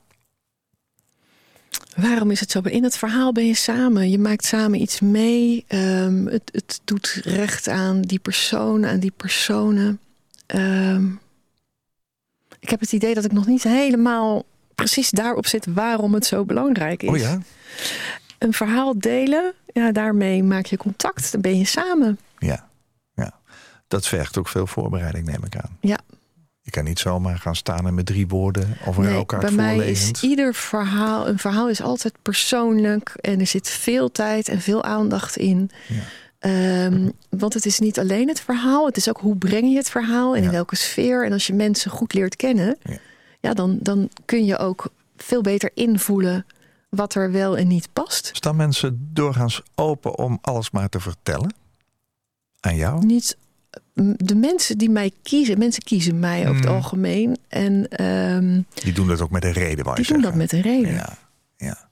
Waarom 1.95 2.31
is 2.31 2.39
het 2.39 2.51
zo? 2.51 2.59
In 2.59 2.83
het 2.83 2.97
verhaal 2.97 3.31
ben 3.31 3.47
je 3.47 3.53
samen. 3.53 4.09
Je 4.09 4.19
maakt 4.19 4.45
samen 4.45 4.81
iets 4.81 4.99
mee. 4.99 5.65
Ehm, 5.67 6.25
het, 6.25 6.49
het 6.51 6.81
doet 6.83 7.21
recht 7.23 7.67
aan 7.67 8.01
die 8.01 8.19
persoon, 8.19 8.85
aan 8.85 8.99
die 8.99 9.13
personen. 9.17 9.99
Ehm, 10.45 11.11
ik 12.59 12.69
heb 12.69 12.79
het 12.79 12.91
idee 12.91 13.13
dat 13.13 13.25
ik 13.25 13.31
nog 13.31 13.45
niet 13.45 13.63
helemaal 13.63 14.45
precies 14.75 15.09
daarop 15.09 15.47
zit 15.47 15.65
waarom 15.65 16.13
het 16.13 16.25
zo 16.25 16.45
belangrijk 16.45 17.03
is. 17.03 17.09
Oh 17.09 17.17
ja? 17.17 17.39
Een 18.37 18.53
verhaal 18.53 18.99
delen, 18.99 19.53
ja, 19.73 19.91
daarmee 19.91 20.43
maak 20.43 20.65
je 20.65 20.77
contact. 20.77 21.31
Dan 21.31 21.41
ben 21.41 21.57
je 21.57 21.65
samen. 21.65 22.19
Ja. 22.37 22.69
ja. 23.15 23.39
Dat 23.87 24.07
vergt 24.07 24.37
ook 24.37 24.47
veel 24.47 24.67
voorbereiding, 24.67 25.25
neem 25.25 25.43
ik 25.43 25.55
aan. 25.55 25.77
Ja. 25.79 25.99
Kan 26.73 26.83
niet 26.83 26.99
zomaar 26.99 27.37
gaan 27.37 27.55
staan 27.55 27.87
en 27.87 27.93
met 27.93 28.05
drie 28.05 28.27
woorden 28.27 28.77
of 28.85 28.97
een 28.97 29.03
Nee, 29.03 29.11
rouwkaart 29.13 29.41
bij 29.41 29.51
mij 29.51 29.77
is 29.77 30.11
ieder 30.21 30.53
verhaal, 30.53 31.27
een 31.27 31.39
verhaal 31.39 31.69
is 31.69 31.81
altijd 31.81 32.13
persoonlijk 32.21 33.09
en 33.21 33.39
er 33.39 33.47
zit 33.47 33.69
veel 33.69 34.11
tijd 34.11 34.47
en 34.47 34.61
veel 34.61 34.83
aandacht 34.83 35.37
in. 35.37 35.69
Ja. 35.87 36.01
Ehm, 36.39 37.09
want 37.29 37.53
het 37.53 37.65
is 37.65 37.79
niet 37.79 37.99
alleen 37.99 38.27
het 38.27 38.41
verhaal, 38.41 38.85
het 38.85 38.97
is 38.97 39.09
ook 39.09 39.17
hoe 39.19 39.35
breng 39.35 39.69
je 39.69 39.75
het 39.77 39.89
verhaal 39.89 40.35
en 40.35 40.39
Ja. 40.41 40.45
in 40.47 40.53
welke 40.53 40.75
sfeer. 40.75 41.25
En 41.25 41.31
als 41.33 41.47
je 41.47 41.53
mensen 41.53 41.91
goed 41.91 42.13
leert 42.13 42.35
kennen, 42.35 42.77
Ja. 42.83 42.97
ja. 43.39 43.53
dan, 43.53 43.77
dan 43.81 44.09
kun 44.25 44.45
je 44.45 44.57
ook 44.57 44.89
veel 45.17 45.41
beter 45.41 45.71
invoelen 45.73 46.45
wat 46.89 47.15
er 47.15 47.31
wel 47.31 47.57
en 47.57 47.67
niet 47.67 47.87
past. 47.93 48.29
Staan 48.33 48.55
mensen 48.55 49.09
doorgaans 49.13 49.61
open 49.75 50.17
om 50.17 50.37
alles 50.41 50.71
maar 50.71 50.89
te 50.89 50.99
vertellen? 50.99 51.53
Aan 52.59 52.75
jou? 52.75 53.05
Niet 53.05 53.37
de 54.17 54.35
mensen 54.35 54.77
die 54.77 54.89
mij 54.89 55.11
kiezen, 55.23 55.57
mensen 55.57 55.83
kiezen 55.83 56.19
mij 56.19 56.41
over 56.41 56.55
het 56.55 56.65
Mm. 56.69 56.75
algemeen. 56.75 57.37
En 57.47 57.87
ehm, 57.89 58.61
Die 58.73 58.93
doen 58.93 59.07
dat 59.07 59.21
ook 59.21 59.31
met 59.31 59.43
een 59.43 59.51
reden, 59.51 59.85
je 59.85 59.93
die 59.95 60.05
doen 60.13 60.21
dat 60.21 60.35
met 60.35 60.51
een 60.51 60.61
reden. 60.61 60.93
Ja, 60.93 61.17
ja. 61.57 61.91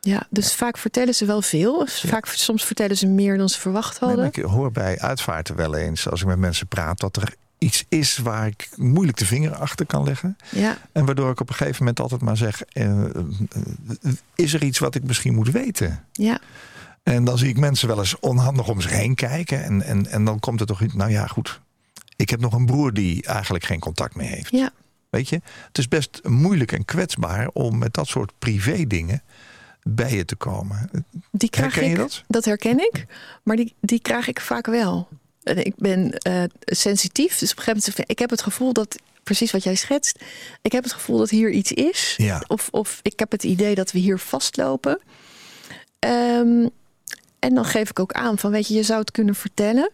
Ja, 0.00 0.26
dus 0.30 0.54
vaak 0.54 0.78
vertellen 0.78 1.14
ze 1.14 1.24
wel 1.24 1.42
veel. 1.42 1.86
Vaak, 1.86 2.26
soms 2.26 2.64
vertellen 2.64 2.96
ze 2.96 3.06
meer 3.06 3.38
dan 3.38 3.48
ze 3.48 3.60
verwacht 3.60 3.98
hadden. 3.98 4.24
ik 4.24 4.36
hoor 4.36 4.72
bij 4.72 4.98
uitvaarten 4.98 5.56
wel 5.56 5.74
eens, 5.74 6.08
als 6.08 6.20
ik 6.20 6.26
met 6.26 6.38
mensen 6.38 6.66
praat, 6.66 7.00
dat 7.00 7.16
er 7.16 7.34
iets 7.58 7.84
is 7.88 8.18
waar 8.18 8.46
ik 8.46 8.68
moeilijk 8.76 9.18
de 9.18 9.26
vinger 9.26 9.54
achter 9.54 9.86
kan 9.86 10.04
leggen. 10.04 10.36
Ja, 10.50 10.76
En 10.92 11.04
waardoor 11.04 11.30
ik 11.30 11.40
op 11.40 11.48
een 11.48 11.54
gegeven 11.54 11.78
moment 11.78 12.00
altijd 12.00 12.20
maar 12.20 12.36
zeg: 12.36 12.62
eh, 12.62 13.04
eh, 13.04 13.10
is 14.34 14.54
er 14.54 14.62
iets 14.64 14.78
wat 14.78 14.94
ik 14.94 15.02
misschien 15.04 15.34
moet 15.34 15.50
weten? 15.50 16.04
ja, 16.12 16.40
En 17.02 17.24
dan 17.24 17.38
zie 17.38 17.48
ik 17.48 17.58
mensen 17.58 17.88
wel 17.88 17.98
eens 17.98 18.18
onhandig 18.18 18.68
om 18.68 18.80
zich 18.80 18.90
heen 18.90 19.14
kijken. 19.14 19.64
En, 19.64 19.82
en, 19.82 20.06
en 20.06 20.24
dan 20.24 20.38
komt 20.38 20.60
er 20.60 20.66
toch 20.66 20.82
iets, 20.82 20.94
nou 20.94 21.10
ja, 21.10 21.26
goed. 21.26 21.60
Ik 22.16 22.30
heb 22.30 22.40
nog 22.40 22.52
een 22.52 22.66
broer 22.66 22.92
die 22.92 23.24
eigenlijk 23.24 23.64
geen 23.64 23.80
contact 23.80 24.14
meer 24.14 24.28
heeft. 24.28 24.50
ja. 24.50 24.72
Weet 25.10 25.28
je, 25.28 25.40
het 25.66 25.78
is 25.78 25.88
best 25.88 26.20
moeilijk 26.22 26.72
en 26.72 26.84
kwetsbaar 26.84 27.48
om 27.48 27.78
met 27.78 27.94
dat 27.94 28.08
soort 28.08 28.32
privé 28.38 28.86
dingen 28.86 29.22
bij 29.82 30.14
je 30.14 30.24
te 30.24 30.36
komen. 30.36 30.90
Die 31.30 31.50
krijg 31.50 31.74
Herken 31.74 31.90
je 31.90 31.96
dat? 31.96 32.24
Dat 32.26 32.44
herken 32.44 32.78
ik, 32.78 33.06
maar 33.42 33.56
die, 33.56 33.74
die 33.80 34.00
krijg 34.00 34.28
ik 34.28 34.40
vaak 34.40 34.66
wel. 34.66 35.08
En 35.42 35.64
ik 35.64 35.74
ben 35.76 36.12
eh, 36.12 36.42
sensitief, 36.60 37.38
dus 37.38 37.50
op 37.50 37.56
een 37.56 37.62
gegeven 37.62 37.90
moment... 37.90 38.10
ik 38.10 38.18
heb 38.18 38.30
het 38.30 38.42
gevoel 38.42 38.72
dat, 38.72 38.96
precies 39.22 39.50
wat 39.50 39.62
jij 39.62 39.74
schetst... 39.74 40.24
ik 40.62 40.72
heb 40.72 40.82
het 40.82 40.92
gevoel 40.92 41.18
dat 41.18 41.30
hier 41.30 41.50
iets 41.50 41.72
is. 41.72 42.14
Ja. 42.16 42.44
Of, 42.46 42.68
of 42.70 43.00
ik 43.02 43.18
heb 43.18 43.30
het 43.30 43.44
idee 43.44 43.74
dat 43.74 43.92
we 43.92 43.98
hier 43.98 44.18
vastlopen. 44.18 45.00
Ehm, 45.98 46.66
en 47.40 47.54
dan 47.54 47.64
geef 47.64 47.90
ik 47.90 47.98
ook 47.98 48.12
aan 48.12 48.38
van, 48.38 48.50
weet 48.50 48.68
je, 48.68 48.74
je 48.74 48.82
zou 48.82 49.00
het 49.00 49.10
kunnen 49.10 49.34
vertellen... 49.34 49.90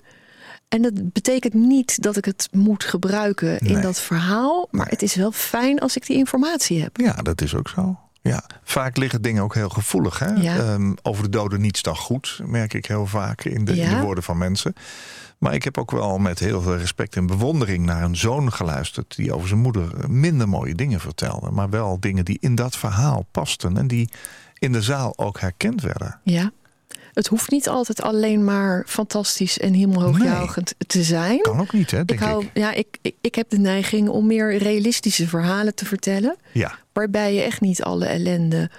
En 0.68 0.82
dat 0.82 1.12
betekent 1.12 1.54
niet 1.54 2.02
dat 2.02 2.16
ik 2.16 2.24
het 2.24 2.48
moet 2.52 2.84
gebruiken 2.84 3.58
in 3.58 3.80
dat 3.80 4.00
verhaal. 4.00 4.68
Maar 4.70 4.80
Nee. 4.80 4.90
het 4.90 5.02
is 5.02 5.14
wel 5.14 5.32
fijn 5.32 5.78
als 5.78 5.96
ik 5.96 6.06
die 6.06 6.16
informatie 6.16 6.82
heb. 6.82 6.96
Ja, 6.96 7.12
dat 7.12 7.40
is 7.40 7.54
ook 7.54 7.68
zo. 7.68 7.98
Ja, 8.22 8.44
vaak 8.62 8.96
liggen 8.96 9.22
dingen 9.22 9.42
ook 9.42 9.54
heel 9.54 9.68
gevoelig. 9.68 10.18
Hè? 10.18 10.28
Ja. 10.32 10.56
Ehm, 10.56 10.94
over 11.02 11.22
de 11.22 11.28
doden 11.28 11.60
niets 11.60 11.82
dan 11.82 11.96
goed, 11.96 12.40
merk 12.44 12.74
ik 12.74 12.86
heel 12.86 13.06
vaak 13.06 13.44
in 13.44 13.64
de, 13.64 13.76
in 13.76 13.88
de 13.90 14.00
woorden 14.00 14.24
van 14.24 14.38
mensen. 14.38 14.72
Maar 15.38 15.54
ik 15.54 15.62
heb 15.64 15.78
ook 15.78 15.90
wel 15.90 16.18
met 16.18 16.38
heel 16.38 16.60
veel 16.62 16.76
respect 16.76 17.16
en 17.16 17.26
bewondering 17.26 17.84
naar 17.84 18.02
een 18.02 18.16
zoon 18.16 18.52
geluisterd. 18.52 19.16
die 19.16 19.34
over 19.34 19.48
zijn 19.48 19.60
moeder 19.60 20.10
minder 20.10 20.48
mooie 20.48 20.74
dingen 20.74 21.00
vertelde. 21.00 21.50
maar 21.50 21.70
wel 21.70 22.00
dingen 22.00 22.24
die 22.24 22.38
in 22.40 22.54
dat 22.54 22.76
verhaal 22.76 23.26
pasten. 23.30 23.76
en 23.76 23.86
die 23.86 24.10
in 24.58 24.72
de 24.72 24.82
zaal 24.82 25.18
ook 25.18 25.40
herkend 25.40 25.82
werden. 25.82 26.20
Ja. 26.24 26.50
Het 27.16 27.26
hoeft 27.26 27.50
niet 27.50 27.68
altijd 27.68 28.02
alleen 28.02 28.44
maar 28.44 28.84
fantastisch 28.86 29.58
en 29.58 29.72
hemelhoogjuichend 29.74 30.74
te 30.86 31.02
zijn. 31.02 31.40
Kan 31.40 31.60
ook 31.60 31.72
niet, 31.72 31.90
hè, 31.90 32.00
Ik, 32.00 32.06
denk 32.08 32.20
ik. 32.20 32.26
hou, 32.26 32.48
Ja, 32.54 32.72
ik, 32.72 32.98
ik, 33.02 33.14
ik 33.20 33.34
heb 33.34 33.50
de 33.50 33.58
neiging 33.58 34.08
om 34.08 34.26
meer 34.26 34.56
realistische 34.56 35.28
verhalen 35.28 35.74
te 35.74 35.84
vertellen. 35.84 36.36
Ja, 36.52 36.78
Waarbij 36.92 37.34
je 37.34 37.40
echt 37.42 37.60
niet 37.60 37.82
alle 37.82 38.06
ellende 38.06 38.70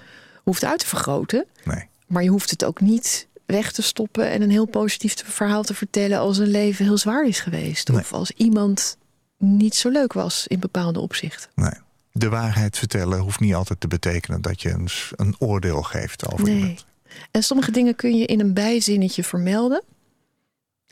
hoeft 0.43 0.63
uit 0.63 0.79
te 0.79 0.85
vergroten. 0.87 1.45
nee. 1.63 1.85
Maar 2.07 2.23
je 2.23 2.29
hoeft 2.29 2.49
het 2.49 2.65
ook 2.65 2.81
niet 2.81 3.27
weg 3.45 3.71
te 3.71 3.81
stoppen 3.81 4.29
en 4.29 4.41
een 4.41 4.49
heel 4.51 4.65
positief 4.65 5.15
verhaal 5.25 5.63
te 5.63 5.73
vertellen 5.73 6.19
als 6.19 6.37
een 6.37 6.47
leven 6.47 6.85
heel 6.85 6.97
zwaar 6.97 7.27
is 7.27 7.39
geweest. 7.39 7.87
Nee. 7.87 7.99
Of 7.99 8.13
als 8.13 8.31
iemand 8.31 8.97
niet 9.37 9.75
zo 9.75 9.89
leuk 9.89 10.13
was 10.13 10.47
in 10.47 10.59
bepaalde 10.59 10.99
opzichten. 10.99 11.49
nee. 11.55 11.71
De 12.11 12.29
waarheid 12.29 12.77
vertellen 12.77 13.19
hoeft 13.19 13.39
niet 13.39 13.53
altijd 13.53 13.79
te 13.79 13.87
betekenen 13.87 14.41
dat 14.41 14.61
je 14.61 14.69
een, 14.69 14.87
een 15.15 15.35
oordeel 15.39 15.81
geeft 15.83 16.31
over 16.33 16.45
Nee. 16.45 16.55
iemand. 16.57 16.85
En 17.31 17.43
sommige 17.43 17.71
dingen 17.71 17.95
kun 17.95 18.17
je 18.17 18.25
in 18.25 18.39
een 18.39 18.53
bijzinnetje 18.53 19.23
vermelden. 19.23 19.83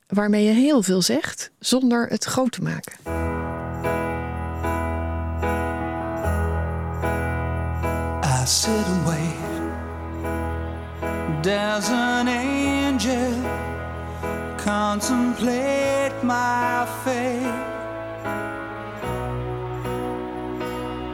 Waarmee 0.07 0.43
je 0.43 0.51
heel 0.51 0.83
veel 0.83 1.01
zegt, 1.01 1.51
zonder 1.59 2.07
het 2.07 2.23
groot 2.23 2.51
te 2.51 2.61
maken. 2.61 2.93
I 8.23 8.47
sit 8.47 8.85
wait. 9.05 9.45
Does 11.41 11.89
an 11.89 12.27
angel 12.27 13.33
contemplate 14.57 16.13
my 16.23 16.85
fate? 17.03 17.73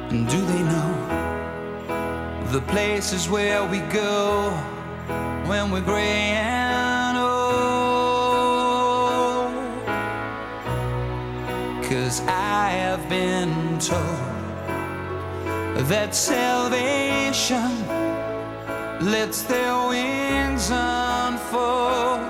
Do 0.09 0.45
they 0.45 0.63
know 0.63 0.91
the 2.51 2.61
places 2.61 3.29
where 3.29 3.65
we 3.65 3.79
go 3.89 4.51
when 5.51 5.69
we're 5.69 5.81
gray 5.81 6.31
and 6.39 7.17
old? 7.17 7.41
Cause 11.83 12.21
I 12.21 12.69
have 12.83 13.03
been 13.09 13.77
told 13.77 14.29
that 15.91 16.15
salvation 16.15 17.69
lets 19.11 19.41
their 19.41 19.75
wings 19.89 20.69
unfold. 20.71 22.21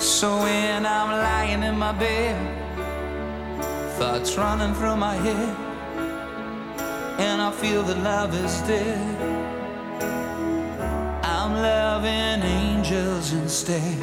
So 0.00 0.28
when 0.38 0.84
I'm 0.84 1.10
lying 1.28 1.62
in 1.62 1.78
my 1.78 1.92
bed, 1.92 2.36
thoughts 3.98 4.36
running 4.36 4.74
through 4.74 4.96
my 4.96 5.14
head, 5.14 5.56
and 7.20 7.40
I 7.40 7.52
feel 7.52 7.84
that 7.84 7.98
love 7.98 8.34
is 8.34 8.60
dead, 8.62 9.41
I'm 11.44 11.54
loving 11.54 12.40
angels 12.48 13.32
instead. 13.32 14.00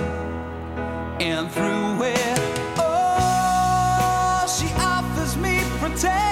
And 1.21 1.49
through 1.49 2.03
it, 2.03 2.39
oh, 2.77 4.45
she 4.45 4.67
offers 4.75 5.37
me 5.37 5.61
protection, 5.79 6.28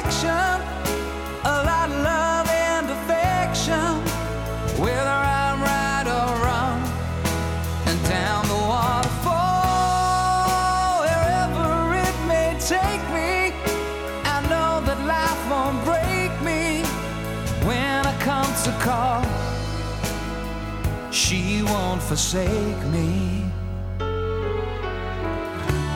forsake 22.08 22.84
me. 22.86 23.44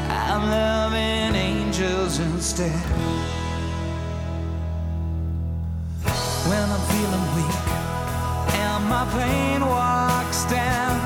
I'm 0.10 0.44
loving 0.50 1.36
angels 1.36 2.20
instead. 2.20 2.84
When 6.50 6.66
I'm 6.76 6.84
feeling 6.92 7.28
weak 7.38 7.64
and 8.60 8.84
my 8.90 9.06
pain 9.16 9.62
walks 9.66 10.44
down 10.52 11.00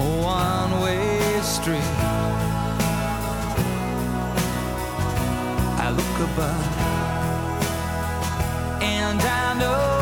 a 0.00 0.08
one 0.24 0.80
way 0.82 1.40
street, 1.42 1.94
I 5.78 5.90
look 5.96 6.16
above 6.28 6.92
and 8.82 9.20
I 9.20 9.54
know 9.60 10.01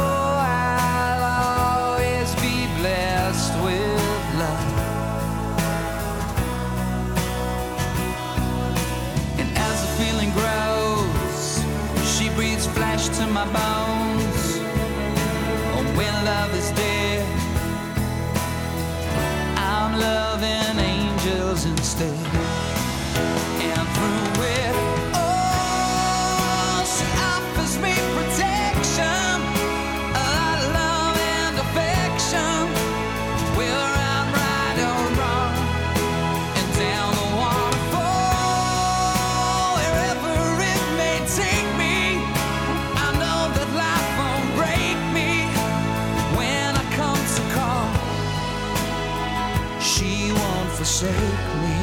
forsake 51.01 51.17
me. 51.63 51.79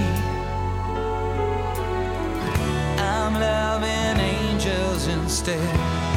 I'm 2.99 3.33
loving 3.33 4.19
angels 4.19 5.07
instead. 5.07 6.16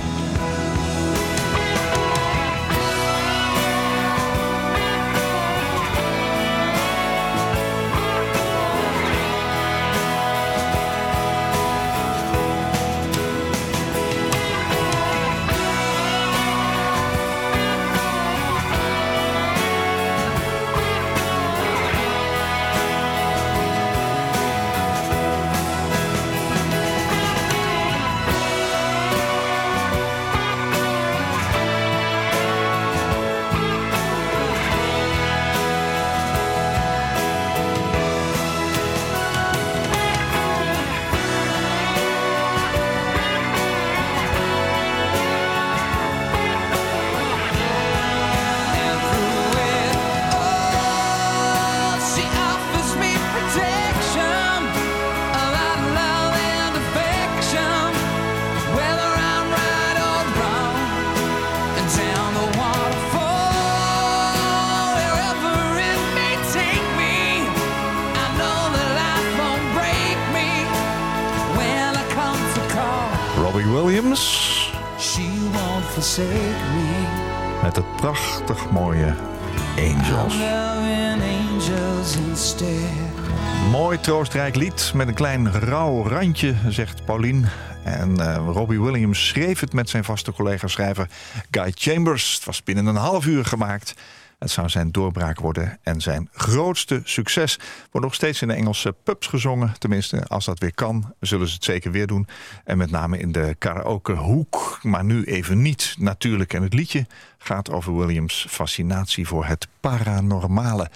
Mooi 83.71 84.01
troostrijk 84.01 84.57
lied 84.57 84.93
met 84.95 85.09
een 85.09 85.15
klein 85.15 85.53
rauw 85.53 86.07
randje, 86.09 86.55
zegt 86.69 87.05
Paulien. 87.05 87.47
En 87.85 88.21
eh, 88.21 88.47
Robbie 88.47 88.81
Williams 88.81 89.29
schreef 89.29 89.61
het 89.61 89.73
met 89.73 89.89
zijn 89.89 90.05
vaste 90.05 90.33
collega-schrijver 90.33 91.09
Guy 91.51 91.73
Chambers. 91.75 92.35
Het 92.35 92.45
was 92.45 92.63
binnen 92.63 92.87
een 92.87 92.97
half 92.97 93.27
uur 93.27 93.45
gemaakt. 93.45 93.95
Het 94.41 94.51
zou 94.51 94.69
zijn 94.69 94.93
doorbraak 94.93 95.41
worden 95.41 95.79
en 95.83 96.01
zijn 96.01 96.29
grootste 96.33 97.01
succes. 97.05 97.59
Wordt 97.91 98.07
nog 98.07 98.15
steeds 98.15 98.43
in 98.43 98.49
de 98.49 98.55
Engelse 98.55 98.95
pubs 99.05 99.27
gezongen. 99.27 99.75
Tenminste, 99.79 100.27
als 100.27 100.45
dat 100.45 100.59
weer 100.59 100.75
kan, 100.75 101.15
zullen 101.21 101.49
ze 101.49 101.55
het 101.55 101.65
zeker 101.65 101.91
weer 101.91 102.07
doen. 102.07 102.29
En 102.65 102.79
met 102.79 102.91
name 102.91 103.19
in 103.19 103.33
de 103.33 103.55
karaokehoek. 103.59 104.79
Maar 104.83 105.05
nu 105.05 105.25
even 105.25 105.63
niet 105.63 105.95
natuurlijk. 105.99 106.55
En 106.55 106.63
het 106.63 106.75
liedje 106.75 107.07
gaat 107.43 107.71
over 107.71 107.97
Williams' 107.97 108.47
fascinatie 108.49 109.27
voor 109.27 109.45
het 109.45 109.67
paranormale. 109.81 110.91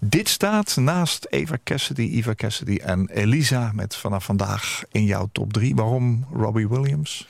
Dit 0.00 0.28
staat 0.28 0.76
naast 0.76 1.26
Eva 1.30 1.56
Cassidy, 1.64 2.10
Eva 2.12 2.34
Cassidy 2.34 2.76
en 2.76 3.08
Elisa... 3.12 3.70
met 3.74 3.96
vanaf 3.96 4.24
vandaag 4.24 4.82
in 4.90 5.04
jouw 5.04 5.28
top 5.32 5.52
3. 5.52 5.74
Waarom 5.74 6.26
Robbie 6.32 6.68
Williams? 6.68 7.28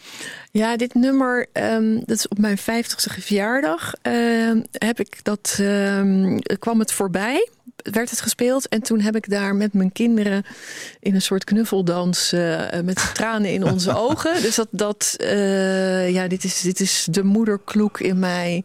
Ja, 0.51 0.77
dit 0.77 0.95
nummer, 0.95 1.47
ehm, 1.53 1.95
dat 1.95 2.17
is 2.17 2.29
op 2.29 2.39
mijn 2.39 2.59
50ste 2.59 3.21
verjaardag. 3.21 3.93
ehm, 4.03 4.61
heb 4.73 5.01
ik 5.01 5.19
dat, 5.23 5.57
ehm, 5.61 6.39
kwam 6.59 6.79
het 6.79 6.93
voorbij, 6.93 7.49
werd 7.77 8.11
het 8.11 8.21
gespeeld. 8.21 8.69
En 8.69 8.83
toen 8.83 9.01
heb 9.01 9.17
ik 9.17 9.31
daar 9.31 9.55
met 9.55 9.73
mijn 9.73 9.93
kinderen 9.93 10.45
in 11.01 11.15
een 11.15 11.23
soort 11.23 11.45
knuffeldans 11.45 12.33
eh, 12.33 12.81
met 12.85 13.11
tranen 13.15 13.53
in 13.53 13.65
onze 13.65 13.95
ogen. 14.09 14.43
Dus 14.43 14.55
dat, 14.55 14.69
dat 14.71 15.15
eh, 15.19 16.11
ja, 16.11 16.29
dit 16.29 16.45
is, 16.45 16.61
dit 16.61 16.81
is 16.81 17.07
de 17.11 17.23
moederkloek 17.25 18.01
in 18.01 18.19
mij. 18.19 18.65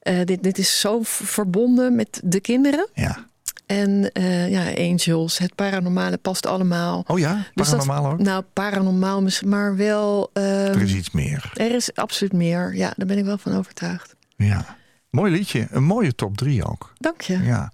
Eh, 0.00 0.24
dit, 0.24 0.42
dit 0.42 0.58
is 0.58 0.80
zo 0.80 0.98
verbonden 1.02 1.94
met 1.94 2.20
de 2.24 2.40
kinderen. 2.40 2.88
Ja. 2.94 3.26
En 3.66 4.12
eh, 4.12 4.50
ja, 4.50 4.88
Angels, 4.90 5.38
het 5.38 5.54
paranormale 5.54 6.16
past 6.16 6.46
allemaal. 6.46 7.04
Oh 7.06 7.18
ja, 7.18 7.46
Dus 7.54 7.68
dat- 7.68 7.76
paranormaal 7.76 8.12
ook? 8.12 8.18
Nou, 8.18 8.44
paranormaal, 8.52 9.22
misschien, 9.22 9.48
maar 9.48 9.76
wel. 9.76 10.30
ehm, 10.32 10.46
Er 10.46 10.82
is 10.82 10.94
iets 10.94 11.10
meer. 11.10 11.50
er 11.54 11.74
is 11.74 11.94
absoluut 11.94 12.32
meer. 12.32 12.74
Ja, 12.74 12.92
daar 12.96 13.06
ben 13.06 13.18
ik 13.18 13.24
wel 13.24 13.38
van 13.38 13.56
overtuigd. 13.56 14.14
Ja. 14.36 14.76
Mooi 15.10 15.32
liedje. 15.32 15.66
Een 15.70 15.82
mooie 15.84 16.14
top 16.14 16.36
3 16.36 16.64
ook. 16.64 16.92
Dank 16.98 17.20
je. 17.20 17.38
Ja. 17.42 17.72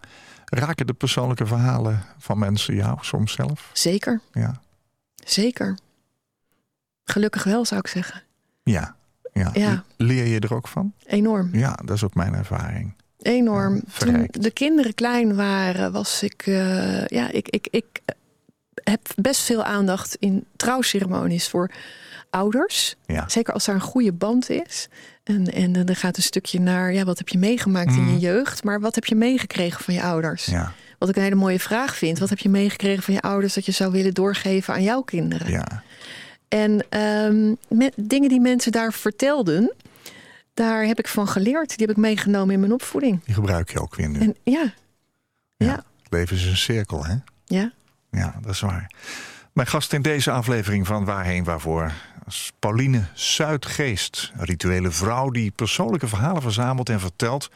Raken 0.51 0.86
de 0.86 0.92
persoonlijke 0.92 1.46
verhalen 1.46 2.03
van 2.18 2.38
mensen 2.38 2.74
jou 2.74 2.98
soms 3.01 3.32
zelf? 3.32 3.70
Zeker, 3.72 4.20
Ja. 4.32 4.61
zeker. 5.24 5.78
Gelukkig 7.05 7.44
wel, 7.44 7.64
zou 7.64 7.80
ik 7.80 7.86
zeggen. 7.86 8.22
Ja. 8.62 8.96
ja. 9.32 9.51
Ja. 9.53 9.84
Leer 9.96 10.26
je 10.26 10.40
er 10.40 10.55
ook 10.55 10.68
van? 10.68 10.92
Enorm. 11.07 11.48
Ja, 11.53 11.72
dat 11.84 11.96
is 11.96 12.05
ook 12.05 12.14
mijn 12.14 12.34
ervaring. 12.34 12.94
Enorm. 13.18 13.74
Ja, 13.74 13.82
Toen 13.98 14.26
de 14.30 14.51
kinderen 14.51 14.94
klein 14.94 15.34
waren, 15.36 15.92
was 15.92 16.22
ik. 16.22 16.42
eh, 16.46 17.07
ja, 17.07 17.30
ik, 17.30 17.48
ik, 17.48 17.66
ik 17.70 18.01
heb 18.74 19.01
best 19.16 19.40
veel 19.40 19.64
aandacht 19.64 20.14
in 20.14 20.46
trouwceremonies 20.57 21.48
voor 21.48 21.70
ouders. 22.31 22.95
Ja. 23.07 23.28
Zeker 23.28 23.55
als 23.55 23.64
daar 23.64 23.74
een 23.74 23.81
goede 23.81 24.12
band 24.12 24.51
is. 24.51 24.89
En, 25.24 25.53
en 25.53 25.72
dan 25.72 25.97
gaat 25.97 26.16
een 26.16 26.22
stukje 26.22 26.61
naar, 26.61 26.93
ja, 26.93 27.05
wat 27.05 27.18
heb 27.18 27.28
je 27.28 27.39
meegemaakt 27.39 27.95
in 27.95 28.03
Mhm. 28.03 28.12
je 28.12 28.18
jeugd? 28.18 28.64
Maar 28.64 28.81
wat 28.81 28.95
heb 28.95 29.05
je 29.05 29.14
meegekregen 29.14 29.85
van 29.85 29.95
je 29.95 30.03
ouders? 30.03 30.45
Ja. 30.45 30.72
Wat 30.99 31.09
ik 31.09 31.16
een 31.16 31.22
hele 31.22 31.35
mooie 31.35 31.61
vraag 31.61 31.97
vind. 31.97 32.18
Wat 32.18 32.28
heb 32.28 32.39
je 32.39 32.49
meegekregen 32.49 33.03
van 33.03 33.14
je 33.14 33.20
ouders 33.20 33.55
dat 33.55 33.66
je 33.66 33.72
zou 33.72 33.93
willen 33.93 34.14
doorgeven 34.14 34.74
aan 34.74 34.83
jouw 34.83 35.01
kinderen? 35.03 35.51
Ja. 35.51 35.83
En 36.49 36.85
ehm, 36.89 37.55
met 37.68 37.93
dingen 37.97 38.28
die 38.28 38.41
mensen 38.41 38.72
daar 38.72 38.93
vertelden, 38.93 39.72
daar 40.55 40.85
heb 40.85 40.99
ik 40.99 41.09
van 41.09 41.28
geleerd. 41.28 41.68
Die 41.68 41.87
heb 41.87 41.97
ik 41.97 42.03
meegenomen 42.03 42.55
in 42.55 42.61
mijn 42.61 42.72
opvoeding. 42.72 43.24
Die 43.24 43.35
gebruik 43.35 43.70
je 43.72 43.81
ook 43.81 43.95
weer 43.97 44.09
nu. 44.09 44.20
En 44.20 44.37
ja, 44.43 44.72
Ja. 45.57 45.66
ja, 45.66 45.74
Het 46.03 46.12
leven 46.12 46.37
is 46.37 46.45
een 46.47 46.57
cirkel, 46.57 47.05
hè? 47.05 47.14
ja. 47.45 47.72
Ja, 48.11 48.35
dat 48.43 48.53
is 48.53 48.61
waar. 48.61 48.91
Mijn 49.53 49.68
gast 49.68 49.93
in 49.93 50.03
deze 50.03 50.31
aflevering 50.31 50.87
van 50.87 51.05
Waarheen 51.05 51.45
Waarvoor 51.45 51.93
Pauline 52.59 53.05
Zuidgeest, 53.14 54.33
een 54.37 54.45
rituele 54.45 54.91
vrouw 54.91 55.31
die 55.31 55.51
persoonlijke 55.51 56.09
verhalen 56.09 56.43
verzamelt 56.43 56.89
en 56.89 57.01
vertelt 57.01 57.51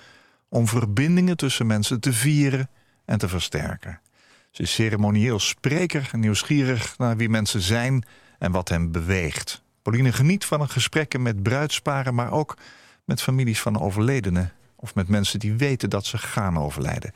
om 0.48 0.68
verbindingen 0.68 1.36
tussen 1.36 1.66
mensen 1.66 2.00
te 2.00 2.12
vieren 2.12 2.70
en 3.04 3.18
te 3.18 3.28
versterken. 3.28 4.00
Ze 4.50 4.62
is 4.62 4.74
ceremonieel 4.74 5.38
spreker 5.38 6.10
nieuwsgierig 6.12 6.98
naar 6.98 7.16
wie 7.16 7.28
mensen 7.28 7.60
zijn 7.60 8.04
en 8.38 8.52
wat 8.52 8.68
hen 8.68 8.92
beweegt. 8.92 9.62
Pauline 9.82 10.12
geniet 10.12 10.44
van 10.44 10.60
een 10.60 10.68
gesprekken 10.68 11.22
met 11.22 11.42
bruidsparen, 11.42 12.14
maar 12.14 12.32
ook 12.32 12.56
met 13.04 13.22
families 13.22 13.60
van 13.60 13.80
overledenen 13.80 14.52
of 14.76 14.94
met 14.94 15.08
mensen 15.08 15.38
die 15.38 15.54
weten 15.54 15.90
dat 15.90 16.06
ze 16.06 16.18
gaan 16.18 16.58
overlijden. 16.58 17.12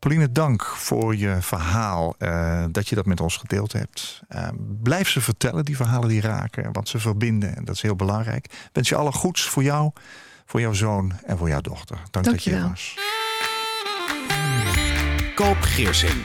Pauline, 0.00 0.32
dank 0.32 0.64
voor 0.64 1.16
je 1.16 1.36
verhaal, 1.40 2.14
eh, 2.18 2.64
dat 2.70 2.88
je 2.88 2.94
dat 2.94 3.06
met 3.06 3.20
ons 3.20 3.36
gedeeld 3.36 3.72
hebt. 3.72 4.22
Uh, 4.34 4.48
blijf 4.82 5.08
ze 5.08 5.20
vertellen, 5.20 5.64
die 5.64 5.76
verhalen 5.76 6.08
die 6.08 6.20
raken, 6.20 6.72
wat 6.72 6.88
ze 6.88 6.98
verbinden. 6.98 7.56
En 7.56 7.64
dat 7.64 7.74
is 7.74 7.82
heel 7.82 7.96
belangrijk. 7.96 8.44
Ik 8.44 8.70
wens 8.72 8.88
je 8.88 8.94
alle 8.94 9.12
goeds 9.12 9.42
voor 9.42 9.62
jou, 9.62 9.90
voor 10.46 10.60
jouw 10.60 10.72
zoon 10.72 11.12
en 11.26 11.38
voor 11.38 11.48
jouw 11.48 11.60
dochter. 11.60 11.98
Dank, 12.10 12.24
dat 12.24 12.44
je 12.44 12.54
er 12.54 12.68
was. 12.68 12.98
Koop 15.34 15.60
Geersing. 15.60 16.24